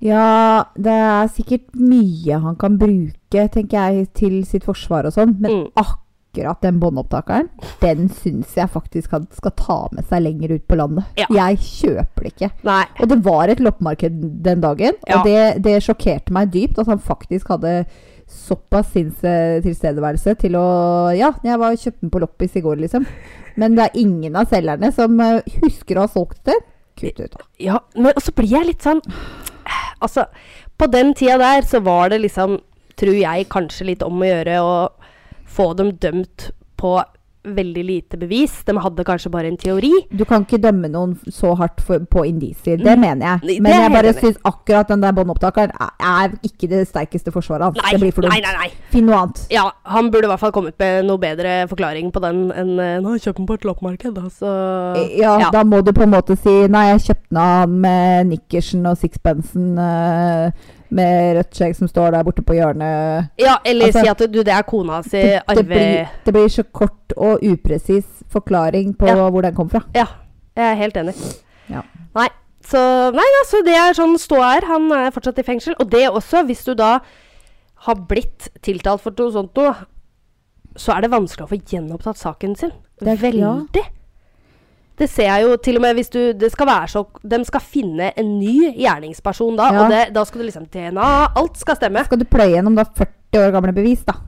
Ja, 0.00 0.64
det 0.80 0.92
er 0.96 1.28
sikkert 1.28 1.74
mye 1.76 2.38
han 2.40 2.56
kan 2.56 2.78
bruke, 2.80 3.44
tenker 3.52 3.90
jeg, 3.90 4.06
til 4.16 4.38
sitt 4.48 4.64
forsvar 4.64 5.04
og 5.06 5.12
sånn. 5.12 5.34
Men 5.38 5.50
Mm. 5.50 5.66
akkurat 5.76 6.60
den 6.62 6.78
båndopptakeren, 6.80 7.50
den 7.82 8.08
syns 8.08 8.54
jeg 8.56 8.70
faktisk 8.70 9.10
han 9.10 9.26
skal 9.30 9.50
ta 9.52 9.88
med 9.92 10.06
seg 10.08 10.22
lenger 10.22 10.54
ut 10.56 10.66
på 10.66 10.76
landet. 10.80 11.04
Ja. 11.18 11.26
Jeg 11.30 11.58
kjøper 11.58 12.22
det 12.22 12.32
ikke. 12.34 12.50
Nei. 12.64 12.84
Og 13.00 13.08
det 13.08 13.22
var 13.24 13.48
et 13.48 13.60
loppemarked 13.60 14.42
den 14.42 14.60
dagen, 14.62 14.94
Ja. 15.06 15.18
og 15.18 15.24
det, 15.26 15.62
det 15.62 15.82
sjokkerte 15.82 16.30
meg 16.32 16.50
dypt 16.50 16.78
at 16.78 16.86
han 16.86 16.98
faktisk 16.98 17.48
hadde 17.48 17.84
såpass 18.30 18.92
sinnstilstedeværelse 18.94 20.36
til 20.40 20.56
å 20.58 20.66
Ja, 21.16 21.32
jeg 21.44 21.58
var 21.60 21.74
og 21.74 21.82
kjøpte 21.82 22.04
den 22.04 22.12
på 22.14 22.22
loppis 22.22 22.56
i 22.58 22.64
går, 22.64 22.80
liksom. 22.84 23.06
Men 23.60 23.76
det 23.76 23.88
er 23.88 24.00
ingen 24.00 24.38
av 24.38 24.50
selgerne 24.50 24.92
som 24.94 25.18
eh, 25.20 25.42
husker 25.64 25.98
å 25.98 26.06
ha 26.06 26.12
solgt 26.12 26.42
det. 26.48 26.56
Kutt 27.00 27.20
ut, 27.20 27.34
da. 27.34 27.44
Ja, 27.62 27.80
men 27.96 28.18
så 28.22 28.34
blir 28.36 28.52
jeg 28.52 28.70
litt 28.72 28.86
sånn 28.86 29.02
Altså, 30.04 30.26
på 30.80 30.88
den 30.88 31.12
tida 31.16 31.36
der 31.40 31.66
så 31.68 31.82
var 31.84 32.08
det 32.12 32.22
liksom, 32.22 32.56
tror 33.00 33.16
jeg, 33.16 33.48
kanskje 33.52 33.90
litt 33.90 34.04
om 34.06 34.22
å 34.22 34.30
gjøre 34.30 34.60
å 34.64 34.74
få 35.50 35.72
dem 35.76 35.92
dømt 36.00 36.50
på 36.80 36.94
veldig 37.44 37.82
lite 37.88 38.18
bevis. 38.20 38.58
De 38.66 38.74
hadde 38.76 39.04
kanskje 39.04 39.30
bare 39.32 39.48
en 39.48 39.56
teori. 39.56 39.90
Du 40.12 40.24
kan 40.28 40.42
ikke 40.44 40.58
dømme 40.60 40.90
noen 40.92 41.14
så 41.32 41.54
hardt 41.56 41.80
for, 41.80 41.98
på 42.10 42.24
indisier. 42.28 42.76
Det 42.76 42.96
Mm. 42.96 43.00
mener 43.00 43.26
jeg. 43.40 43.60
Men 43.62 43.72
jeg 43.72 43.92
bare 43.92 44.12
syns 44.18 44.36
akkurat 44.44 44.88
den 44.88 45.00
der 45.00 45.12
båndopptakeren 45.12 45.70
er, 45.80 45.90
er 46.00 46.34
ikke 46.44 46.68
det 46.68 46.82
sterkeste 46.88 47.32
forsvaret 47.32 47.62
hans. 47.70 47.76
Nei, 47.82 47.92
Det 47.92 48.00
blir 48.00 48.12
for 48.12 48.22
nei, 48.28 48.40
dumt. 48.40 48.44
nei, 48.44 48.68
nei. 48.68 48.70
Finn 48.90 49.06
noe 49.06 49.16
annet. 49.22 49.46
Ja, 49.50 49.70
han 49.84 50.10
burde 50.10 50.24
i 50.24 50.32
hvert 50.32 50.40
fall 50.40 50.52
kommet 50.52 50.74
med 50.78 51.04
noe 51.08 51.18
bedre 51.18 51.66
forklaring 51.68 52.12
på 52.12 52.20
den 52.20 52.50
enn 52.52 52.74
eh, 52.78 53.00
Nå, 53.00 53.16
kjøp 53.18 53.36
den 53.36 53.46
på 53.46 53.54
et 53.54 53.64
loppemarked, 53.64 54.14
da, 54.14 54.28
så 54.28 54.50
Ja, 55.16 55.38
ja. 55.40 55.50
da 55.50 55.64
må 55.64 55.82
du 55.84 55.92
på 55.92 56.02
en 56.02 56.10
måte 56.12 56.36
si 56.36 56.68
Nei, 56.68 56.90
jeg 56.92 57.00
kjøpte 57.08 57.28
den 57.30 57.38
av 57.40 57.68
med 57.68 58.26
nikkersen 58.34 58.84
og 58.86 58.98
sixpensen 59.00 59.78
eh, 59.78 60.50
med 60.90 61.36
rødt 61.36 61.54
skjegg 61.56 61.76
som 61.78 61.88
står 61.88 62.10
der 62.16 62.24
borte 62.26 62.42
på 62.42 62.54
hjørnet. 62.56 63.28
Ja, 63.38 63.56
eller 63.64 63.86
Altså, 63.90 64.00
si 64.04 64.08
at 64.12 64.24
du, 64.32 64.40
det 64.42 64.54
er 64.54 64.62
kona 64.68 65.02
si 65.06 65.10
Det, 65.20 65.22
det, 65.36 65.42
arve... 65.48 65.64
blir, 65.70 66.08
det 66.26 66.34
blir 66.34 66.48
så 66.48 66.64
kort 66.72 67.14
og 67.16 67.42
upresis 67.46 68.04
forklaring 68.30 68.94
på 68.98 69.06
Ja. 69.06 69.28
hvor 69.30 69.42
den 69.42 69.54
kom 69.54 69.70
fra. 69.70 69.82
Ja, 69.94 70.06
jeg 70.56 70.66
er 70.72 70.74
helt 70.82 70.96
enig. 70.96 71.14
Ja. 71.70 71.82
Nei, 72.14 72.28
så 72.66 72.80
Nei, 73.14 73.28
altså, 73.42 73.62
det 73.66 73.74
er 73.78 73.94
sånn 73.94 74.18
ståa 74.18 74.56
er. 74.58 74.66
Han 74.70 74.90
er 74.92 75.10
fortsatt 75.14 75.38
i 75.38 75.46
fengsel. 75.46 75.74
Og 75.80 75.90
det 75.90 76.08
også, 76.10 76.44
hvis 76.46 76.64
du 76.66 76.74
da 76.74 76.98
har 77.86 77.94
blitt 78.10 78.50
tiltalt 78.62 79.00
for 79.00 79.14
noe 79.16 79.32
sånt 79.32 79.56
noe, 79.56 79.74
så 80.76 80.92
er 80.96 81.00
det 81.06 81.10
vanskelig 81.14 81.46
å 81.46 81.50
få 81.50 81.58
gjenopptatt 81.70 82.18
saken 82.20 82.56
sin. 82.56 82.70
Det 83.00 83.08
er- 83.16 83.22
Veldig. 83.30 83.86
Det 85.00 85.08
ser 85.08 85.30
jeg 85.30 85.46
jo 85.46 85.54
til 85.64 85.78
og 85.80 85.82
med 85.86 85.94
hvis 85.96 86.10
du 86.12 86.18
Det 86.36 86.50
skal 86.52 86.68
være 86.68 86.88
så 86.92 87.02
De 87.24 87.38
skal 87.48 87.62
finne 87.64 88.10
en 88.20 88.34
ny 88.38 88.74
gjerningsperson 88.76 89.56
da, 89.56 89.70
Ja. 89.72 89.82
og 89.86 89.90
det, 89.94 90.02
da 90.14 90.24
skal 90.28 90.42
du 90.42 90.46
liksom 90.50 90.66
DNA 90.68 91.06
Alt 91.40 91.56
skal 91.62 91.78
stemme. 91.80 92.04
Skal 92.04 92.20
du 92.20 92.26
pløye 92.28 92.52
gjennom 92.58 92.76
da 92.76 92.84
40 92.84 93.40
år 93.46 93.54
gamle 93.56 93.72
bevis, 93.76 94.04
da? 94.04 94.18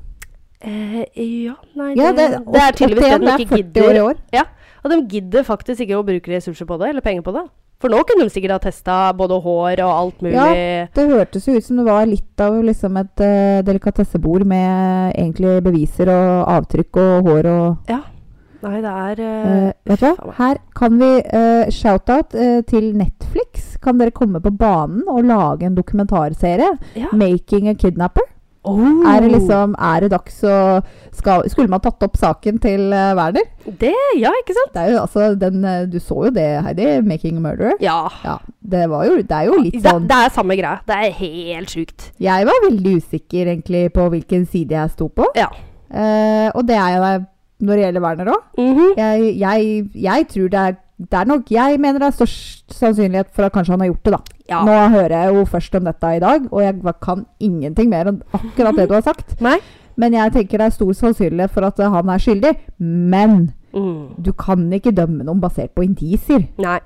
Eh, 0.62 1.02
ja, 1.44 1.56
nei 1.74 1.92
Ja, 1.98 2.12
det, 2.14 2.28
det, 2.30 2.44
det 2.54 2.60
er 2.62 2.76
tydeligvis 2.78 3.02
det 3.02 3.16
81, 3.18 3.24
de 3.26 3.42
ikke 3.42 3.56
40 3.56 3.82
år 3.82 3.90
gidder. 3.92 4.04
år. 4.06 4.20
Ja, 4.32 4.44
og 4.84 4.90
de 4.92 5.00
gidder 5.10 5.42
faktisk 5.46 5.80
ikke 5.84 5.98
å 5.98 6.04
bruke 6.06 6.30
ressurser 6.36 6.68
på 6.68 6.78
det, 6.78 6.88
eller 6.92 7.02
penger 7.04 7.24
på 7.26 7.34
det. 7.34 7.42
For 7.82 7.90
nå 7.90 7.98
kunne 8.06 8.28
de 8.28 8.30
sikkert 8.30 8.52
ha 8.54 8.58
testa 8.62 8.96
både 9.18 9.40
hår 9.42 9.80
og 9.82 9.90
alt 9.90 10.20
mulig. 10.22 10.36
Ja. 10.38 10.84
Det 10.94 11.06
hørtes 11.10 11.48
jo 11.48 11.56
ut 11.58 11.66
som 11.66 11.80
det 11.80 11.86
var 11.88 12.06
litt 12.06 12.38
av 12.44 12.60
liksom 12.62 12.94
et 13.00 13.22
uh, 13.26 13.58
delikatessebord 13.66 14.44
med 14.46 15.16
egentlig 15.18 15.56
beviser 15.66 16.12
og 16.14 16.46
avtrykk 16.60 17.00
og 17.02 17.26
hår 17.26 17.48
og 17.50 17.90
Ja. 17.90 17.98
Nei, 18.62 18.78
det 18.82 18.90
er 18.90 19.22
eh, 19.26 19.70
vet 19.90 20.02
du 20.02 20.06
hva? 20.06 20.34
Her 20.38 20.60
kan 20.78 20.98
vi 21.00 21.08
uh, 21.18 21.70
shout-out 21.74 22.36
uh, 22.38 22.60
til 22.68 22.92
Netflix. 22.98 23.72
Kan 23.82 23.98
dere 23.98 24.14
komme 24.14 24.42
på 24.42 24.52
banen 24.54 25.02
og 25.10 25.24
lage 25.26 25.66
en 25.66 25.78
dokumentarserie? 25.78 26.70
ja. 26.96 27.10
'Making 27.12 27.68
a 27.68 27.74
Kidnapper'. 27.74 28.28
Oh. 28.64 29.02
Er 29.10 29.20
det 29.20 29.32
liksom 29.32 29.74
Er 29.74 30.00
det 30.00 30.12
dags 30.12 30.36
å 30.46 30.80
skal, 31.10 31.48
Skulle 31.50 31.66
man 31.66 31.80
tatt 31.82 32.04
opp 32.06 32.14
saken 32.14 32.60
til 32.62 32.92
uh, 32.94 33.10
Werner? 33.18 33.48
Det, 33.66 33.90
ja, 34.20 34.30
ikke 34.38 34.54
sant? 34.54 34.70
Det 34.76 34.84
jo 34.92 35.00
altså 35.00 35.32
den 35.34 35.66
Du 35.90 35.98
så 35.98 36.28
jo 36.28 36.30
det, 36.30 36.62
Heidi. 36.62 36.86
'Making 37.02 37.40
a 37.40 37.40
Murderer'. 37.40 37.82
Ja. 37.82 38.06
Ja. 38.24 38.36
Det 38.62 38.84
var 38.90 39.04
jo 39.06 39.16
Det 39.16 39.34
er 39.40 39.50
jo 39.50 39.58
litt 39.58 39.74
Det, 39.74 39.90
sånn 39.90 40.06
det 40.06 40.20
er 40.20 40.30
samme 40.30 40.54
greia. 40.54 40.78
Det 40.86 40.94
er 40.94 41.10
helt 41.18 41.74
sjukt. 41.74 42.12
Jeg 42.20 42.46
var 42.46 42.62
veldig 42.70 42.96
usikker 43.02 43.50
egentlig 43.50 43.92
på 43.92 44.08
hvilken 44.14 44.46
side 44.46 44.78
jeg 44.78 44.94
sto 44.94 45.08
på. 45.10 45.26
Ja. 45.34 45.50
Uh, 45.90 46.48
og 46.54 46.62
det 46.68 46.78
er 46.78 46.94
jeg 46.94 47.26
når 47.62 47.78
det 47.78 47.84
gjelder 47.86 48.02
Werner 48.04 48.30
òg. 48.34 48.42
Mhm. 48.58 48.88
Jeg, 48.98 49.28
jeg, 49.38 49.90
jeg 50.02 50.28
tror 50.34 50.48
det 50.56 50.62
er 50.68 50.78
det 51.02 51.18
er 51.18 51.24
nok, 51.26 51.48
Jeg 51.50 51.78
mener 51.82 51.98
det 51.98 52.06
er 52.06 52.14
størst 52.14 52.74
sannsynlighet 52.78 53.30
for 53.34 53.42
at 53.48 53.52
kanskje 53.52 53.72
han 53.72 53.80
har 53.82 53.88
gjort 53.88 54.04
det, 54.04 54.12
da. 54.12 54.18
Ja. 54.52 54.58
Nå 54.66 54.74
hører 54.92 55.14
jeg 55.24 55.34
jo 55.34 55.44
først 55.50 55.74
om 55.74 55.84
dette 55.88 56.10
i 56.16 56.20
dag, 56.22 56.44
og 56.52 56.60
jeg 56.62 56.94
kan 57.02 57.24
ingenting 57.40 57.88
mer 57.90 58.06
enn 58.12 58.20
akkurat 58.32 58.76
det 58.78 58.84
du 58.88 58.94
har 58.94 59.02
sagt. 59.02 59.34
Nei? 59.42 59.56
Men 59.98 60.14
jeg 60.14 60.32
tenker 60.36 60.58
det 60.62 60.68
er 60.68 60.76
stor 60.76 60.92
sannsynlighet 61.00 61.50
for 61.50 61.66
at 61.66 61.80
eh, 61.82 61.90
han 61.90 62.08
er 62.08 62.18
skyldig. 62.22 62.54
Men 62.78 63.52
Mm. 63.74 64.14
du 64.22 64.32
kan 64.36 64.66
ikke 64.72 64.92
dømme 64.94 65.24
noen 65.24 65.40
basert 65.40 65.72
på 65.74 65.82
indisier. 65.82 66.42
Nei. 66.60 66.78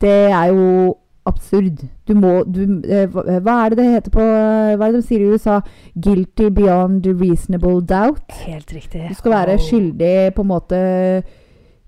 Det 0.00 0.30
er 0.30 0.52
jo 0.54 0.94
absurd. 1.28 1.84
Du 2.08 2.14
må 2.18 2.32
du, 2.44 2.80
eh, 2.86 3.06
hva, 3.12 3.22
hva 3.44 3.54
er 3.64 3.72
det 3.74 3.78
det 3.78 3.86
heter 3.92 4.14
på 4.14 4.22
eh, 4.24 4.74
Hva 4.76 4.88
er 4.88 4.92
det 4.96 5.00
de 5.02 5.06
sier 5.06 5.22
i 5.22 5.30
USA? 5.32 5.60
Guilty 5.94 6.48
beyond 6.54 7.06
reasonable 7.06 7.80
doubt. 7.86 8.32
Helt 8.46 8.72
riktig. 8.74 9.04
Du 9.08 9.14
skal 9.18 9.34
være 9.36 9.58
skyldig 9.62 10.14
på 10.36 10.42
en 10.44 10.50
måte 10.50 10.80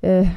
eh, 0.03 0.35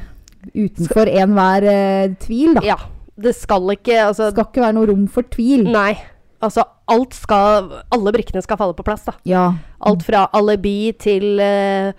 utenfor 0.54 1.10
enhver 1.12 1.66
eh, 1.70 2.14
tvil, 2.22 2.54
da. 2.58 2.64
Ja. 2.74 2.78
Det 3.18 3.32
skal 3.34 3.64
ikke 3.74 3.96
Altså, 4.06 4.28
Det 4.28 4.36
skal 4.36 4.46
ikke 4.46 4.62
være 4.62 4.76
noe 4.76 4.86
rom 4.92 5.08
for 5.10 5.22
tvil. 5.30 5.64
nei. 5.74 5.96
Altså, 6.40 6.62
alt 6.86 7.16
skal 7.18 7.64
Alle 7.90 8.12
brikkene 8.14 8.42
skal 8.44 8.56
falle 8.60 8.76
på 8.78 8.84
plass, 8.86 9.02
da. 9.08 9.16
Ja. 9.26 9.46
Alt 9.82 10.04
fra 10.06 10.28
alibi 10.38 10.92
til 10.98 11.40
eh, 11.42 11.90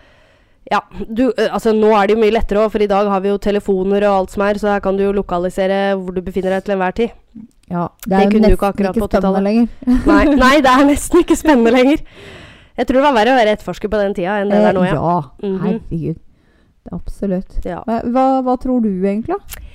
Ja, 0.70 0.82
du 1.09 1.32
Altså, 1.49 1.72
nå 1.74 1.89
er 1.97 2.07
det 2.07 2.15
jo 2.15 2.22
mye 2.22 2.34
lettere 2.36 2.61
òg, 2.61 2.72
for 2.74 2.84
i 2.84 2.88
dag 2.89 3.07
har 3.09 3.22
vi 3.24 3.32
jo 3.32 3.38
telefoner 3.41 4.03
og 4.09 4.17
alt 4.20 4.32
som 4.36 4.43
er, 4.45 4.59
så 4.61 4.70
her 4.76 4.84
kan 4.86 4.97
du 4.99 5.03
jo 5.07 5.13
lokalisere 5.17 5.95
hvor 5.97 6.13
du 6.13 6.22
befinner 6.22 6.53
deg 6.57 6.67
til 6.67 6.76
enhver 6.76 6.93
tid. 6.99 7.09
ja. 7.70 7.88
Det 8.05 8.09
Det 8.09 8.20
er 8.20 8.30
jo 8.30 8.39
nesten 8.39 8.43
du 8.43 8.55
ikke 8.57 8.70
ikke 8.93 9.07
spennende 9.09 9.41
lenger. 9.47 9.67
Nei, 10.11 10.24
nei, 10.36 10.55
det 10.61 10.70
er 10.76 10.86
nesten 10.91 11.24
ikke 11.24 11.36
spennende 11.39 11.74
lenger. 11.74 12.03
Jeg 12.80 12.88
tror 12.88 12.99
det 13.01 13.03
var 13.09 13.17
verre 13.17 13.34
å 13.34 13.39
være 13.41 13.53
etterforsker 13.57 13.89
på 13.91 13.97
den 13.99 14.13
tida 14.15 14.38
enn 14.39 14.49
det 14.53 14.57
eh, 14.61 14.65
der 14.70 14.78
nå, 14.78 14.84
Eh, 14.86 14.93
ja. 14.93 14.95
ja. 14.95 15.47
Mhm. 15.49 15.59
Herregud. 15.65 16.20
Det 16.80 16.93
er 16.93 16.95
absolutt. 16.95 17.57
ja. 17.65 17.82
Hva, 17.86 18.28
hva 18.45 18.55
tror 18.61 18.80
du 18.86 18.91
egentlig? 19.03 19.36
da? 19.36 19.65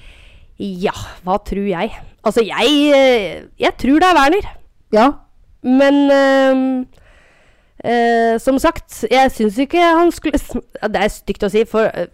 Ja, 0.63 0.95
hva 1.27 1.37
tror 1.45 1.67
jeg? 1.67 1.91
Altså, 2.25 2.41
jeg 2.47 2.95
eh, 2.95 3.43
Jeg 3.61 3.75
tror 3.83 3.99
det 4.01 4.09
er 4.09 4.15
Werner. 4.17 4.47
Ja. 4.95 5.09
Men 5.65 5.99
ehm, 6.15 6.87
eh, 7.85 8.35
som 8.43 8.59
sagt, 8.63 9.05
jeg 9.11 9.33
syns 9.35 9.59
ikke 9.63 9.81
han 9.81 10.13
skulle 10.15 10.41
Det 10.41 11.01
er 11.05 11.13
stygt 11.13 11.45
å 11.47 11.51
si, 11.53 11.65
for 11.69 11.87
eh, 11.93 12.09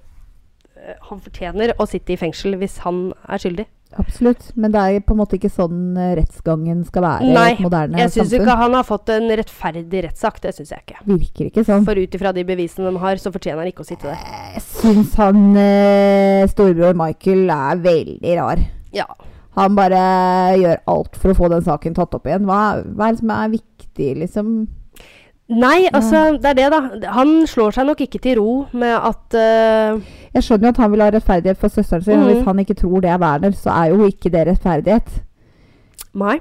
han 1.09 1.21
fortjener 1.23 1.75
å 1.79 1.87
sitte 1.89 2.15
i 2.15 2.19
fengsel 2.21 2.57
hvis 2.61 2.81
han 2.87 3.11
er 3.29 3.43
skyldig. 3.43 3.67
Absolutt. 3.99 4.53
Men 4.55 4.71
det 4.71 4.81
er 4.87 5.01
på 5.03 5.17
en 5.17 5.19
måte 5.19 5.35
ikke 5.35 5.51
sånn 5.51 5.97
eh, 5.99 6.13
rettsgangen 6.21 6.85
skal 6.87 7.03
være 7.03 7.27
i 7.27 7.33
Nei, 7.35 7.49
et 7.57 7.63
moderne 7.65 7.99
Jeg 7.99 8.13
syns 8.15 8.29
samfunn. 8.31 8.45
ikke 8.47 8.59
han 8.61 8.77
har 8.79 8.87
fått 8.87 9.11
en 9.17 9.27
rettferdig 9.41 10.03
rettssak. 10.07 10.39
Det 10.45 10.53
syns 10.55 10.71
jeg 10.75 10.85
ikke. 10.85 11.01
Virker 11.11 11.49
ikke 11.49 11.65
sånn. 11.67 11.87
For 11.89 11.99
ut 11.99 12.15
ifra 12.21 12.33
de 12.37 12.45
bevisene 12.47 12.93
de 12.93 13.03
har, 13.03 13.19
så 13.23 13.33
fortjener 13.35 13.65
han 13.65 13.73
ikke 13.73 13.83
å 13.83 13.89
sitte 13.89 14.13
der. 14.13 14.23
Jeg 14.55 14.63
syns 14.69 15.17
han 15.19 15.43
eh, 15.59 16.45
storebror 16.53 16.95
Michael 17.03 17.51
er 17.57 17.83
veldig 17.83 18.37
rar. 18.39 18.63
Ja. 18.95 19.09
Han 19.59 19.75
bare 19.75 20.01
gjør 20.61 20.79
alt 20.95 21.19
for 21.19 21.33
å 21.33 21.39
få 21.41 21.49
den 21.51 21.67
saken 21.67 21.97
tatt 21.99 22.15
opp 22.15 22.31
igjen. 22.31 22.47
Hva, 22.47 22.61
hva 22.95 23.09
er 23.11 23.17
det 23.17 23.25
som 23.25 23.33
er 23.35 23.57
viktig, 23.59 24.13
liksom? 24.23 24.53
Nei, 25.51 25.89
altså, 25.93 26.39
det 26.39 26.47
er 26.47 26.55
det, 26.55 26.67
da. 27.03 27.11
Han 27.17 27.43
slår 27.51 27.73
seg 27.75 27.87
nok 27.89 28.01
ikke 28.05 28.21
til 28.23 28.37
ro 28.39 28.53
med 28.73 28.93
at 28.95 29.35
uh, 29.35 29.99
Jeg 30.35 30.43
skjønner 30.47 30.69
jo 30.69 30.75
at 30.77 30.77
han 30.85 30.93
vil 30.93 31.01
ha 31.03 31.09
rettferdighet 31.11 31.59
for 31.59 31.69
søsteren 31.75 32.05
sin. 32.05 32.21
og 32.21 32.29
Mhm. 32.29 32.35
Hvis 32.37 32.45
han 32.47 32.59
ikke 32.63 32.77
tror 32.79 33.01
det 33.03 33.11
er 33.11 33.19
Werner, 33.19 33.51
så 33.59 33.71
er 33.75 33.91
jo 33.91 34.07
ikke 34.07 34.31
det 34.31 34.47
rettferdighet. 34.47 35.09
Nei. 36.15 36.39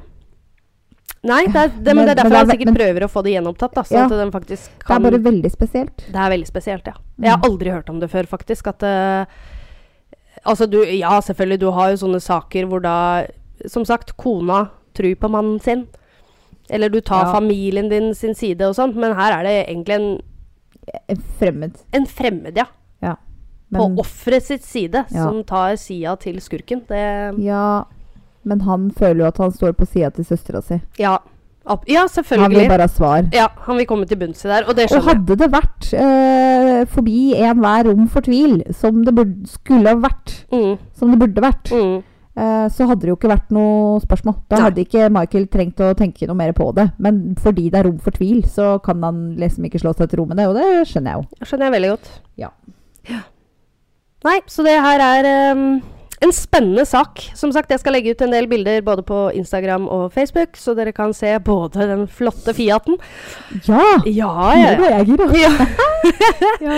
Nei, 1.24 1.42
det 1.52 1.56
er, 1.56 1.68
det, 1.68 1.84
men 1.96 1.96
Men- 1.96 2.06
det 2.06 2.12
er 2.12 2.20
derfor 2.24 2.36
er 2.36 2.38
han 2.46 2.48
sikkert 2.54 2.66
men- 2.70 2.76
prøver 2.76 3.04
å 3.04 3.10
få 3.12 3.24
det 3.24 3.34
gjenopptatt. 3.34 3.74
Da, 3.74 3.82
sånn 3.84 3.98
Ja. 3.98 4.04
at 4.06 4.10
den 4.12 4.32
faktisk 4.32 4.70
Det 4.88 4.96
er 4.96 5.00
bare 5.00 5.20
veldig 5.20 5.52
spesielt. 5.52 5.98
Det 5.98 6.16
er 6.16 6.30
veldig 6.30 6.48
spesielt, 6.48 6.86
ja. 6.86 6.94
Jeg 7.20 7.32
har 7.32 7.40
aldri 7.50 7.70
hørt 7.72 7.90
om 7.90 8.00
det 8.00 8.10
før, 8.12 8.24
faktisk. 8.28 8.68
At 8.68 8.84
uh, 8.84 9.26
Altså, 10.46 10.70
du 10.70 10.84
Ja, 10.86 11.20
selvfølgelig, 11.20 11.60
du 11.60 11.72
har 11.72 11.90
jo 11.90 11.98
sånne 11.98 12.22
saker 12.22 12.66
hvor 12.68 12.82
da 12.82 13.26
Som 13.68 13.84
sagt, 13.86 14.16
kona 14.16 14.70
tror 14.96 15.16
på 15.16 15.30
mannen 15.30 15.60
sin. 15.62 15.88
Eller 16.70 16.90
du 16.90 17.00
tar 17.02 17.26
Ja. 17.26 17.34
familien 17.34 17.90
din 17.90 18.14
sin 18.14 18.36
side 18.36 18.62
og 18.68 18.76
sånn, 18.76 18.96
men 18.96 19.16
her 19.16 19.40
er 19.40 19.44
det 19.44 19.68
egentlig 19.68 19.96
en, 19.96 20.20
En 21.10 21.18
Fremmed. 21.40 21.76
en 21.94 22.06
fremmed, 22.06 22.56
ja. 22.58 22.66
Men, 23.72 23.82
på 23.82 24.00
offeret 24.02 24.42
sitt 24.42 24.64
side, 24.66 25.06
Ja. 25.14 25.26
som 25.28 25.44
tar 25.44 25.76
sida 25.78 26.16
til 26.18 26.40
skurken. 26.42 26.82
Det 26.88 27.38
ja, 27.44 27.84
men 28.44 28.62
han 28.62 28.90
føler 28.90 29.20
jo 29.20 29.26
at 29.28 29.38
han 29.38 29.52
står 29.52 29.74
på 29.78 29.86
sida 29.86 30.10
til 30.10 30.26
søstera 30.26 30.64
si. 30.64 30.82
Ja, 30.98 31.20
Ja, 31.88 32.08
selvfølgelig. 32.08 32.42
Han 32.42 32.52
vil 32.56 32.68
bare 32.68 32.82
ha 32.82 32.88
svar. 32.88 33.28
Ja, 33.32 33.48
han 33.68 33.78
vil 33.78 33.86
komme 33.86 34.08
til 34.08 34.18
bunns 34.18 34.44
i 34.44 34.48
der, 34.48 34.64
og 34.68 34.76
det 34.76 34.90
skjønner 34.90 35.06
jeg. 35.06 35.18
hadde 35.20 35.36
det 35.38 35.52
vært 35.52 35.94
eh, 35.94 36.86
forbi 36.86 37.36
enhver 37.36 37.84
rom 37.86 38.08
for 38.08 38.22
tvil, 38.22 38.64
som 38.74 39.04
det 39.06 39.14
burde, 39.14 39.46
skulle 39.48 39.88
ha 39.88 39.94
vært, 39.96 40.46
Mm, 40.52 40.80
som 40.98 41.12
det 41.12 41.20
burde 41.20 41.44
vært, 41.46 41.70
mm. 41.70 42.04
Eh, 42.40 42.66
så 42.74 42.88
hadde 42.90 43.04
det 43.04 43.12
jo 43.12 43.18
ikke 43.20 43.32
vært 43.32 43.52
noe 43.56 44.00
spørsmål. 44.04 44.38
Da 44.52 44.64
hadde 44.66 44.86
ikke 44.86 45.10
Michael 45.14 45.46
trengt 45.52 45.84
å 45.84 45.92
tenke 46.00 46.30
noe 46.30 46.40
mer 46.40 46.56
på 46.58 46.70
det. 46.78 46.90
Men 47.04 47.22
fordi 47.40 47.68
det 47.70 47.82
er 47.82 47.90
rom 47.90 48.00
for 48.04 48.16
tvil, 48.16 48.42
så 48.48 48.78
kan 48.86 49.04
han 49.06 49.22
liksom 49.40 49.68
ikke 49.68 49.82
slå 49.84 49.94
seg 49.98 50.10
til 50.12 50.24
ro 50.24 50.30
med 50.30 50.40
det, 50.42 50.48
og 50.50 50.58
det 50.58 50.88
skjønner 50.90 51.16
jeg 51.16 51.22
jo. 51.22 51.46
Skjønner 51.52 51.70
jeg 51.70 51.78
veldig 51.78 51.94
godt. 51.94 52.12
Ja. 52.40 52.52
Nei, 54.28 54.40
så 54.52 54.66
det 54.68 54.76
her 54.84 55.00
er 55.04 55.30
um, 55.56 55.64
en 56.26 56.34
spennende 56.36 56.84
sak. 56.88 57.22
Som 57.40 57.54
sagt, 57.56 57.72
jeg 57.72 57.80
skal 57.80 57.96
legge 57.96 58.12
ut 58.12 58.24
en 58.26 58.34
del 58.36 58.50
bilder 58.52 58.82
både 58.84 59.06
på 59.08 59.22
Instagram 59.40 59.88
og 59.88 60.10
Facebook, 60.16 60.60
så 60.60 60.76
dere 60.76 60.92
kan 60.96 61.14
se 61.16 61.32
både 61.44 61.88
den 61.92 62.04
flotte 62.12 62.54
Fiaten 62.58 63.00
Ja! 63.68 63.86
Ja, 64.06 64.34
Nå 64.36 64.60
ja, 64.60 64.76
ble 64.76 64.92
ja. 64.96 65.00
jeg 65.00 65.08
gira. 65.08 65.70
ja. 66.68 66.78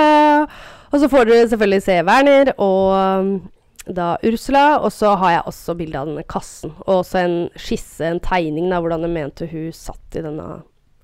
Eh, 0.00 0.60
og 0.90 0.98
så 0.98 1.08
får 1.10 1.28
dere 1.30 1.48
selvfølgelig 1.50 1.82
se 1.86 1.96
Werner 2.06 2.52
og 2.58 3.40
da 3.86 4.16
Ursula. 4.22 4.78
Og 4.84 4.92
så 4.92 5.14
har 5.16 5.30
jeg 5.38 5.46
også 5.46 5.76
bilde 5.78 5.98
av 6.00 6.10
denne 6.10 6.24
kassen. 6.28 6.72
Og 6.86 7.00
også 7.04 7.22
en 7.24 7.36
skisse, 7.56 8.02
en 8.06 8.20
tegning 8.20 8.72
av 8.72 8.82
hvordan 8.84 9.06
jeg 9.06 9.14
mente 9.14 9.48
hun 9.50 9.70
satt 9.72 10.18
i 10.20 10.24
denne 10.26 10.62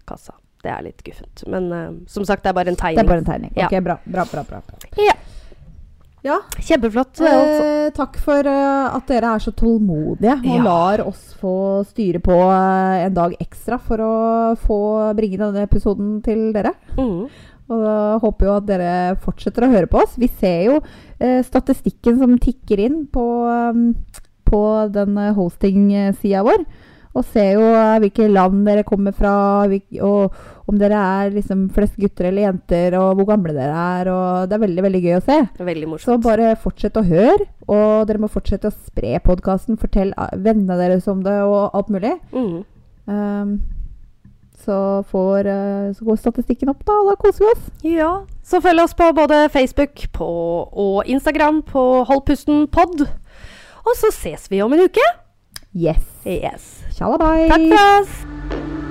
kassa. 0.09 0.35
Det 0.62 0.72
er 0.72 0.83
litt 0.83 1.03
guffent. 1.07 1.45
Men 1.53 1.70
uh, 1.72 1.89
som 2.11 2.24
sagt, 2.27 2.43
det 2.43 2.51
er 2.51 2.59
bare 2.59 2.72
en 2.72 2.77
tegning. 2.81 2.99
Det 2.99 3.05
er 3.07 3.12
bare 3.12 3.22
en 3.24 3.31
tegning. 3.31 3.53
Ja. 3.57 3.66
Ok, 3.70 3.79
bra. 3.87 3.99
bra, 4.05 4.24
bra, 4.33 4.45
bra. 4.51 4.62
Ja. 4.99 5.14
Ja, 6.27 6.41
Kjempeflott. 6.59 7.20
eh, 7.22 7.91
takk 7.95 8.16
for 8.18 8.43
uh, 8.51 8.97
at 8.97 9.07
dere 9.07 9.37
er 9.37 9.43
så 9.45 9.53
tålmodige 9.55 10.33
og 10.41 10.49
Ja. 10.57 10.62
lar 10.64 11.03
oss 11.07 11.37
få 11.39 11.85
styre 11.87 12.18
på 12.18 12.35
uh, 12.35 13.05
en 13.05 13.14
dag 13.14 13.37
ekstra 13.39 13.79
for 13.79 14.03
å 14.03 14.57
få 14.59 14.79
bringe 15.14 15.39
denne 15.39 15.62
episoden 15.68 16.16
til 16.27 16.49
dere. 16.57 16.72
Mhm. 16.97 17.29
Og 17.67 17.83
da 17.83 17.97
håper 18.23 18.47
jo 18.47 18.57
at 18.61 18.67
dere 18.69 18.91
fortsetter 19.23 19.67
å 19.67 19.73
høre 19.73 19.91
på 19.91 20.03
oss. 20.03 20.14
Vi 20.21 20.29
ser 20.31 20.69
jo 20.69 20.81
eh, 21.19 21.41
statistikken 21.47 22.21
som 22.21 22.37
tikker 22.43 22.83
inn 22.85 23.01
på, 23.11 23.25
um, 23.47 23.89
på 24.47 24.62
den 24.95 25.19
eh, 25.19 25.35
hosting-sida 25.35 26.45
vår. 26.47 26.62
Og 27.17 27.25
ser 27.33 27.57
jo 27.57 27.64
eh, 27.64 27.97
hvilke 28.05 28.29
land 28.29 28.62
dere 28.69 28.85
kommer 28.87 29.14
fra, 29.17 29.33
og 30.05 30.37
om 30.67 30.79
dere 30.79 30.99
er 30.99 31.35
liksom 31.35 31.69
flest 31.75 31.97
gutter 32.01 32.29
eller 32.29 32.49
jenter, 32.49 32.97
og 32.99 33.19
hvor 33.19 33.31
gamle 33.31 33.55
dere 33.57 33.85
er. 34.01 34.11
Og 34.12 34.51
det 34.51 34.57
er 34.57 34.64
veldig, 34.67 34.85
veldig 34.87 35.03
gøy 35.05 35.19
å 35.19 35.25
se. 35.25 35.39
Veldig 35.71 35.91
morsomt. 35.91 36.11
Så 36.11 36.19
bare 36.27 36.53
fortsett 36.61 36.99
å 37.01 37.07
høre, 37.07 37.49
og 37.67 38.07
dere 38.09 38.23
må 38.23 38.31
fortsette 38.31 38.71
å 38.71 38.77
spre 38.77 39.17
podkasten. 39.25 39.81
Fortell 39.81 40.12
eh, 40.12 40.37
vennene 40.37 40.79
deres 40.81 41.09
om 41.11 41.25
det, 41.27 41.39
og 41.47 41.75
alt 41.77 41.91
mulig. 41.95 42.14
Mm. 42.37 42.61
Um, 43.07 43.57
så, 44.67 44.79
får, 45.11 45.49
eh, 45.51 45.93
så 45.97 46.07
går 46.09 46.19
statistikken 46.21 46.73
opp, 46.73 46.83
da, 46.87 46.99
og 47.01 47.12
da 47.12 47.17
koser 47.21 47.45
vi 47.45 47.53
oss. 47.53 47.69
Ja. 47.87 48.11
Så 48.47 48.61
følg 48.64 48.83
oss 48.83 48.97
på 48.99 49.11
både 49.17 49.47
Facebook 49.55 50.07
på, 50.17 50.31
og 50.73 51.07
Instagram 51.07 51.62
på 51.67 51.87
Hold 52.09 52.27
pusten 52.27 52.67
pod. 52.69 53.07
Og 53.87 53.95
så 53.99 54.11
ses 54.14 54.51
vi 54.51 54.62
om 54.62 54.75
en 54.75 54.87
uke. 54.89 55.07
Yes. 55.77 56.03
Yes. 56.27 56.73
Takk 56.99 57.71
for 57.71 57.87
oss. 58.01 58.85